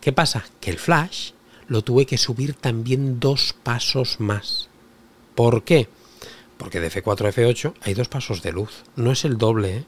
¿Qué 0.00 0.12
pasa? 0.12 0.44
Que 0.60 0.70
el 0.70 0.78
flash 0.78 1.30
lo 1.68 1.82
tuve 1.82 2.06
que 2.06 2.18
subir 2.18 2.54
también 2.54 3.20
dos 3.20 3.54
pasos 3.62 4.18
más. 4.18 4.68
¿Por 5.36 5.62
qué? 5.62 5.88
Porque 6.56 6.80
de 6.80 6.90
F4 6.90 7.26
a 7.26 7.32
F8 7.32 7.74
hay 7.82 7.94
dos 7.94 8.08
pasos 8.08 8.42
de 8.42 8.50
luz, 8.50 8.82
no 8.96 9.12
es 9.12 9.24
el 9.24 9.38
doble, 9.38 9.76
¿eh? 9.76 9.84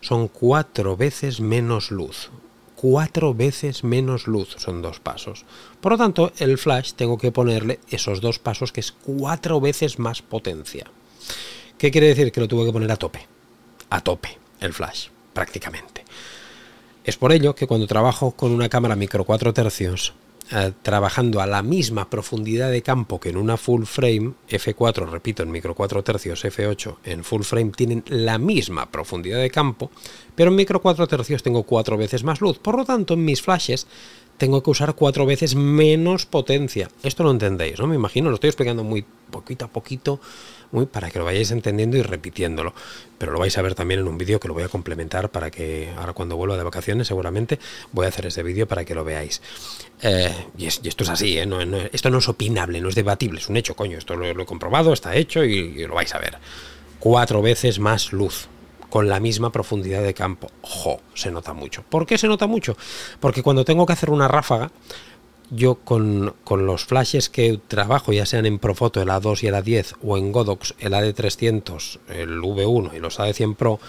son 0.00 0.28
cuatro 0.28 0.96
veces 0.96 1.40
menos 1.40 1.90
luz 1.90 2.30
cuatro 2.76 3.34
veces 3.34 3.82
menos 3.82 4.26
luz, 4.26 4.54
son 4.58 4.82
dos 4.82 5.00
pasos. 5.00 5.44
Por 5.80 5.92
lo 5.92 5.98
tanto, 5.98 6.32
el 6.38 6.58
flash 6.58 6.92
tengo 6.92 7.18
que 7.18 7.32
ponerle 7.32 7.80
esos 7.90 8.20
dos 8.20 8.38
pasos 8.38 8.70
que 8.70 8.80
es 8.80 8.92
cuatro 8.92 9.60
veces 9.60 9.98
más 9.98 10.22
potencia. 10.22 10.86
¿Qué 11.78 11.90
quiere 11.90 12.08
decir? 12.08 12.30
Que 12.30 12.40
lo 12.40 12.48
tuve 12.48 12.66
que 12.66 12.72
poner 12.72 12.92
a 12.92 12.96
tope. 12.96 13.26
A 13.90 14.00
tope 14.00 14.38
el 14.60 14.72
flash, 14.72 15.08
prácticamente. 15.32 16.04
Es 17.04 17.16
por 17.16 17.32
ello 17.32 17.54
que 17.54 17.66
cuando 17.66 17.86
trabajo 17.86 18.32
con 18.32 18.52
una 18.52 18.68
cámara 18.68 18.96
micro 18.96 19.24
4 19.24 19.52
tercios, 19.52 20.14
eh, 20.52 20.72
trabajando 20.82 21.40
a 21.40 21.46
la 21.46 21.62
misma 21.62 22.08
profundidad 22.08 22.70
de 22.70 22.82
campo 22.82 23.18
que 23.18 23.30
en 23.30 23.36
una 23.36 23.56
full 23.56 23.84
frame, 23.84 24.34
F4, 24.48 25.10
repito, 25.10 25.42
en 25.42 25.50
micro 25.50 25.74
4 25.74 26.04
tercios, 26.04 26.44
F8 26.44 26.98
en 27.04 27.24
full 27.24 27.42
frame 27.42 27.72
tienen 27.72 28.04
la 28.06 28.38
misma 28.38 28.90
profundidad 28.90 29.40
de 29.40 29.50
campo, 29.50 29.90
pero 30.34 30.50
en 30.50 30.56
micro 30.56 30.80
4 30.80 31.06
tercios 31.08 31.42
tengo 31.42 31.64
cuatro 31.64 31.96
veces 31.96 32.22
más 32.22 32.40
luz. 32.40 32.58
Por 32.58 32.76
lo 32.76 32.84
tanto, 32.84 33.14
en 33.14 33.24
mis 33.24 33.42
flashes 33.42 33.88
tengo 34.36 34.62
que 34.62 34.70
usar 34.70 34.94
cuatro 34.94 35.26
veces 35.26 35.54
menos 35.54 36.26
potencia. 36.26 36.88
Esto 37.02 37.24
lo 37.24 37.30
entendéis, 37.30 37.78
¿no? 37.78 37.86
Me 37.86 37.96
imagino, 37.96 38.28
lo 38.28 38.34
estoy 38.34 38.48
explicando 38.48 38.84
muy 38.84 39.04
poquito 39.30 39.64
a 39.64 39.68
poquito, 39.68 40.20
muy 40.72 40.86
para 40.86 41.10
que 41.10 41.18
lo 41.18 41.24
vayáis 41.24 41.50
entendiendo 41.50 41.96
y 41.96 42.02
repitiéndolo. 42.02 42.74
Pero 43.18 43.32
lo 43.32 43.38
vais 43.38 43.56
a 43.56 43.62
ver 43.62 43.74
también 43.74 44.00
en 44.00 44.08
un 44.08 44.18
vídeo 44.18 44.38
que 44.40 44.48
lo 44.48 44.54
voy 44.54 44.62
a 44.62 44.68
complementar 44.68 45.30
para 45.30 45.50
que 45.50 45.90
ahora 45.96 46.12
cuando 46.12 46.36
vuelva 46.36 46.56
de 46.56 46.64
vacaciones 46.64 47.06
seguramente 47.06 47.58
voy 47.92 48.06
a 48.06 48.08
hacer 48.08 48.26
ese 48.26 48.42
vídeo 48.42 48.66
para 48.66 48.84
que 48.84 48.94
lo 48.94 49.04
veáis. 49.04 49.40
Eh, 50.02 50.32
y, 50.58 50.66
esto 50.66 51.04
es 51.04 51.10
así, 51.10 51.38
¿eh? 51.38 51.48
esto 51.92 52.10
no 52.10 52.18
es 52.18 52.28
opinable, 52.28 52.80
no 52.80 52.88
es 52.88 52.94
debatible, 52.94 53.40
es 53.40 53.48
un 53.48 53.56
hecho, 53.56 53.74
coño, 53.74 53.98
esto 53.98 54.16
lo, 54.16 54.26
he 54.26 54.46
comprobado, 54.46 54.92
está 54.92 55.14
hecho 55.14 55.44
y, 55.44 55.86
lo 55.86 55.94
vais 55.94 56.14
a 56.14 56.18
ver. 56.18 56.38
Cuatro 56.98 57.42
veces 57.42 57.78
más 57.78 58.12
luz 58.12 58.48
con 58.90 59.08
la 59.08 59.20
misma 59.20 59.50
profundidad 59.50 60.02
de 60.02 60.14
campo. 60.14 60.50
¡Jo! 60.62 61.00
Se 61.14 61.30
nota 61.30 61.52
mucho. 61.52 61.82
¿Por 61.88 62.06
qué 62.06 62.18
se 62.18 62.28
nota 62.28 62.46
mucho? 62.46 62.76
Porque 63.20 63.42
cuando 63.42 63.64
tengo 63.64 63.84
que 63.84 63.92
hacer 63.92 64.10
una 64.10 64.28
ráfaga, 64.28 64.70
yo 65.50 65.76
con, 65.76 66.34
los 66.50 66.84
flashes 66.84 67.28
que 67.28 67.60
trabajo, 67.68 68.12
ya 68.12 68.26
sean 68.26 68.46
en 68.46 68.58
Profoto 68.58 69.00
el 69.00 69.08
A2 69.08 69.42
y 69.42 69.46
el 69.46 69.54
A10 69.54 69.96
o 70.02 70.16
en 70.18 70.32
Godox 70.32 70.74
el 70.78 70.92
AD300, 70.92 71.98
el 72.08 72.40
V1 72.40 72.94
y 72.96 72.98
los 72.98 73.18
AD100 73.18 73.56
Pro, 73.56 73.80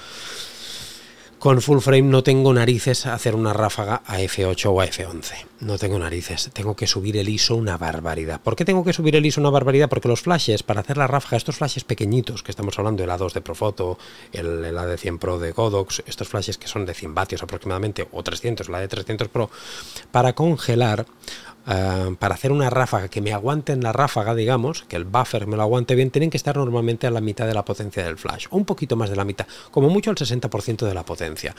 con 1.47 1.61
full 1.61 1.79
frame 1.79 2.01
no 2.01 2.23
tengo 2.23 2.53
narices 2.53 3.05
a 3.05 3.13
hacer 3.13 3.33
una 3.33 3.53
ráfaga 3.53 4.01
a 4.05 4.19
F8 4.19 4.65
o 4.65 4.81
a 4.81 4.85
F11. 4.85 5.45
No 5.61 5.77
tengo 5.77 5.97
narices. 5.97 6.49
Tengo 6.51 6.75
que 6.75 6.87
subir 6.87 7.15
el 7.15 7.29
ISO 7.29 7.55
una 7.55 7.77
barbaridad. 7.77 8.41
¿Por 8.41 8.57
qué 8.57 8.65
tengo 8.65 8.83
que 8.83 8.91
subir 8.91 9.15
el 9.15 9.25
ISO 9.25 9.39
una 9.39 9.49
barbaridad? 9.49 9.87
Porque 9.87 10.09
los 10.09 10.19
flashes, 10.19 10.61
para 10.61 10.81
hacer 10.81 10.97
la 10.97 11.07
ráfaga, 11.07 11.37
estos 11.37 11.55
flashes 11.55 11.85
pequeñitos 11.85 12.43
que 12.43 12.51
estamos 12.51 12.77
hablando, 12.77 13.01
el 13.01 13.09
A2 13.09 13.31
de 13.31 13.39
Profoto, 13.39 13.97
el, 14.33 14.65
el 14.65 14.75
AD100 14.75 15.19
Pro 15.19 15.39
de 15.39 15.53
Godox, 15.53 16.03
estos 16.05 16.27
flashes 16.27 16.57
que 16.57 16.67
son 16.67 16.85
de 16.85 16.93
100 16.93 17.15
vatios 17.15 17.41
aproximadamente, 17.41 18.05
o 18.11 18.21
300, 18.21 18.67
la 18.67 18.81
de 18.81 18.89
300 18.89 19.29
Pro, 19.29 19.49
para 20.11 20.33
congelar 20.33 21.05
Ah, 21.69 22.11
para 22.17 22.33
hacer 22.33 22.53
una 22.53 22.69
ráfaga 22.69 23.09
que 23.09 23.19
me 23.19 23.33
aguante 23.33 23.73
en 23.73 23.83
la 23.83 23.91
ráfaga, 23.91 24.33
digamos, 24.33 24.83
que 24.83 24.95
el 24.95 25.03
buffer 25.03 25.47
me 25.47 25.57
lo 25.57 25.63
aguante 25.63 25.95
bien, 25.95 26.11
tienen 26.11 26.29
que 26.29 26.37
estar 26.37 26.55
normalmente 26.55 27.07
a 27.07 27.11
la 27.11 27.19
mitad 27.19 27.45
de 27.45 27.53
la 27.53 27.65
potencia 27.65 28.05
del 28.05 28.17
flash, 28.17 28.47
o 28.49 28.55
un 28.55 28.63
poquito 28.63 28.95
más 28.95 29.09
de 29.09 29.17
la 29.17 29.25
mitad, 29.25 29.45
como 29.69 29.89
mucho 29.89 30.09
el 30.09 30.15
60% 30.15 30.85
de 30.85 30.93
la 30.93 31.03
potencia. 31.03 31.53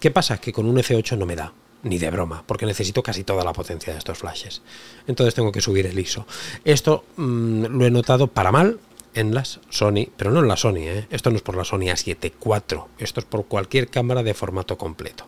¿Qué 0.00 0.10
pasa? 0.10 0.38
Que 0.38 0.54
con 0.54 0.64
un 0.64 0.78
F8 0.78 1.18
no 1.18 1.26
me 1.26 1.36
da, 1.36 1.52
ni 1.82 1.98
de 1.98 2.10
broma, 2.10 2.42
porque 2.46 2.64
necesito 2.64 3.02
casi 3.02 3.24
toda 3.24 3.44
la 3.44 3.52
potencia 3.52 3.92
de 3.92 3.98
estos 3.98 4.16
flashes. 4.16 4.62
Entonces 5.06 5.34
tengo 5.34 5.52
que 5.52 5.60
subir 5.60 5.84
el 5.84 5.98
ISO. 5.98 6.26
Esto 6.64 7.04
mm, 7.16 7.66
lo 7.66 7.84
he 7.84 7.90
notado 7.90 8.28
para 8.28 8.52
mal 8.52 8.80
en 9.12 9.34
las 9.34 9.60
Sony, 9.68 10.08
pero 10.16 10.30
no 10.30 10.40
en 10.40 10.48
la 10.48 10.56
Sony, 10.56 10.78
¿eh? 10.78 11.06
esto 11.10 11.28
no 11.28 11.36
es 11.36 11.42
por 11.42 11.58
la 11.58 11.64
Sony 11.64 11.92
A7 11.92 12.32
IV, 12.42 12.84
esto 12.96 13.20
es 13.20 13.26
por 13.26 13.44
cualquier 13.44 13.88
cámara 13.88 14.22
de 14.22 14.32
formato 14.32 14.78
completo. 14.78 15.26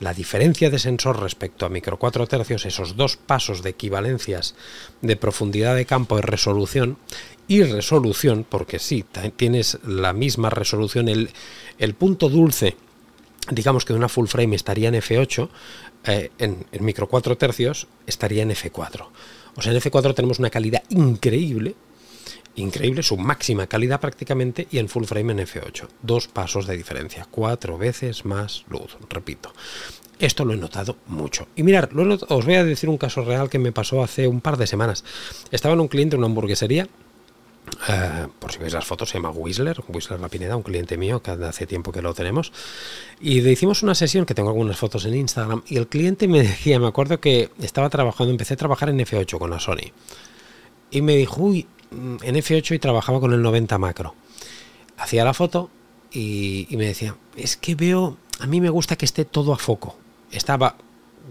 La 0.00 0.14
diferencia 0.14 0.70
de 0.70 0.78
sensor 0.78 1.20
respecto 1.20 1.66
a 1.66 1.68
micro 1.68 1.98
4 1.98 2.26
tercios, 2.26 2.66
esos 2.66 2.96
dos 2.96 3.16
pasos 3.16 3.62
de 3.62 3.70
equivalencias 3.70 4.54
de 5.00 5.16
profundidad 5.16 5.74
de 5.74 5.86
campo 5.86 6.18
y 6.18 6.22
resolución, 6.22 6.98
y 7.48 7.62
resolución, 7.62 8.46
porque 8.48 8.78
sí, 8.78 9.04
tienes 9.36 9.78
la 9.86 10.12
misma 10.12 10.50
resolución, 10.50 11.08
el, 11.08 11.30
el 11.78 11.94
punto 11.94 12.28
dulce, 12.28 12.76
digamos 13.50 13.84
que 13.84 13.92
una 13.92 14.08
full 14.08 14.26
frame 14.26 14.56
estaría 14.56 14.88
en 14.88 14.94
F8, 14.94 15.48
eh, 16.04 16.30
en, 16.38 16.66
en 16.72 16.84
micro 16.84 17.08
4 17.08 17.36
tercios 17.36 17.86
estaría 18.06 18.42
en 18.42 18.50
F4. 18.50 19.06
O 19.56 19.62
sea, 19.62 19.72
en 19.72 19.80
F4 19.80 20.14
tenemos 20.14 20.38
una 20.38 20.50
calidad 20.50 20.82
increíble, 20.88 21.74
increíble, 22.56 23.02
su 23.02 23.16
máxima 23.16 23.66
calidad 23.66 24.00
prácticamente, 24.00 24.66
y 24.70 24.78
en 24.78 24.88
full 24.88 25.04
frame 25.04 25.32
en 25.32 25.38
F8. 25.40 25.88
Dos 26.02 26.28
pasos 26.28 26.66
de 26.66 26.76
diferencia, 26.76 27.26
cuatro 27.30 27.78
veces 27.78 28.24
más 28.24 28.64
luz, 28.68 28.96
repito. 29.08 29.52
Esto 30.18 30.44
lo 30.44 30.52
he 30.52 30.56
notado 30.56 30.96
mucho. 31.08 31.48
Y 31.56 31.64
mirar, 31.64 31.90
os 32.28 32.44
voy 32.44 32.54
a 32.54 32.64
decir 32.64 32.88
un 32.88 32.96
caso 32.96 33.24
real 33.24 33.50
que 33.50 33.58
me 33.58 33.72
pasó 33.72 34.04
hace 34.04 34.28
un 34.28 34.40
par 34.40 34.56
de 34.56 34.68
semanas. 34.68 35.04
Estaba 35.50 35.74
en 35.74 35.80
un 35.80 35.88
cliente 35.88 36.14
en 36.14 36.20
una 36.20 36.28
hamburguesería. 36.28 36.86
Eh, 37.88 38.26
por 38.38 38.52
si 38.52 38.58
veis 38.58 38.72
las 38.72 38.84
fotos, 38.84 39.08
se 39.08 39.18
llama 39.18 39.30
Whistler, 39.30 39.80
Whistler 39.88 40.20
La 40.20 40.28
Pineda, 40.28 40.56
un 40.56 40.62
cliente 40.62 40.96
mío 40.96 41.22
que 41.22 41.32
hace 41.32 41.66
tiempo 41.66 41.90
que 41.90 42.02
lo 42.02 42.14
tenemos. 42.14 42.52
Y 43.20 43.40
le 43.40 43.50
hicimos 43.50 43.82
una 43.82 43.96
sesión 43.96 44.24
que 44.24 44.34
tengo 44.34 44.50
algunas 44.50 44.76
fotos 44.76 45.04
en 45.06 45.16
Instagram. 45.16 45.62
Y 45.66 45.76
el 45.76 45.88
cliente 45.88 46.28
me 46.28 46.42
decía, 46.42 46.78
me 46.78 46.86
acuerdo 46.86 47.18
que 47.18 47.50
estaba 47.60 47.90
trabajando, 47.90 48.30
empecé 48.30 48.54
a 48.54 48.58
trabajar 48.58 48.90
en 48.90 49.00
F8 49.00 49.38
con 49.38 49.50
la 49.50 49.58
Sony. 49.58 49.90
Y 50.92 51.02
me 51.02 51.16
dijo, 51.16 51.42
uy, 51.42 51.66
en 52.22 52.34
F8 52.34 52.74
y 52.74 52.78
trabajaba 52.78 53.20
con 53.20 53.32
el 53.32 53.42
90 53.42 53.78
macro. 53.78 54.14
Hacía 54.96 55.24
la 55.24 55.34
foto 55.34 55.70
y, 56.12 56.66
me 56.72 56.86
decía, 56.86 57.16
es 57.36 57.56
que 57.56 57.74
veo, 57.74 58.16
a 58.40 58.46
mí 58.46 58.60
me 58.60 58.70
gusta 58.70 58.96
que 58.96 59.04
esté 59.04 59.24
todo 59.24 59.52
a 59.52 59.58
foco. 59.58 59.96
Estaba 60.30 60.76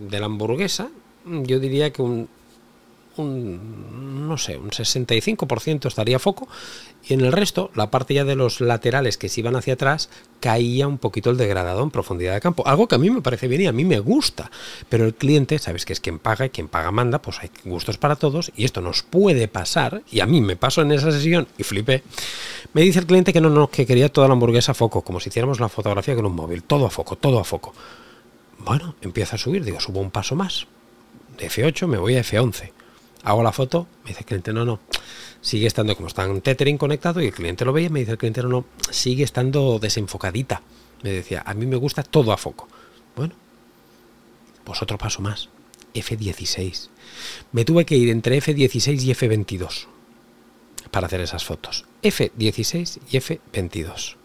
de 0.09 0.19
la 0.19 0.25
hamburguesa, 0.25 0.89
yo 1.25 1.59
diría 1.59 1.91
que 1.91 2.01
un 2.01 2.29
un, 3.17 4.27
no 4.27 4.37
sé, 4.37 4.57
un 4.57 4.69
65% 4.69 5.87
estaría 5.87 6.19
foco 6.19 6.47
y 7.07 7.13
en 7.13 7.21
el 7.21 7.31
resto, 7.31 7.71
la 7.73 7.89
parte 7.89 8.13
ya 8.13 8.23
de 8.23 8.35
los 8.35 8.61
laterales 8.61 9.17
que 9.17 9.27
se 9.27 9.39
iban 9.39 9.55
hacia 9.55 9.73
atrás, 9.73 10.09
caía 10.39 10.87
un 10.87 10.97
poquito 10.97 11.31
el 11.31 11.37
degradado 11.37 11.81
en 11.83 11.89
profundidad 11.89 12.33
de 12.33 12.41
campo. 12.41 12.67
Algo 12.67 12.87
que 12.87 12.95
a 12.95 12.99
mí 12.99 13.09
me 13.09 13.21
parece 13.21 13.47
bien 13.47 13.61
y 13.61 13.67
a 13.67 13.71
mí 13.71 13.83
me 13.85 13.99
gusta. 13.99 14.51
Pero 14.87 15.05
el 15.05 15.15
cliente, 15.15 15.57
sabes 15.57 15.85
que 15.85 15.93
es 15.93 15.99
quien 15.99 16.19
paga 16.19 16.45
y 16.45 16.49
quien 16.49 16.67
paga 16.67 16.91
manda, 16.91 17.21
pues 17.21 17.39
hay 17.39 17.49
gustos 17.65 17.97
para 17.97 18.15
todos 18.15 18.51
y 18.55 18.65
esto 18.65 18.81
nos 18.81 19.03
puede 19.03 19.47
pasar, 19.47 20.03
y 20.11 20.19
a 20.19 20.25
mí 20.25 20.41
me 20.41 20.55
pasó 20.55 20.81
en 20.81 20.91
esa 20.91 21.11
sesión 21.11 21.47
y 21.57 21.63
flipé. 21.63 22.03
Me 22.73 22.81
dice 22.81 22.99
el 22.99 23.07
cliente 23.07 23.33
que 23.33 23.41
no, 23.41 23.49
no, 23.49 23.69
que 23.69 23.85
quería 23.85 24.09
toda 24.09 24.27
la 24.27 24.33
hamburguesa 24.33 24.73
a 24.73 24.75
foco, 24.75 25.01
como 25.01 25.19
si 25.19 25.29
hiciéramos 25.29 25.59
la 25.59 25.69
fotografía 25.69 26.15
con 26.15 26.25
un 26.25 26.35
móvil, 26.35 26.63
todo 26.63 26.85
a 26.85 26.89
foco, 26.89 27.15
todo 27.15 27.39
a 27.39 27.43
foco. 27.43 27.73
Bueno, 28.59 28.95
empieza 29.01 29.37
a 29.37 29.39
subir, 29.39 29.65
digo, 29.65 29.79
subo 29.79 29.99
un 29.99 30.11
paso 30.11 30.35
más. 30.35 30.67
De 31.37 31.49
F8 31.49 31.87
me 31.87 31.97
voy 31.97 32.15
a 32.15 32.21
F11 32.21 32.71
hago 33.23 33.43
la 33.43 33.51
foto, 33.51 33.87
me 34.03 34.09
dice 34.09 34.21
el 34.21 34.25
cliente, 34.25 34.53
no, 34.53 34.65
no, 34.65 34.79
sigue 35.41 35.67
estando 35.67 35.95
como 35.95 36.07
está 36.07 36.23
en 36.25 36.41
tethering 36.41 36.77
conectado 36.77 37.21
y 37.21 37.27
el 37.27 37.33
cliente 37.33 37.65
lo 37.65 37.73
veía, 37.73 37.89
me 37.89 37.99
dice 37.99 38.13
el 38.13 38.17
cliente, 38.17 38.41
no, 38.43 38.49
no, 38.49 38.65
sigue 38.89 39.23
estando 39.23 39.79
desenfocadita. 39.79 40.61
Me 41.03 41.11
decía, 41.11 41.43
a 41.45 41.53
mí 41.53 41.65
me 41.65 41.77
gusta 41.77 42.03
todo 42.03 42.31
a 42.31 42.37
foco. 42.37 42.67
Bueno, 43.15 43.33
pues 44.63 44.81
otro 44.81 44.97
paso 44.97 45.21
más, 45.21 45.49
F16. 45.93 46.89
Me 47.51 47.65
tuve 47.65 47.85
que 47.85 47.95
ir 47.95 48.09
entre 48.09 48.39
F16 48.41 49.01
y 49.01 49.13
F22 49.13 49.87
para 50.91 51.07
hacer 51.07 51.21
esas 51.21 51.43
fotos. 51.43 51.85
F16 52.03 52.99
y 53.09 53.17
F22. 53.17 54.15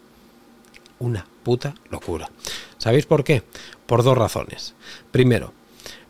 Una 0.99 1.27
puta 1.43 1.75
locura. 1.89 2.29
¿Sabéis 2.77 3.05
por 3.05 3.23
qué? 3.23 3.43
Por 3.85 4.03
dos 4.03 4.17
razones. 4.17 4.73
Primero, 5.11 5.53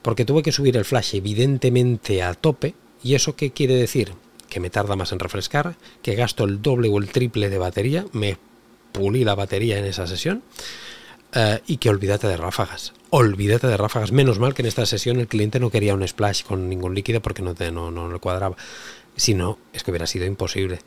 porque 0.01 0.25
tuve 0.25 0.43
que 0.43 0.51
subir 0.51 0.77
el 0.77 0.85
flash 0.85 1.15
evidentemente 1.15 2.23
a 2.23 2.33
tope. 2.33 2.75
¿Y 3.03 3.15
eso 3.15 3.35
qué 3.35 3.51
quiere 3.51 3.75
decir? 3.75 4.13
Que 4.49 4.59
me 4.59 4.69
tarda 4.69 4.95
más 4.95 5.11
en 5.11 5.19
refrescar, 5.19 5.75
que 6.01 6.15
gasto 6.15 6.45
el 6.45 6.61
doble 6.61 6.89
o 6.89 6.97
el 6.97 7.09
triple 7.09 7.49
de 7.49 7.57
batería, 7.57 8.05
me 8.13 8.37
pulí 8.91 9.23
la 9.23 9.35
batería 9.35 9.77
en 9.77 9.85
esa 9.85 10.07
sesión 10.07 10.43
eh, 11.33 11.61
y 11.67 11.77
que 11.77 11.89
olvídate 11.89 12.27
de 12.27 12.37
ráfagas. 12.37 12.93
Olvídate 13.09 13.67
de 13.67 13.77
ráfagas. 13.77 14.11
Menos 14.11 14.39
mal 14.39 14.53
que 14.53 14.61
en 14.61 14.67
esta 14.67 14.85
sesión 14.85 15.19
el 15.19 15.27
cliente 15.27 15.59
no 15.59 15.69
quería 15.69 15.93
un 15.93 16.07
splash 16.07 16.43
con 16.43 16.69
ningún 16.69 16.95
líquido 16.95 17.21
porque 17.21 17.41
no, 17.41 17.53
no, 17.71 17.91
no 17.91 18.11
le 18.11 18.19
cuadraba. 18.19 18.55
Si 19.15 19.33
no, 19.33 19.59
es 19.73 19.83
que 19.83 19.91
hubiera 19.91 20.07
sido 20.07 20.25
imposible. 20.25 20.79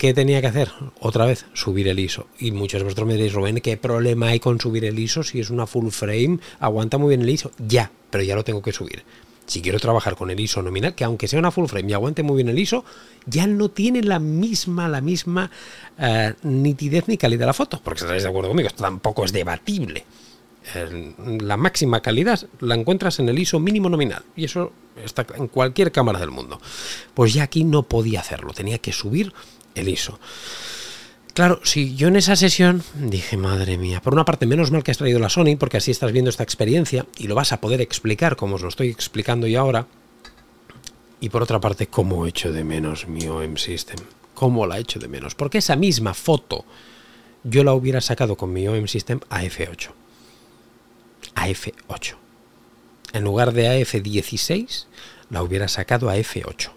¿Qué 0.00 0.14
tenía 0.14 0.40
que 0.40 0.46
hacer? 0.46 0.72
Otra 0.98 1.26
vez, 1.26 1.44
subir 1.52 1.86
el 1.86 1.98
ISO. 1.98 2.26
Y 2.38 2.52
muchos 2.52 2.80
de 2.80 2.84
vosotros 2.84 3.06
me 3.06 3.12
diréis, 3.12 3.34
Rubén, 3.34 3.60
¿qué 3.60 3.76
problema 3.76 4.28
hay 4.28 4.40
con 4.40 4.58
subir 4.58 4.86
el 4.86 4.98
ISO 4.98 5.22
si 5.22 5.40
es 5.40 5.50
una 5.50 5.66
full 5.66 5.90
frame? 5.90 6.38
Aguanta 6.58 6.96
muy 6.96 7.10
bien 7.10 7.20
el 7.20 7.28
ISO. 7.28 7.52
Ya, 7.58 7.92
pero 8.08 8.24
ya 8.24 8.34
lo 8.34 8.42
tengo 8.42 8.62
que 8.62 8.72
subir. 8.72 9.02
Si 9.44 9.60
quiero 9.60 9.78
trabajar 9.78 10.16
con 10.16 10.30
el 10.30 10.40
ISO 10.40 10.62
nominal, 10.62 10.94
que 10.94 11.04
aunque 11.04 11.28
sea 11.28 11.38
una 11.38 11.50
full 11.50 11.66
frame 11.66 11.90
y 11.90 11.92
aguante 11.92 12.22
muy 12.22 12.36
bien 12.36 12.48
el 12.48 12.58
ISO, 12.58 12.82
ya 13.26 13.46
no 13.46 13.68
tiene 13.68 14.02
la 14.02 14.18
misma, 14.20 14.88
la 14.88 15.02
misma 15.02 15.50
eh, 15.98 16.32
nitidez 16.44 17.06
ni 17.06 17.18
calidad 17.18 17.40
de 17.40 17.46
la 17.48 17.52
foto. 17.52 17.78
Porque 17.84 18.00
estaréis 18.00 18.22
de 18.22 18.30
acuerdo 18.30 18.48
conmigo, 18.48 18.68
esto 18.68 18.82
tampoco 18.82 19.26
es 19.26 19.34
debatible. 19.34 20.06
la 21.42 21.58
máxima 21.58 22.00
calidad 22.00 22.40
la 22.60 22.74
encuentras 22.74 23.18
en 23.18 23.28
el 23.28 23.38
ISO 23.38 23.60
mínimo 23.60 23.90
nominal. 23.90 24.22
Y 24.34 24.46
eso 24.46 24.72
está 25.04 25.26
en 25.36 25.48
cualquier 25.48 25.92
cámara 25.92 26.18
del 26.20 26.30
mundo. 26.30 26.58
Pues 27.12 27.34
ya 27.34 27.42
aquí 27.42 27.64
no 27.64 27.82
podía 27.82 28.20
hacerlo, 28.20 28.54
tenía 28.54 28.78
que 28.78 28.94
subir 28.94 29.34
el 29.80 29.88
ISO. 29.88 30.18
Claro, 31.34 31.60
si 31.62 31.94
yo 31.94 32.08
en 32.08 32.16
esa 32.16 32.36
sesión 32.36 32.82
dije, 32.94 33.36
madre 33.36 33.78
mía, 33.78 34.00
por 34.02 34.12
una 34.12 34.24
parte, 34.24 34.46
menos 34.46 34.70
mal 34.70 34.82
que 34.82 34.90
has 34.90 34.98
traído 34.98 35.18
la 35.20 35.28
Sony, 35.28 35.56
porque 35.58 35.76
así 35.76 35.90
estás 35.90 36.12
viendo 36.12 36.28
esta 36.28 36.42
experiencia 36.42 37.06
y 37.18 37.28
lo 37.28 37.34
vas 37.34 37.52
a 37.52 37.60
poder 37.60 37.80
explicar 37.80 38.36
como 38.36 38.56
os 38.56 38.62
lo 38.62 38.68
estoy 38.68 38.88
explicando 38.88 39.46
yo 39.46 39.60
ahora. 39.60 39.86
Y 41.20 41.28
por 41.28 41.42
otra 41.42 41.60
parte, 41.60 41.86
cómo 41.86 42.26
echo 42.26 42.52
de 42.52 42.64
menos 42.64 43.06
mi 43.06 43.26
OM 43.28 43.56
System. 43.56 43.98
cómo 44.34 44.66
la 44.66 44.78
echo 44.78 44.98
de 44.98 45.06
menos. 45.06 45.34
Porque 45.34 45.58
esa 45.58 45.76
misma 45.76 46.14
foto 46.14 46.64
yo 47.44 47.62
la 47.62 47.74
hubiera 47.74 48.00
sacado 48.00 48.36
con 48.36 48.52
mi 48.52 48.66
OM 48.66 48.86
System 48.86 49.20
a 49.28 49.42
F8. 49.44 49.90
A 51.34 51.48
F8. 51.48 52.14
En 53.12 53.24
lugar 53.24 53.52
de 53.52 53.68
a 53.68 53.78
F16, 53.78 54.86
la 55.28 55.42
hubiera 55.42 55.68
sacado 55.68 56.08
a 56.08 56.16
F8. 56.16 56.70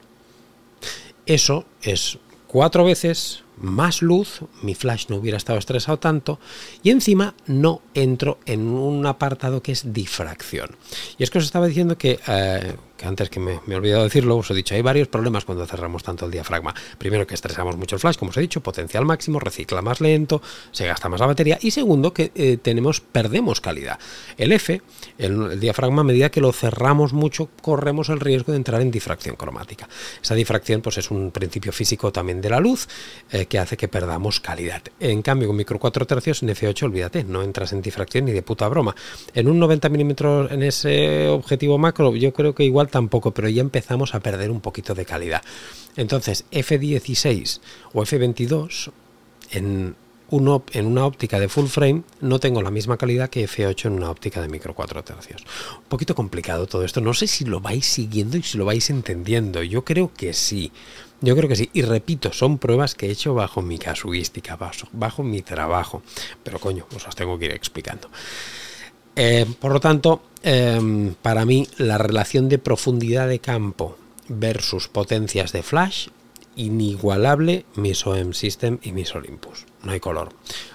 Eso 1.25 1.65
es 1.81 2.17
cuatro 2.53 2.85
veces 2.85 3.43
más 3.57 4.03
luz, 4.03 4.41
mi 4.61 4.75
flash 4.75 5.05
no 5.09 5.15
hubiera 5.15 5.37
estado 5.37 5.57
estresado 5.57 5.97
tanto 5.97 6.39
y 6.83 6.91
encima 6.91 7.33
no 7.47 7.81
entro 7.95 8.37
en 8.45 8.67
un 8.67 9.07
apartado 9.07 9.63
que 9.63 9.71
es 9.71 9.91
difracción. 9.91 10.69
Y 11.17 11.23
es 11.23 11.31
que 11.31 11.39
os 11.39 11.45
estaba 11.45 11.65
diciendo 11.65 11.97
que 11.97 12.19
eh, 12.27 12.75
antes 13.03 13.29
que 13.29 13.39
me, 13.39 13.59
he 13.67 13.75
olvidado 13.75 14.03
decirlo, 14.03 14.37
os 14.37 14.49
he 14.51 14.53
dicho, 14.53 14.75
hay 14.75 14.81
varios 14.81 15.07
problemas 15.07 15.45
cuando 15.45 15.65
cerramos 15.65 16.03
tanto 16.03 16.25
el 16.25 16.31
diafragma. 16.31 16.73
Primero 16.97 17.27
que 17.27 17.35
estresamos 17.35 17.77
mucho 17.77 17.95
el 17.95 17.99
flash, 17.99 18.17
como 18.17 18.31
os 18.31 18.37
he 18.37 18.41
dicho, 18.41 18.61
potencial 18.61 19.05
máximo, 19.05 19.39
recicla 19.39 19.81
más 19.81 20.01
lento, 20.01 20.41
se 20.71 20.85
gasta 20.85 21.09
más 21.09 21.19
la 21.19 21.27
batería. 21.27 21.57
Y 21.61 21.71
segundo, 21.71 22.13
que 22.13 22.31
eh, 22.35 22.57
tenemos, 22.61 23.01
perdemos 23.01 23.61
calidad. 23.61 23.99
El 24.37 24.51
F, 24.51 24.81
el, 25.17 25.59
diafragma, 25.59 26.01
a 26.01 26.03
medida 26.05 26.29
que 26.29 26.41
lo 26.41 26.51
cerramos 26.51 27.13
mucho, 27.13 27.49
corremos 27.61 28.09
el 28.09 28.19
riesgo 28.19 28.51
de 28.51 28.57
entrar 28.57 28.81
en 28.81 28.91
difracción 28.91 29.35
cromática. 29.35 29.87
Esa 30.21 30.35
difracción 30.35 30.81
pues, 30.81 30.97
es 30.97 31.11
un 31.11 31.31
principio 31.31 31.71
físico 31.71 32.11
también 32.11 32.41
de 32.41 32.49
la 32.49 32.59
luz 32.59 32.87
eh, 33.31 33.45
que 33.45 33.59
hace 33.59 33.77
que 33.77 33.87
perdamos 33.87 34.39
calidad. 34.39 34.81
En 34.99 35.21
cambio, 35.21 35.47
con 35.47 35.57
micro 35.57 35.79
4 35.79 36.05
tercios 36.05 36.43
en 36.43 36.49
F8, 36.49 36.83
olvídate, 36.83 37.23
no 37.23 37.43
entras 37.43 37.73
en 37.73 37.81
difracción 37.81 38.25
ni 38.25 38.31
de 38.31 38.41
puta 38.41 38.67
broma. 38.67 38.95
En 39.33 39.47
un 39.47 39.59
90 39.59 39.89
milímetros 39.89 40.51
en 40.51 40.63
ese 40.63 41.27
objetivo 41.27 41.77
macro, 41.77 42.15
yo 42.15 42.33
creo 42.33 42.53
que 42.55 42.63
igual 42.63 42.87
tampoco, 42.93 43.31
pero 43.31 43.49
ya 43.49 43.61
empezamos 43.61 44.13
a 44.13 44.19
perder 44.19 44.51
un 44.51 44.61
poquito 44.61 44.93
de 44.93 45.03
calidad. 45.03 45.41
Entonces, 45.95 46.45
F16 46.51 47.59
o 47.91 48.03
F22 48.03 48.91
en, 49.49 49.95
una 50.29 51.05
óptica 51.05 51.39
de 51.39 51.49
full 51.49 51.65
frame 51.65 52.03
no 52.21 52.39
tengo 52.39 52.61
la 52.61 52.69
misma 52.69 52.97
calidad 52.97 53.31
que 53.31 53.47
F8 53.47 53.85
en 53.85 53.93
una 53.93 54.11
óptica 54.11 54.41
de 54.41 54.47
micro 54.47 54.75
4 54.75 55.03
tercios. 55.03 55.41
Un 55.75 55.89
poquito 55.89 56.13
complicado 56.13 56.67
todo 56.67 56.85
esto. 56.85 57.01
No 57.01 57.15
sé 57.15 57.25
si 57.25 57.45
lo 57.45 57.61
vais 57.61 57.83
siguiendo 57.83 58.37
y 58.37 58.43
si 58.43 58.59
lo 58.59 58.65
vais 58.65 58.87
entendiendo. 58.91 59.63
Yo 59.63 59.83
creo 59.83 60.13
que 60.13 60.33
sí. 60.33 60.71
Yo 61.19 61.35
creo 61.35 61.49
que 61.49 61.55
sí. 61.55 61.71
Y 61.73 61.81
repito, 61.81 62.31
son 62.31 62.59
pruebas 62.59 62.93
que 62.93 63.07
he 63.07 63.11
hecho 63.11 63.33
bajo 63.33 63.63
mi 63.63 63.79
casuística, 63.79 64.55
bajo, 64.91 65.23
mi 65.23 65.41
trabajo. 65.41 66.03
Pero 66.43 66.59
coño, 66.59 66.85
os 66.95 67.15
tengo 67.15 67.39
que 67.39 67.45
ir 67.45 67.51
explicando. 67.53 68.07
Eh, 69.15 69.47
por 69.59 69.71
lo 69.73 69.79
tanto, 69.79 70.21
em, 70.43 71.15
para 71.15 71.45
mí 71.45 71.67
la 71.77 71.97
relación 71.97 72.49
de 72.49 72.59
profundidad 72.59 73.27
de 73.27 73.39
campo 73.39 73.97
versus 74.27 74.87
potencias 74.87 75.51
de 75.51 75.63
flash, 75.63 76.07
inigualable 76.55 77.65
mis 77.75 78.05
OM 78.05 78.33
System 78.33 78.79
y 78.81 78.91
mis 78.91 79.15
Olympus. 79.15 79.65
No 79.83 79.91
hay 79.91 79.99
color. 79.99 80.29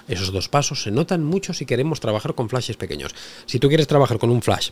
Esos 0.07 0.31
dos 0.31 0.49
pasos 0.49 0.83
se 0.83 0.91
notan 0.91 1.23
mucho 1.23 1.53
si 1.53 1.65
queremos 1.65 1.99
trabajar 1.99 2.35
con 2.35 2.49
flashes 2.49 2.77
pequeños. 2.77 3.15
Si 3.45 3.59
tú 3.59 3.69
quieres 3.69 3.87
trabajar 3.87 4.19
con 4.19 4.29
un 4.29 4.41
flash 4.41 4.71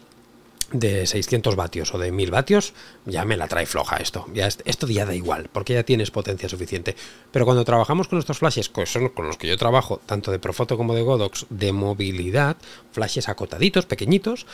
de 0.71 1.07
600 1.07 1.55
vatios 1.55 1.93
o 1.93 1.97
de 1.97 2.11
1000 2.11 2.31
vatios, 2.31 2.73
ya 3.05 3.23
me 3.23 3.37
la 3.37 3.47
trae 3.47 3.65
floja 3.65 3.97
esto. 3.97 4.25
Ya, 4.33 4.47
esto 4.47 4.87
ya 4.87 5.05
da 5.05 5.15
igual, 5.15 5.49
porque 5.51 5.73
ya 5.73 5.83
tienes 5.83 6.11
potencia 6.11 6.49
suficiente. 6.49 6.95
Pero 7.31 7.45
cuando 7.45 7.63
trabajamos 7.63 8.07
con 8.07 8.19
estos 8.19 8.39
flashes, 8.39 8.69
que 8.69 8.85
son 8.85 9.09
con 9.09 9.27
los 9.27 9.37
que 9.37 9.47
yo 9.47 9.57
trabajo, 9.57 10.01
tanto 10.05 10.31
de 10.31 10.39
Profoto 10.39 10.77
como 10.77 10.93
de 10.93 11.03
Godox, 11.03 11.45
de 11.49 11.71
movilidad, 11.71 12.57
flashes 12.91 13.29
acotaditos, 13.29 13.85
pequeñitos, 13.85 14.45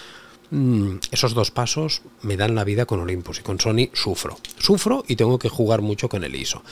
esos 1.11 1.33
dos 1.33 1.51
pasos 1.51 2.01
me 2.21 2.37
dan 2.37 2.53
la 2.55 2.63
vida 2.63 2.85
con 2.85 2.99
Olympus 2.99 3.39
y 3.39 3.43
con 3.43 3.59
Sony 3.59 3.89
sufro. 3.93 4.37
Sufro 4.59 5.03
y 5.07 5.15
tengo 5.15 5.39
que 5.39 5.49
jugar 5.49 5.81
mucho 5.81 6.09
con 6.09 6.23
el 6.23 6.35
ISO. 6.35 6.63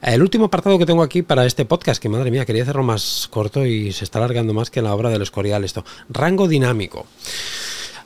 El 0.00 0.22
último 0.22 0.46
apartado 0.46 0.78
que 0.78 0.86
tengo 0.86 1.02
aquí 1.02 1.22
para 1.22 1.44
este 1.44 1.64
podcast, 1.64 2.00
que 2.02 2.08
madre 2.08 2.30
mía, 2.30 2.46
quería 2.46 2.62
hacerlo 2.62 2.82
más 2.82 3.28
corto 3.30 3.66
y 3.66 3.92
se 3.92 4.04
está 4.04 4.18
alargando 4.18 4.54
más 4.54 4.70
que 4.70 4.82
la 4.82 4.94
obra 4.94 5.10
del 5.10 5.22
Escorial 5.22 5.64
esto. 5.64 5.84
Rango 6.08 6.48
dinámico. 6.48 7.06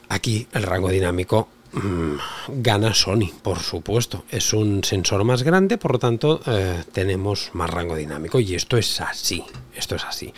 Aquí 0.09 0.47
el 0.53 0.65
rango 0.65 0.91
dinámico 0.91 1.49
mm, 1.49 1.54
gana 2.49 2.95
Sony, 2.95 3.31
por 3.43 3.59
supuesto. 3.59 4.25
Es 4.31 4.53
un 4.53 4.85
sensor 4.85 5.25
más 5.25 5.43
grande, 5.43 5.79
por 5.79 5.93
lo 5.93 5.99
tanto 5.99 6.41
eh, 6.47 6.83
tenemos 6.93 7.51
más 7.53 7.71
rango 7.71 7.97
dinámico 7.97 8.41
y 8.41 8.55
esto 8.55 8.77
es 8.77 9.01
así. 9.01 9.45
Esto 9.75 9.97
es 9.97 10.05
así. 10.05 10.33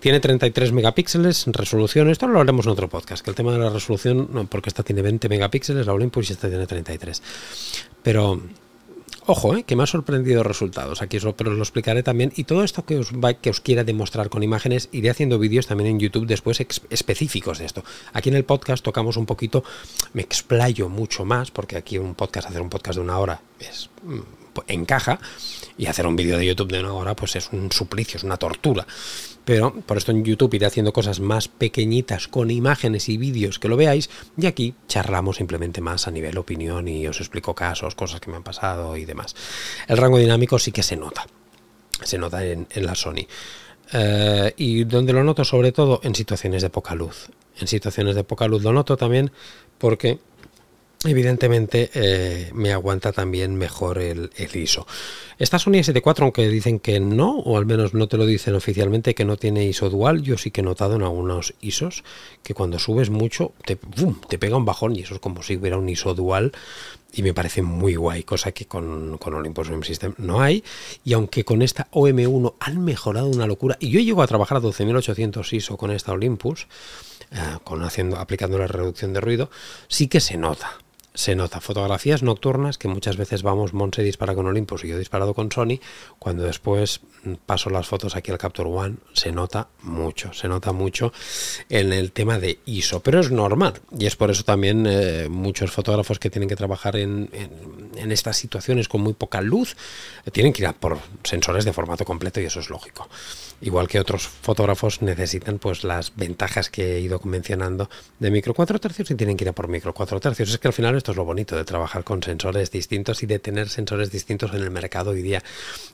Tiene 0.00 0.20
33 0.20 0.72
megapíxeles 0.72 1.46
en 1.46 1.52
resolución. 1.52 2.10
Esto 2.10 2.26
lo 2.26 2.40
haremos 2.40 2.66
en 2.66 2.72
otro 2.72 2.88
podcast, 2.88 3.24
que 3.24 3.30
el 3.30 3.36
tema 3.36 3.52
de 3.52 3.58
la 3.58 3.70
resolución, 3.70 4.48
porque 4.50 4.70
esta 4.70 4.82
tiene 4.82 5.02
20 5.02 5.28
megapíxeles, 5.28 5.86
la 5.86 5.92
Olympus 5.92 6.30
y 6.30 6.32
esta 6.32 6.48
tiene 6.48 6.66
33. 6.66 7.22
Pero 8.02 8.40
Ojo, 9.26 9.56
eh, 9.56 9.64
que 9.64 9.76
me 9.76 9.82
ha 9.82 9.86
sorprendido 9.86 10.42
resultados. 10.42 11.02
Aquí 11.02 11.18
pero 11.36 11.50
os 11.50 11.56
lo 11.56 11.62
explicaré 11.62 12.02
también. 12.02 12.32
Y 12.36 12.44
todo 12.44 12.64
esto 12.64 12.84
que 12.84 12.98
os, 12.98 13.10
que 13.40 13.50
os 13.50 13.60
quiera 13.60 13.84
demostrar 13.84 14.28
con 14.28 14.42
imágenes, 14.42 14.88
iré 14.92 15.10
haciendo 15.10 15.38
vídeos 15.38 15.66
también 15.66 15.90
en 15.90 16.00
YouTube 16.00 16.26
después 16.26 16.60
específicos 16.60 17.58
de 17.58 17.66
esto. 17.66 17.84
Aquí 18.12 18.28
en 18.28 18.36
el 18.36 18.44
podcast 18.44 18.84
tocamos 18.84 19.16
un 19.16 19.26
poquito, 19.26 19.62
me 20.12 20.22
explayo 20.22 20.88
mucho 20.88 21.24
más, 21.24 21.50
porque 21.50 21.76
aquí 21.76 21.98
un 21.98 22.14
podcast, 22.14 22.48
hacer 22.48 22.62
un 22.62 22.70
podcast 22.70 22.96
de 22.96 23.04
una 23.04 23.18
hora 23.18 23.40
es 23.58 23.90
mm, 24.02 24.20
encaja 24.66 25.20
y 25.76 25.86
hacer 25.86 26.06
un 26.06 26.16
vídeo 26.16 26.36
de 26.36 26.46
YouTube 26.46 26.72
de 26.72 26.80
una 26.80 26.92
hora 26.92 27.14
pues 27.14 27.36
es 27.36 27.50
un 27.52 27.70
suplicio, 27.72 28.18
es 28.18 28.24
una 28.24 28.36
tortura. 28.36 28.86
Pero 29.44 29.74
por 29.74 29.96
esto 29.96 30.12
en 30.12 30.24
YouTube 30.24 30.54
iré 30.54 30.66
haciendo 30.66 30.92
cosas 30.92 31.20
más 31.20 31.48
pequeñitas 31.48 32.28
con 32.28 32.50
imágenes 32.50 33.08
y 33.08 33.16
vídeos 33.16 33.58
que 33.58 33.68
lo 33.68 33.76
veáis 33.76 34.10
y 34.36 34.46
aquí 34.46 34.74
charlamos 34.86 35.36
simplemente 35.36 35.80
más 35.80 36.06
a 36.06 36.10
nivel 36.10 36.38
opinión 36.38 36.86
y 36.88 37.06
os 37.06 37.20
explico 37.20 37.54
casos, 37.54 37.94
cosas 37.94 38.20
que 38.20 38.30
me 38.30 38.36
han 38.36 38.42
pasado 38.42 38.96
y 38.96 39.04
demás. 39.04 39.34
El 39.88 39.96
rango 39.96 40.18
dinámico 40.18 40.58
sí 40.58 40.72
que 40.72 40.82
se 40.82 40.96
nota, 40.96 41.26
se 42.02 42.18
nota 42.18 42.44
en, 42.44 42.66
la 42.74 42.94
Sony. 42.94 43.26
Eh, 43.92 44.54
y 44.56 44.84
donde 44.84 45.12
lo 45.12 45.24
noto 45.24 45.44
sobre 45.44 45.72
todo 45.72 46.00
en 46.04 46.14
situaciones 46.14 46.62
de 46.62 46.70
poca 46.70 46.94
luz. 46.94 47.28
En 47.58 47.66
situaciones 47.66 48.14
de 48.14 48.24
poca 48.24 48.46
luz 48.46 48.62
lo 48.62 48.72
noto 48.72 48.96
también 48.96 49.32
porque 49.78 50.20
evidentemente 51.04 51.90
eh, 51.94 52.50
me 52.52 52.72
aguanta 52.72 53.12
también 53.12 53.54
mejor 53.56 53.98
el, 53.98 54.30
ISO. 54.54 54.86
Esta 55.38 55.58
Sony 55.58 55.80
S7 55.80 56.20
aunque 56.20 56.46
dicen 56.48 56.78
que 56.78 57.00
no, 57.00 57.38
o 57.38 57.56
al 57.56 57.64
menos 57.64 57.94
no 57.94 58.06
te 58.06 58.18
lo 58.18 58.26
dicen 58.26 58.54
oficialmente, 58.54 59.14
que 59.14 59.24
no 59.24 59.38
tiene 59.38 59.64
ISO 59.64 59.88
dual, 59.88 60.22
yo 60.22 60.36
sí 60.36 60.50
que 60.50 60.60
he 60.60 60.64
notado 60.64 60.96
en 60.96 61.02
algunos 61.02 61.54
ISOs 61.62 62.04
que 62.42 62.52
cuando 62.52 62.78
subes 62.78 63.08
mucho 63.08 63.52
te, 63.64 63.78
te 64.28 64.38
pega 64.38 64.58
un 64.58 64.66
bajón 64.66 64.94
y 64.94 65.00
eso 65.00 65.14
es 65.14 65.20
como 65.20 65.42
si 65.42 65.56
hubiera 65.56 65.78
un 65.78 65.88
ISO 65.88 66.14
dual 66.14 66.52
y 67.12 67.22
me 67.22 67.32
parece 67.32 67.62
muy 67.62 67.94
guay, 67.94 68.22
cosa 68.22 68.52
que 68.52 68.66
con, 68.66 69.16
con 69.16 69.32
Olympus 69.32 69.70
OM 69.70 69.82
System 69.82 70.14
no 70.18 70.42
hay. 70.42 70.62
Y 71.02 71.14
aunque 71.14 71.44
con 71.44 71.62
esta 71.62 71.88
OM1 71.92 72.54
han 72.60 72.84
mejorado 72.84 73.26
una 73.28 73.46
locura, 73.46 73.76
y 73.80 73.90
yo 73.90 74.00
llego 74.00 74.22
a 74.22 74.26
trabajar 74.26 74.58
a 74.58 74.60
12.800 74.60 75.52
ISO 75.52 75.76
con 75.76 75.90
esta 75.90 76.12
Olympus, 76.12 76.68
eh, 77.32 77.38
con 77.64 77.82
haciendo, 77.82 78.16
aplicando 78.16 78.58
la 78.58 78.68
reducción 78.68 79.12
de 79.12 79.20
ruido, 79.20 79.50
sí 79.88 80.06
que 80.06 80.20
se 80.20 80.36
nota 80.36 80.78
se 81.20 81.34
nota. 81.36 81.60
Fotografías 81.60 82.22
nocturnas 82.22 82.78
que 82.78 82.88
muchas 82.88 83.18
veces 83.18 83.42
vamos, 83.42 83.74
Monse 83.74 84.02
dispara 84.02 84.34
con 84.34 84.46
Olympus 84.46 84.84
y 84.84 84.88
yo 84.88 84.96
he 84.96 84.98
disparado 84.98 85.34
con 85.34 85.52
Sony, 85.52 85.78
cuando 86.18 86.44
después 86.44 87.02
paso 87.44 87.68
las 87.68 87.86
fotos 87.86 88.16
aquí 88.16 88.30
al 88.30 88.38
Capture 88.38 88.70
One, 88.70 88.96
se 89.12 89.30
nota 89.30 89.68
mucho, 89.82 90.32
se 90.32 90.48
nota 90.48 90.72
mucho 90.72 91.12
en 91.68 91.92
el 91.92 92.12
tema 92.12 92.38
de 92.38 92.60
ISO, 92.64 93.00
pero 93.00 93.20
es 93.20 93.30
normal 93.30 93.74
y 93.98 94.06
es 94.06 94.16
por 94.16 94.30
eso 94.30 94.44
también 94.44 94.86
eh, 94.86 95.28
muchos 95.28 95.70
fotógrafos 95.70 96.18
que 96.18 96.30
tienen 96.30 96.48
que 96.48 96.56
trabajar 96.56 96.96
en, 96.96 97.28
en, 97.32 98.12
estas 98.12 98.38
situaciones 98.38 98.88
con 98.88 99.02
muy 99.02 99.12
poca 99.12 99.42
luz 99.42 99.76
tienen 100.32 100.54
que 100.54 100.62
ir 100.62 100.68
a 100.68 100.72
por 100.72 100.98
sensores 101.22 101.66
de 101.66 101.74
formato 101.74 102.06
completo 102.06 102.40
y 102.40 102.46
eso 102.46 102.60
es 102.60 102.70
lógico. 102.70 103.08
Igual 103.60 103.88
que 103.88 104.00
otros 104.00 104.26
fotógrafos 104.26 105.02
necesitan 105.02 105.58
pues 105.58 105.84
las 105.84 106.16
ventajas 106.16 106.70
que 106.70 106.96
he 106.96 107.00
ido 107.00 107.20
mencionando 107.24 107.90
de 108.18 108.30
micro 108.30 108.54
4 108.54 108.78
tercios 108.78 109.10
y 109.10 109.14
tienen 109.14 109.36
que 109.36 109.44
ir 109.44 109.50
a 109.50 109.52
por 109.52 109.68
micro 109.68 109.92
4 109.92 110.18
tercios. 110.18 110.50
Es 110.50 110.58
que 110.58 110.68
al 110.68 110.74
final 110.74 110.96
esto 110.96 111.09
es 111.10 111.16
lo 111.16 111.24
bonito 111.24 111.56
de 111.56 111.64
trabajar 111.64 112.04
con 112.04 112.22
sensores 112.22 112.70
distintos 112.70 113.22
y 113.22 113.26
de 113.26 113.38
tener 113.38 113.68
sensores 113.68 114.10
distintos 114.10 114.52
en 114.54 114.62
el 114.62 114.70
mercado 114.70 115.10
hoy 115.10 115.22
día. 115.22 115.42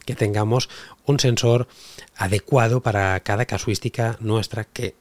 Que 0.04 0.14
tengamos 0.14 0.68
un 1.04 1.18
sensor 1.20 1.68
adecuado 2.16 2.80
para 2.80 3.18
cada 3.20 3.46
casuística 3.46 4.16
nuestra 4.20 4.64
que 4.64 4.94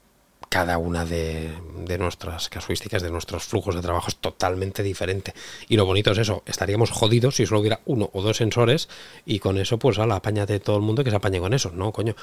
cada 0.56 0.78
una 0.78 1.04
de, 1.04 1.52
nuestras 2.00 2.48
casuísticas, 2.48 3.02
de 3.02 3.12
nuestros 3.12 3.44
flujos 3.44 3.76
de 3.76 3.82
trabajo 3.82 4.08
es 4.08 4.16
totalmente 4.16 4.84
diferente. 4.84 5.34
Y 5.68 5.76
lo 5.76 5.86
bonito 5.86 6.14
es 6.14 6.20
eso, 6.20 6.44
estaríamos 6.46 6.92
jodidos 6.92 7.36
si 7.36 7.46
solo 7.46 7.60
hubiera 7.60 7.82
uno 7.84 8.10
o 8.14 8.22
dos 8.22 8.38
sensores 8.38 8.88
y 9.26 9.40
con 9.40 9.58
eso, 9.58 9.78
pues, 9.78 10.00
a 10.00 10.08
la 10.08 10.22
de 10.22 10.62
todo 10.62 10.78
el 10.78 10.82
mundo 10.82 11.04
que 11.04 11.10
se 11.10 11.18
apañe 11.18 11.42
con 11.42 11.54
eso. 11.54 11.72
No, 11.72 11.92
coño, 11.92 12.16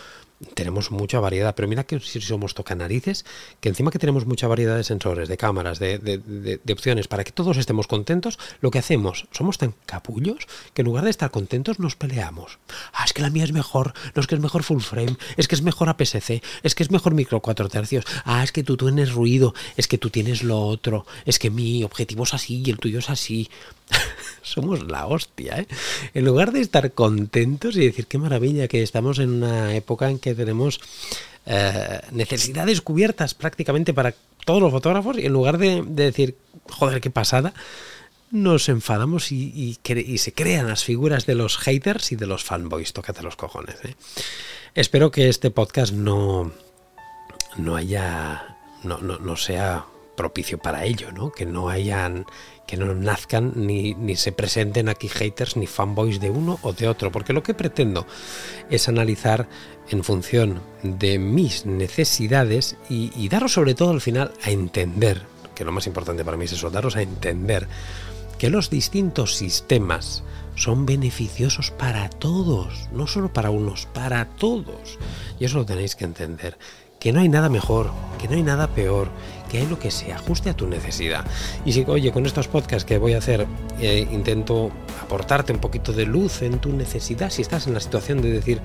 tenemos 0.54 0.90
mucha 0.90 1.20
variedad. 1.20 1.54
Pero 1.54 1.68
mira 1.68 1.84
que 1.84 2.00
si 2.00 2.22
somos 2.22 2.54
tocanarices, 2.54 3.26
que 3.60 3.68
encima 3.68 3.90
que 3.90 3.98
tenemos 3.98 4.24
mucha 4.24 4.46
variedad 4.46 4.78
de 4.78 4.84
sensores, 4.84 5.28
de 5.28 5.36
cámaras, 5.36 5.78
de, 5.78 5.98
de, 5.98 6.72
opciones, 6.72 7.08
para 7.08 7.24
que 7.24 7.32
todos 7.32 7.58
estemos 7.58 7.86
contentos, 7.86 8.38
lo 8.62 8.70
que 8.70 8.78
hacemos, 8.78 9.26
somos 9.30 9.58
tan 9.58 9.74
capullos 9.84 10.46
que 10.72 10.80
en 10.80 10.86
lugar 10.86 11.04
de 11.04 11.10
estar 11.10 11.30
contentos 11.30 11.78
nos 11.78 11.96
peleamos. 11.96 12.58
Ah, 12.94 13.04
es 13.04 13.12
que 13.12 13.20
la 13.20 13.28
mía 13.28 13.44
es 13.44 13.52
mejor, 13.52 13.92
no 14.14 14.22
es 14.22 14.26
que 14.26 14.36
es 14.36 14.40
mejor 14.40 14.62
full 14.62 14.80
frame, 14.80 15.18
es 15.36 15.48
que 15.48 15.54
es 15.54 15.60
mejor 15.60 15.90
APS-C, 15.90 16.42
es 16.62 16.74
que 16.74 16.82
es 16.82 16.90
mejor 16.90 17.12
micro 17.12 17.40
4 17.40 17.68
tercios 17.68 18.06
Ah, 18.24 18.42
es 18.42 18.52
que 18.52 18.62
tú 18.62 18.76
tienes 18.76 19.12
ruido, 19.12 19.54
es 19.76 19.88
que 19.88 19.98
tú 19.98 20.10
tienes 20.10 20.42
lo 20.42 20.60
otro, 20.60 21.06
es 21.24 21.38
que 21.38 21.50
mi 21.50 21.84
objetivo 21.84 22.24
es 22.24 22.34
así 22.34 22.62
y 22.64 22.70
el 22.70 22.78
tuyo 22.78 22.98
es 22.98 23.10
así. 23.10 23.48
Somos 24.42 24.86
la 24.86 25.06
hostia, 25.06 25.60
¿eh? 25.60 25.66
En 26.14 26.24
lugar 26.24 26.52
de 26.52 26.60
estar 26.60 26.92
contentos 26.92 27.76
y 27.76 27.86
decir 27.86 28.06
qué 28.06 28.18
maravilla 28.18 28.68
que 28.68 28.82
estamos 28.82 29.18
en 29.18 29.30
una 29.30 29.74
época 29.74 30.10
en 30.10 30.18
que 30.18 30.34
tenemos 30.34 30.80
eh, 31.46 32.00
necesidades 32.12 32.80
cubiertas 32.80 33.34
prácticamente 33.34 33.92
para 33.92 34.14
todos 34.44 34.60
los 34.60 34.70
fotógrafos, 34.70 35.18
y 35.18 35.26
en 35.26 35.32
lugar 35.32 35.58
de, 35.58 35.82
decir, 35.82 36.36
joder, 36.68 37.00
qué 37.00 37.10
pasada, 37.10 37.52
nos 38.30 38.68
enfadamos 38.68 39.30
y, 39.30 39.78
se 40.16 40.32
crean 40.32 40.68
las 40.68 40.84
figuras 40.84 41.26
de 41.26 41.34
los 41.34 41.58
haters 41.58 42.12
y 42.12 42.16
de 42.16 42.26
los 42.26 42.44
fanboys. 42.44 42.92
Tócate 42.92 43.22
los 43.22 43.36
cojones. 43.36 43.76
¿eh? 43.84 43.94
Espero 44.74 45.10
que 45.10 45.28
este 45.28 45.50
podcast 45.50 45.92
no, 45.92 46.52
no 47.56 47.76
haya, 47.76 48.56
no, 48.82 48.98
no, 48.98 49.18
no 49.18 49.36
sea 49.36 49.86
propicio 50.16 50.58
para 50.58 50.84
ello, 50.84 51.10
¿no? 51.12 51.32
Que 51.32 51.46
no 51.46 51.68
hayan, 51.68 52.26
que 52.66 52.76
no 52.76 52.94
nazcan 52.94 53.52
ni, 53.56 53.94
ni, 53.94 54.16
se 54.16 54.32
presenten 54.32 54.88
aquí 54.88 55.08
haters 55.08 55.56
ni 55.56 55.66
fanboys 55.66 56.20
de 56.20 56.30
uno 56.30 56.58
o 56.62 56.72
de 56.72 56.88
otro, 56.88 57.10
porque 57.10 57.32
lo 57.32 57.42
que 57.42 57.54
pretendo 57.54 58.06
es 58.70 58.88
analizar 58.88 59.48
en 59.90 60.04
función 60.04 60.60
de 60.82 61.18
mis 61.18 61.66
necesidades 61.66 62.76
y, 62.88 63.28
daros 63.28 63.52
sobre 63.52 63.74
todo 63.74 63.90
al 63.90 64.00
final 64.00 64.32
a 64.44 64.50
entender, 64.50 65.22
que 65.54 65.64
lo 65.64 65.72
más 65.72 65.86
importante 65.86 66.24
para 66.24 66.36
mí 66.36 66.44
es 66.44 66.52
eso, 66.52 66.70
daros 66.70 66.96
a 66.96 67.02
entender 67.02 67.68
que 68.38 68.50
los 68.50 68.70
distintos 68.70 69.36
sistemas 69.36 70.24
son 70.54 70.84
beneficiosos 70.84 71.70
para 71.70 72.10
todos, 72.10 72.88
no 72.92 73.06
solo 73.06 73.32
para 73.32 73.50
unos, 73.50 73.86
para 73.86 74.26
todos. 74.26 74.98
Y 75.38 75.44
eso 75.44 75.58
lo 75.58 75.66
tenéis 75.66 75.96
que 75.96 76.04
entender 76.04 76.58
que 77.02 77.12
no 77.12 77.18
hay 77.18 77.28
nada 77.28 77.48
mejor, 77.48 77.90
que 78.20 78.28
no 78.28 78.36
hay 78.36 78.44
nada 78.44 78.68
peor, 78.68 79.08
que 79.50 79.58
hay 79.58 79.66
lo 79.66 79.76
que 79.76 79.90
se 79.90 80.12
ajuste 80.12 80.50
a 80.50 80.54
tu 80.54 80.68
necesidad. 80.68 81.24
Y 81.64 81.72
si, 81.72 81.84
oye, 81.88 82.12
con 82.12 82.26
estos 82.26 82.46
podcasts 82.46 82.84
que 82.84 82.96
voy 82.96 83.14
a 83.14 83.18
hacer, 83.18 83.44
eh, 83.80 84.06
intento 84.12 84.70
aportarte 85.02 85.52
un 85.52 85.58
poquito 85.58 85.92
de 85.92 86.06
luz 86.06 86.42
en 86.42 86.60
tu 86.60 86.72
necesidad, 86.72 87.30
si 87.30 87.42
estás 87.42 87.66
en 87.66 87.74
la 87.74 87.80
situación 87.80 88.22
de 88.22 88.30
decir, 88.30 88.60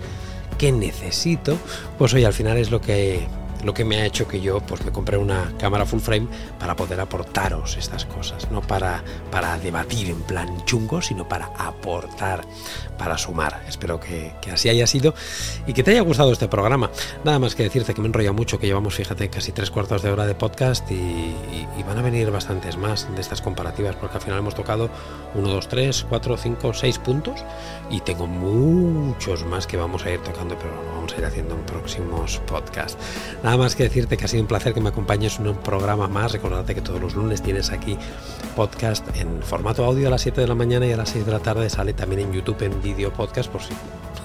¿qué 0.59 0.71
necesito? 0.71 1.57
Pues 1.97 2.13
oye, 2.13 2.27
al 2.27 2.33
final 2.33 2.57
es 2.57 2.69
lo 2.69 2.79
que 2.79 3.25
lo 3.63 3.73
que 3.73 3.85
me 3.85 3.97
ha 3.97 4.05
hecho 4.05 4.27
que 4.27 4.41
yo 4.41 4.59
pues 4.59 4.83
me 4.83 4.91
compré 4.91 5.17
una 5.17 5.53
cámara 5.57 5.85
full 5.85 5.99
frame 5.99 6.27
para 6.59 6.75
poder 6.75 6.99
aportaros 6.99 7.77
estas 7.77 8.05
cosas, 8.05 8.49
no 8.51 8.61
para, 8.61 9.03
para 9.31 9.57
debatir 9.59 10.09
en 10.09 10.21
plan 10.21 10.65
chungo, 10.65 11.01
sino 11.01 11.27
para 11.27 11.47
aportar, 11.57 12.41
para 12.97 13.17
sumar. 13.17 13.63
Espero 13.67 13.99
que, 13.99 14.33
así 14.51 14.69
haya 14.69 14.87
sido 14.87 15.13
y 15.65 15.73
que 15.73 15.83
te 15.83 15.91
haya 15.91 16.01
gustado 16.01 16.31
este 16.31 16.47
programa. 16.47 16.89
Nada 17.23 17.39
más 17.39 17.55
que 17.55 17.63
decirte 17.63 17.93
que 17.93 18.01
me 18.01 18.07
enrolla 18.07 18.31
mucho, 18.31 18.59
que 18.59 18.67
llevamos, 18.67 18.95
fíjate, 18.95 19.29
casi 19.29 19.51
tres 19.51 19.71
cuartos 19.71 20.01
de 20.01 20.11
hora 20.11 20.25
de 20.25 20.35
podcast 20.35 20.89
y, 20.91 21.35
van 21.87 21.99
a 21.99 22.01
venir 22.01 22.29
bastantes 22.31 22.75
más 22.75 23.07
de 23.15 23.21
estas 23.21 23.41
comparativas, 23.41 23.95
porque 23.95 24.17
al 24.17 24.21
final 24.21 24.39
hemos 24.39 24.55
tocado 24.55 24.89
1, 25.37 25.47
2, 25.47 25.67
3, 25.67 26.05
4, 26.09 26.37
5, 26.37 26.73
6 26.73 26.99
puntos 26.99 27.45
y 27.89 28.01
tengo 28.01 28.27
muchos 28.27 29.45
más 29.45 29.67
que 29.67 29.77
vamos 29.77 30.05
a 30.05 30.11
ir 30.11 30.19
tocando, 30.21 30.57
pero 30.57 30.73
vamos 30.93 31.13
a 31.13 31.17
ir 31.17 31.25
haciendo 31.25 31.55
en 31.55 31.61
próximos 31.61 32.41
podcasts. 32.47 32.97
Nada 33.43 33.57
más 33.57 33.75
que 33.75 33.83
decirte 33.83 34.17
que 34.17 34.25
ha 34.25 34.27
sido 34.27 34.41
un 34.41 34.47
placer 34.47 34.73
que 34.73 34.81
me 34.81 34.89
acompañes 34.89 35.39
en 35.39 35.47
un 35.47 35.57
programa 35.57 36.07
más. 36.07 36.31
Recordate 36.31 36.75
que 36.75 36.81
todos 36.81 36.99
los 36.99 37.15
lunes 37.15 37.41
tienes 37.41 37.71
aquí 37.71 37.97
podcast 38.55 39.05
en 39.15 39.41
formato 39.43 39.85
audio 39.85 40.07
a 40.07 40.11
las 40.11 40.21
7 40.21 40.41
de 40.41 40.47
la 40.47 40.55
mañana 40.55 40.85
y 40.85 40.91
a 40.91 40.97
las 40.97 41.09
6 41.09 41.25
de 41.25 41.31
la 41.31 41.39
tarde 41.39 41.69
sale 41.69 41.93
también 41.93 42.21
en 42.21 42.33
YouTube 42.33 42.61
en 42.63 42.81
vídeo 42.81 43.13
podcast 43.13 43.49
por 43.49 43.61
si 43.61 43.73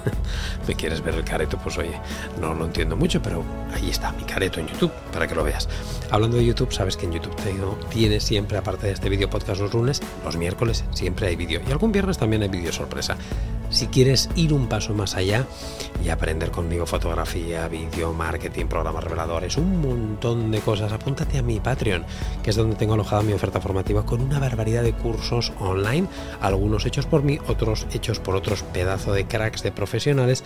me 0.67 0.75
quieres 0.75 1.01
ver 1.01 1.15
el 1.15 1.23
careto, 1.23 1.57
pues 1.57 1.77
oye, 1.77 1.99
no 2.39 2.53
lo 2.53 2.65
entiendo 2.65 2.95
mucho, 2.95 3.21
pero 3.21 3.43
ahí 3.73 3.89
está 3.89 4.11
mi 4.11 4.23
careto 4.23 4.59
en 4.59 4.67
YouTube 4.67 4.91
para 5.11 5.27
que 5.27 5.35
lo 5.35 5.43
veas. 5.43 5.67
Hablando 6.11 6.37
de 6.37 6.45
YouTube, 6.45 6.71
sabes 6.71 6.97
que 6.97 7.05
en 7.05 7.13
YouTube 7.13 7.35
tiene 7.89 8.19
siempre, 8.19 8.57
aparte 8.57 8.87
de 8.87 8.93
este 8.93 9.09
vídeo 9.09 9.29
podcast 9.29 9.61
los 9.61 9.73
lunes, 9.73 10.01
los 10.23 10.37
miércoles 10.37 10.83
siempre 10.91 11.27
hay 11.27 11.35
vídeo 11.35 11.61
y 11.67 11.71
algún 11.71 11.91
viernes 11.91 12.17
también 12.17 12.43
hay 12.43 12.49
vídeo 12.49 12.71
sorpresa. 12.71 13.17
Si 13.73 13.87
quieres 13.87 14.29
ir 14.35 14.53
un 14.53 14.67
paso 14.67 14.93
más 14.93 15.15
allá 15.15 15.47
y 16.05 16.09
aprender 16.09 16.51
conmigo 16.51 16.85
fotografía, 16.85 17.67
vídeo, 17.67 18.13
marketing, 18.13 18.67
programas 18.67 19.03
reveladores, 19.03 19.57
un 19.57 19.81
montón 19.81 20.51
de 20.51 20.59
cosas, 20.59 20.91
apúntate 20.91 21.39
a 21.39 21.41
mi 21.41 21.59
Patreon, 21.59 22.05
que 22.43 22.51
es 22.51 22.55
donde 22.55 22.75
tengo 22.75 22.93
alojada 22.93 23.23
mi 23.23 23.33
oferta 23.33 23.59
formativa 23.59 24.05
con 24.05 24.21
una 24.21 24.37
barbaridad 24.37 24.83
de 24.83 24.93
cursos 24.93 25.51
online, 25.59 26.07
algunos 26.39 26.85
hechos 26.85 27.07
por 27.07 27.23
mí, 27.23 27.39
otros 27.47 27.87
hechos 27.91 28.19
por 28.19 28.35
otros 28.35 28.61
pedazos 28.61 29.15
de 29.15 29.25
cracks 29.25 29.63
de 29.63 29.71
profesionales 29.71 30.43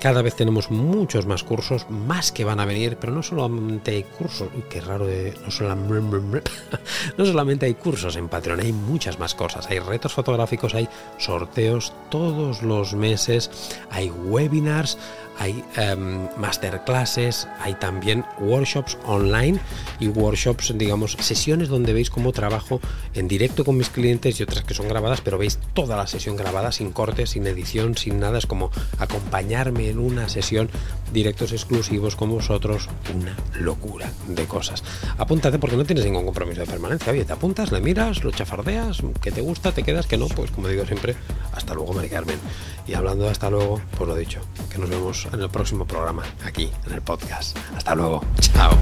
cada 0.00 0.22
vez 0.22 0.34
tenemos 0.34 0.70
muchos 0.70 1.26
más 1.26 1.44
cursos, 1.44 1.86
más 1.90 2.32
que 2.32 2.44
van 2.44 2.58
a 2.58 2.64
venir, 2.64 2.96
pero 2.98 3.12
no 3.12 3.22
solamente 3.22 3.92
hay 3.92 4.02
cursos, 4.02 4.48
qué 4.70 4.80
raro, 4.80 5.06
de, 5.06 5.34
no, 5.44 5.50
solamente, 5.50 6.50
no 7.18 7.26
solamente 7.26 7.66
hay 7.66 7.74
cursos 7.74 8.16
en 8.16 8.28
Patreon, 8.28 8.60
hay 8.60 8.72
muchas 8.72 9.18
más 9.18 9.34
cosas, 9.34 9.68
hay 9.68 9.78
retos 9.78 10.14
fotográficos, 10.14 10.74
hay 10.74 10.88
sorteos 11.18 11.92
todos 12.08 12.62
los 12.62 12.94
meses, 12.94 13.50
hay 13.90 14.10
webinars, 14.10 14.98
hay 15.40 15.64
em, 15.76 16.28
masterclasses, 16.36 17.48
hay 17.60 17.72
también 17.74 18.26
workshops 18.38 18.98
online 19.06 19.58
y 19.98 20.08
workshops, 20.08 20.74
digamos, 20.76 21.12
sesiones 21.12 21.68
donde 21.68 21.94
veis 21.94 22.10
cómo 22.10 22.32
trabajo 22.32 22.78
en 23.14 23.26
directo 23.26 23.64
con 23.64 23.78
mis 23.78 23.88
clientes 23.88 24.38
y 24.38 24.42
otras 24.42 24.64
que 24.64 24.74
son 24.74 24.88
grabadas, 24.88 25.22
pero 25.22 25.38
veis 25.38 25.58
toda 25.72 25.96
la 25.96 26.06
sesión 26.06 26.36
grabada 26.36 26.72
sin 26.72 26.92
cortes, 26.92 27.30
sin 27.30 27.46
edición, 27.46 27.96
sin 27.96 28.20
nada. 28.20 28.36
Es 28.36 28.46
como 28.46 28.70
acompañarme 28.98 29.89
en 29.90 29.98
una 29.98 30.28
sesión, 30.28 30.70
directos 31.12 31.52
exclusivos 31.52 32.16
con 32.16 32.30
vosotros, 32.30 32.88
una 33.14 33.36
locura 33.60 34.10
de 34.28 34.46
cosas. 34.46 34.82
Apúntate 35.18 35.58
porque 35.58 35.76
no 35.76 35.84
tienes 35.84 36.04
ningún 36.04 36.24
compromiso 36.24 36.60
de 36.60 36.66
permanencia. 36.66 37.12
Oye, 37.12 37.24
te 37.24 37.32
apuntas, 37.32 37.72
le 37.72 37.80
miras, 37.80 38.24
lo 38.24 38.30
chafardeas, 38.30 39.02
que 39.20 39.32
te 39.32 39.40
gusta, 39.40 39.72
te 39.72 39.82
quedas, 39.82 40.06
que 40.06 40.16
no, 40.16 40.28
pues 40.28 40.50
como 40.50 40.68
digo 40.68 40.86
siempre, 40.86 41.16
hasta 41.52 41.74
luego, 41.74 41.92
Mari 41.92 42.08
Carmen. 42.08 42.38
Y 42.86 42.94
hablando 42.94 43.24
de 43.24 43.30
hasta 43.30 43.50
luego, 43.50 43.80
pues 43.96 44.08
lo 44.08 44.16
dicho, 44.16 44.40
que 44.70 44.78
nos 44.78 44.88
vemos 44.88 45.28
en 45.32 45.40
el 45.40 45.50
próximo 45.50 45.86
programa, 45.86 46.22
aquí 46.44 46.70
en 46.86 46.92
el 46.92 47.02
podcast. 47.02 47.56
Hasta 47.76 47.94
luego. 47.94 48.24
Chao. 48.40 48.72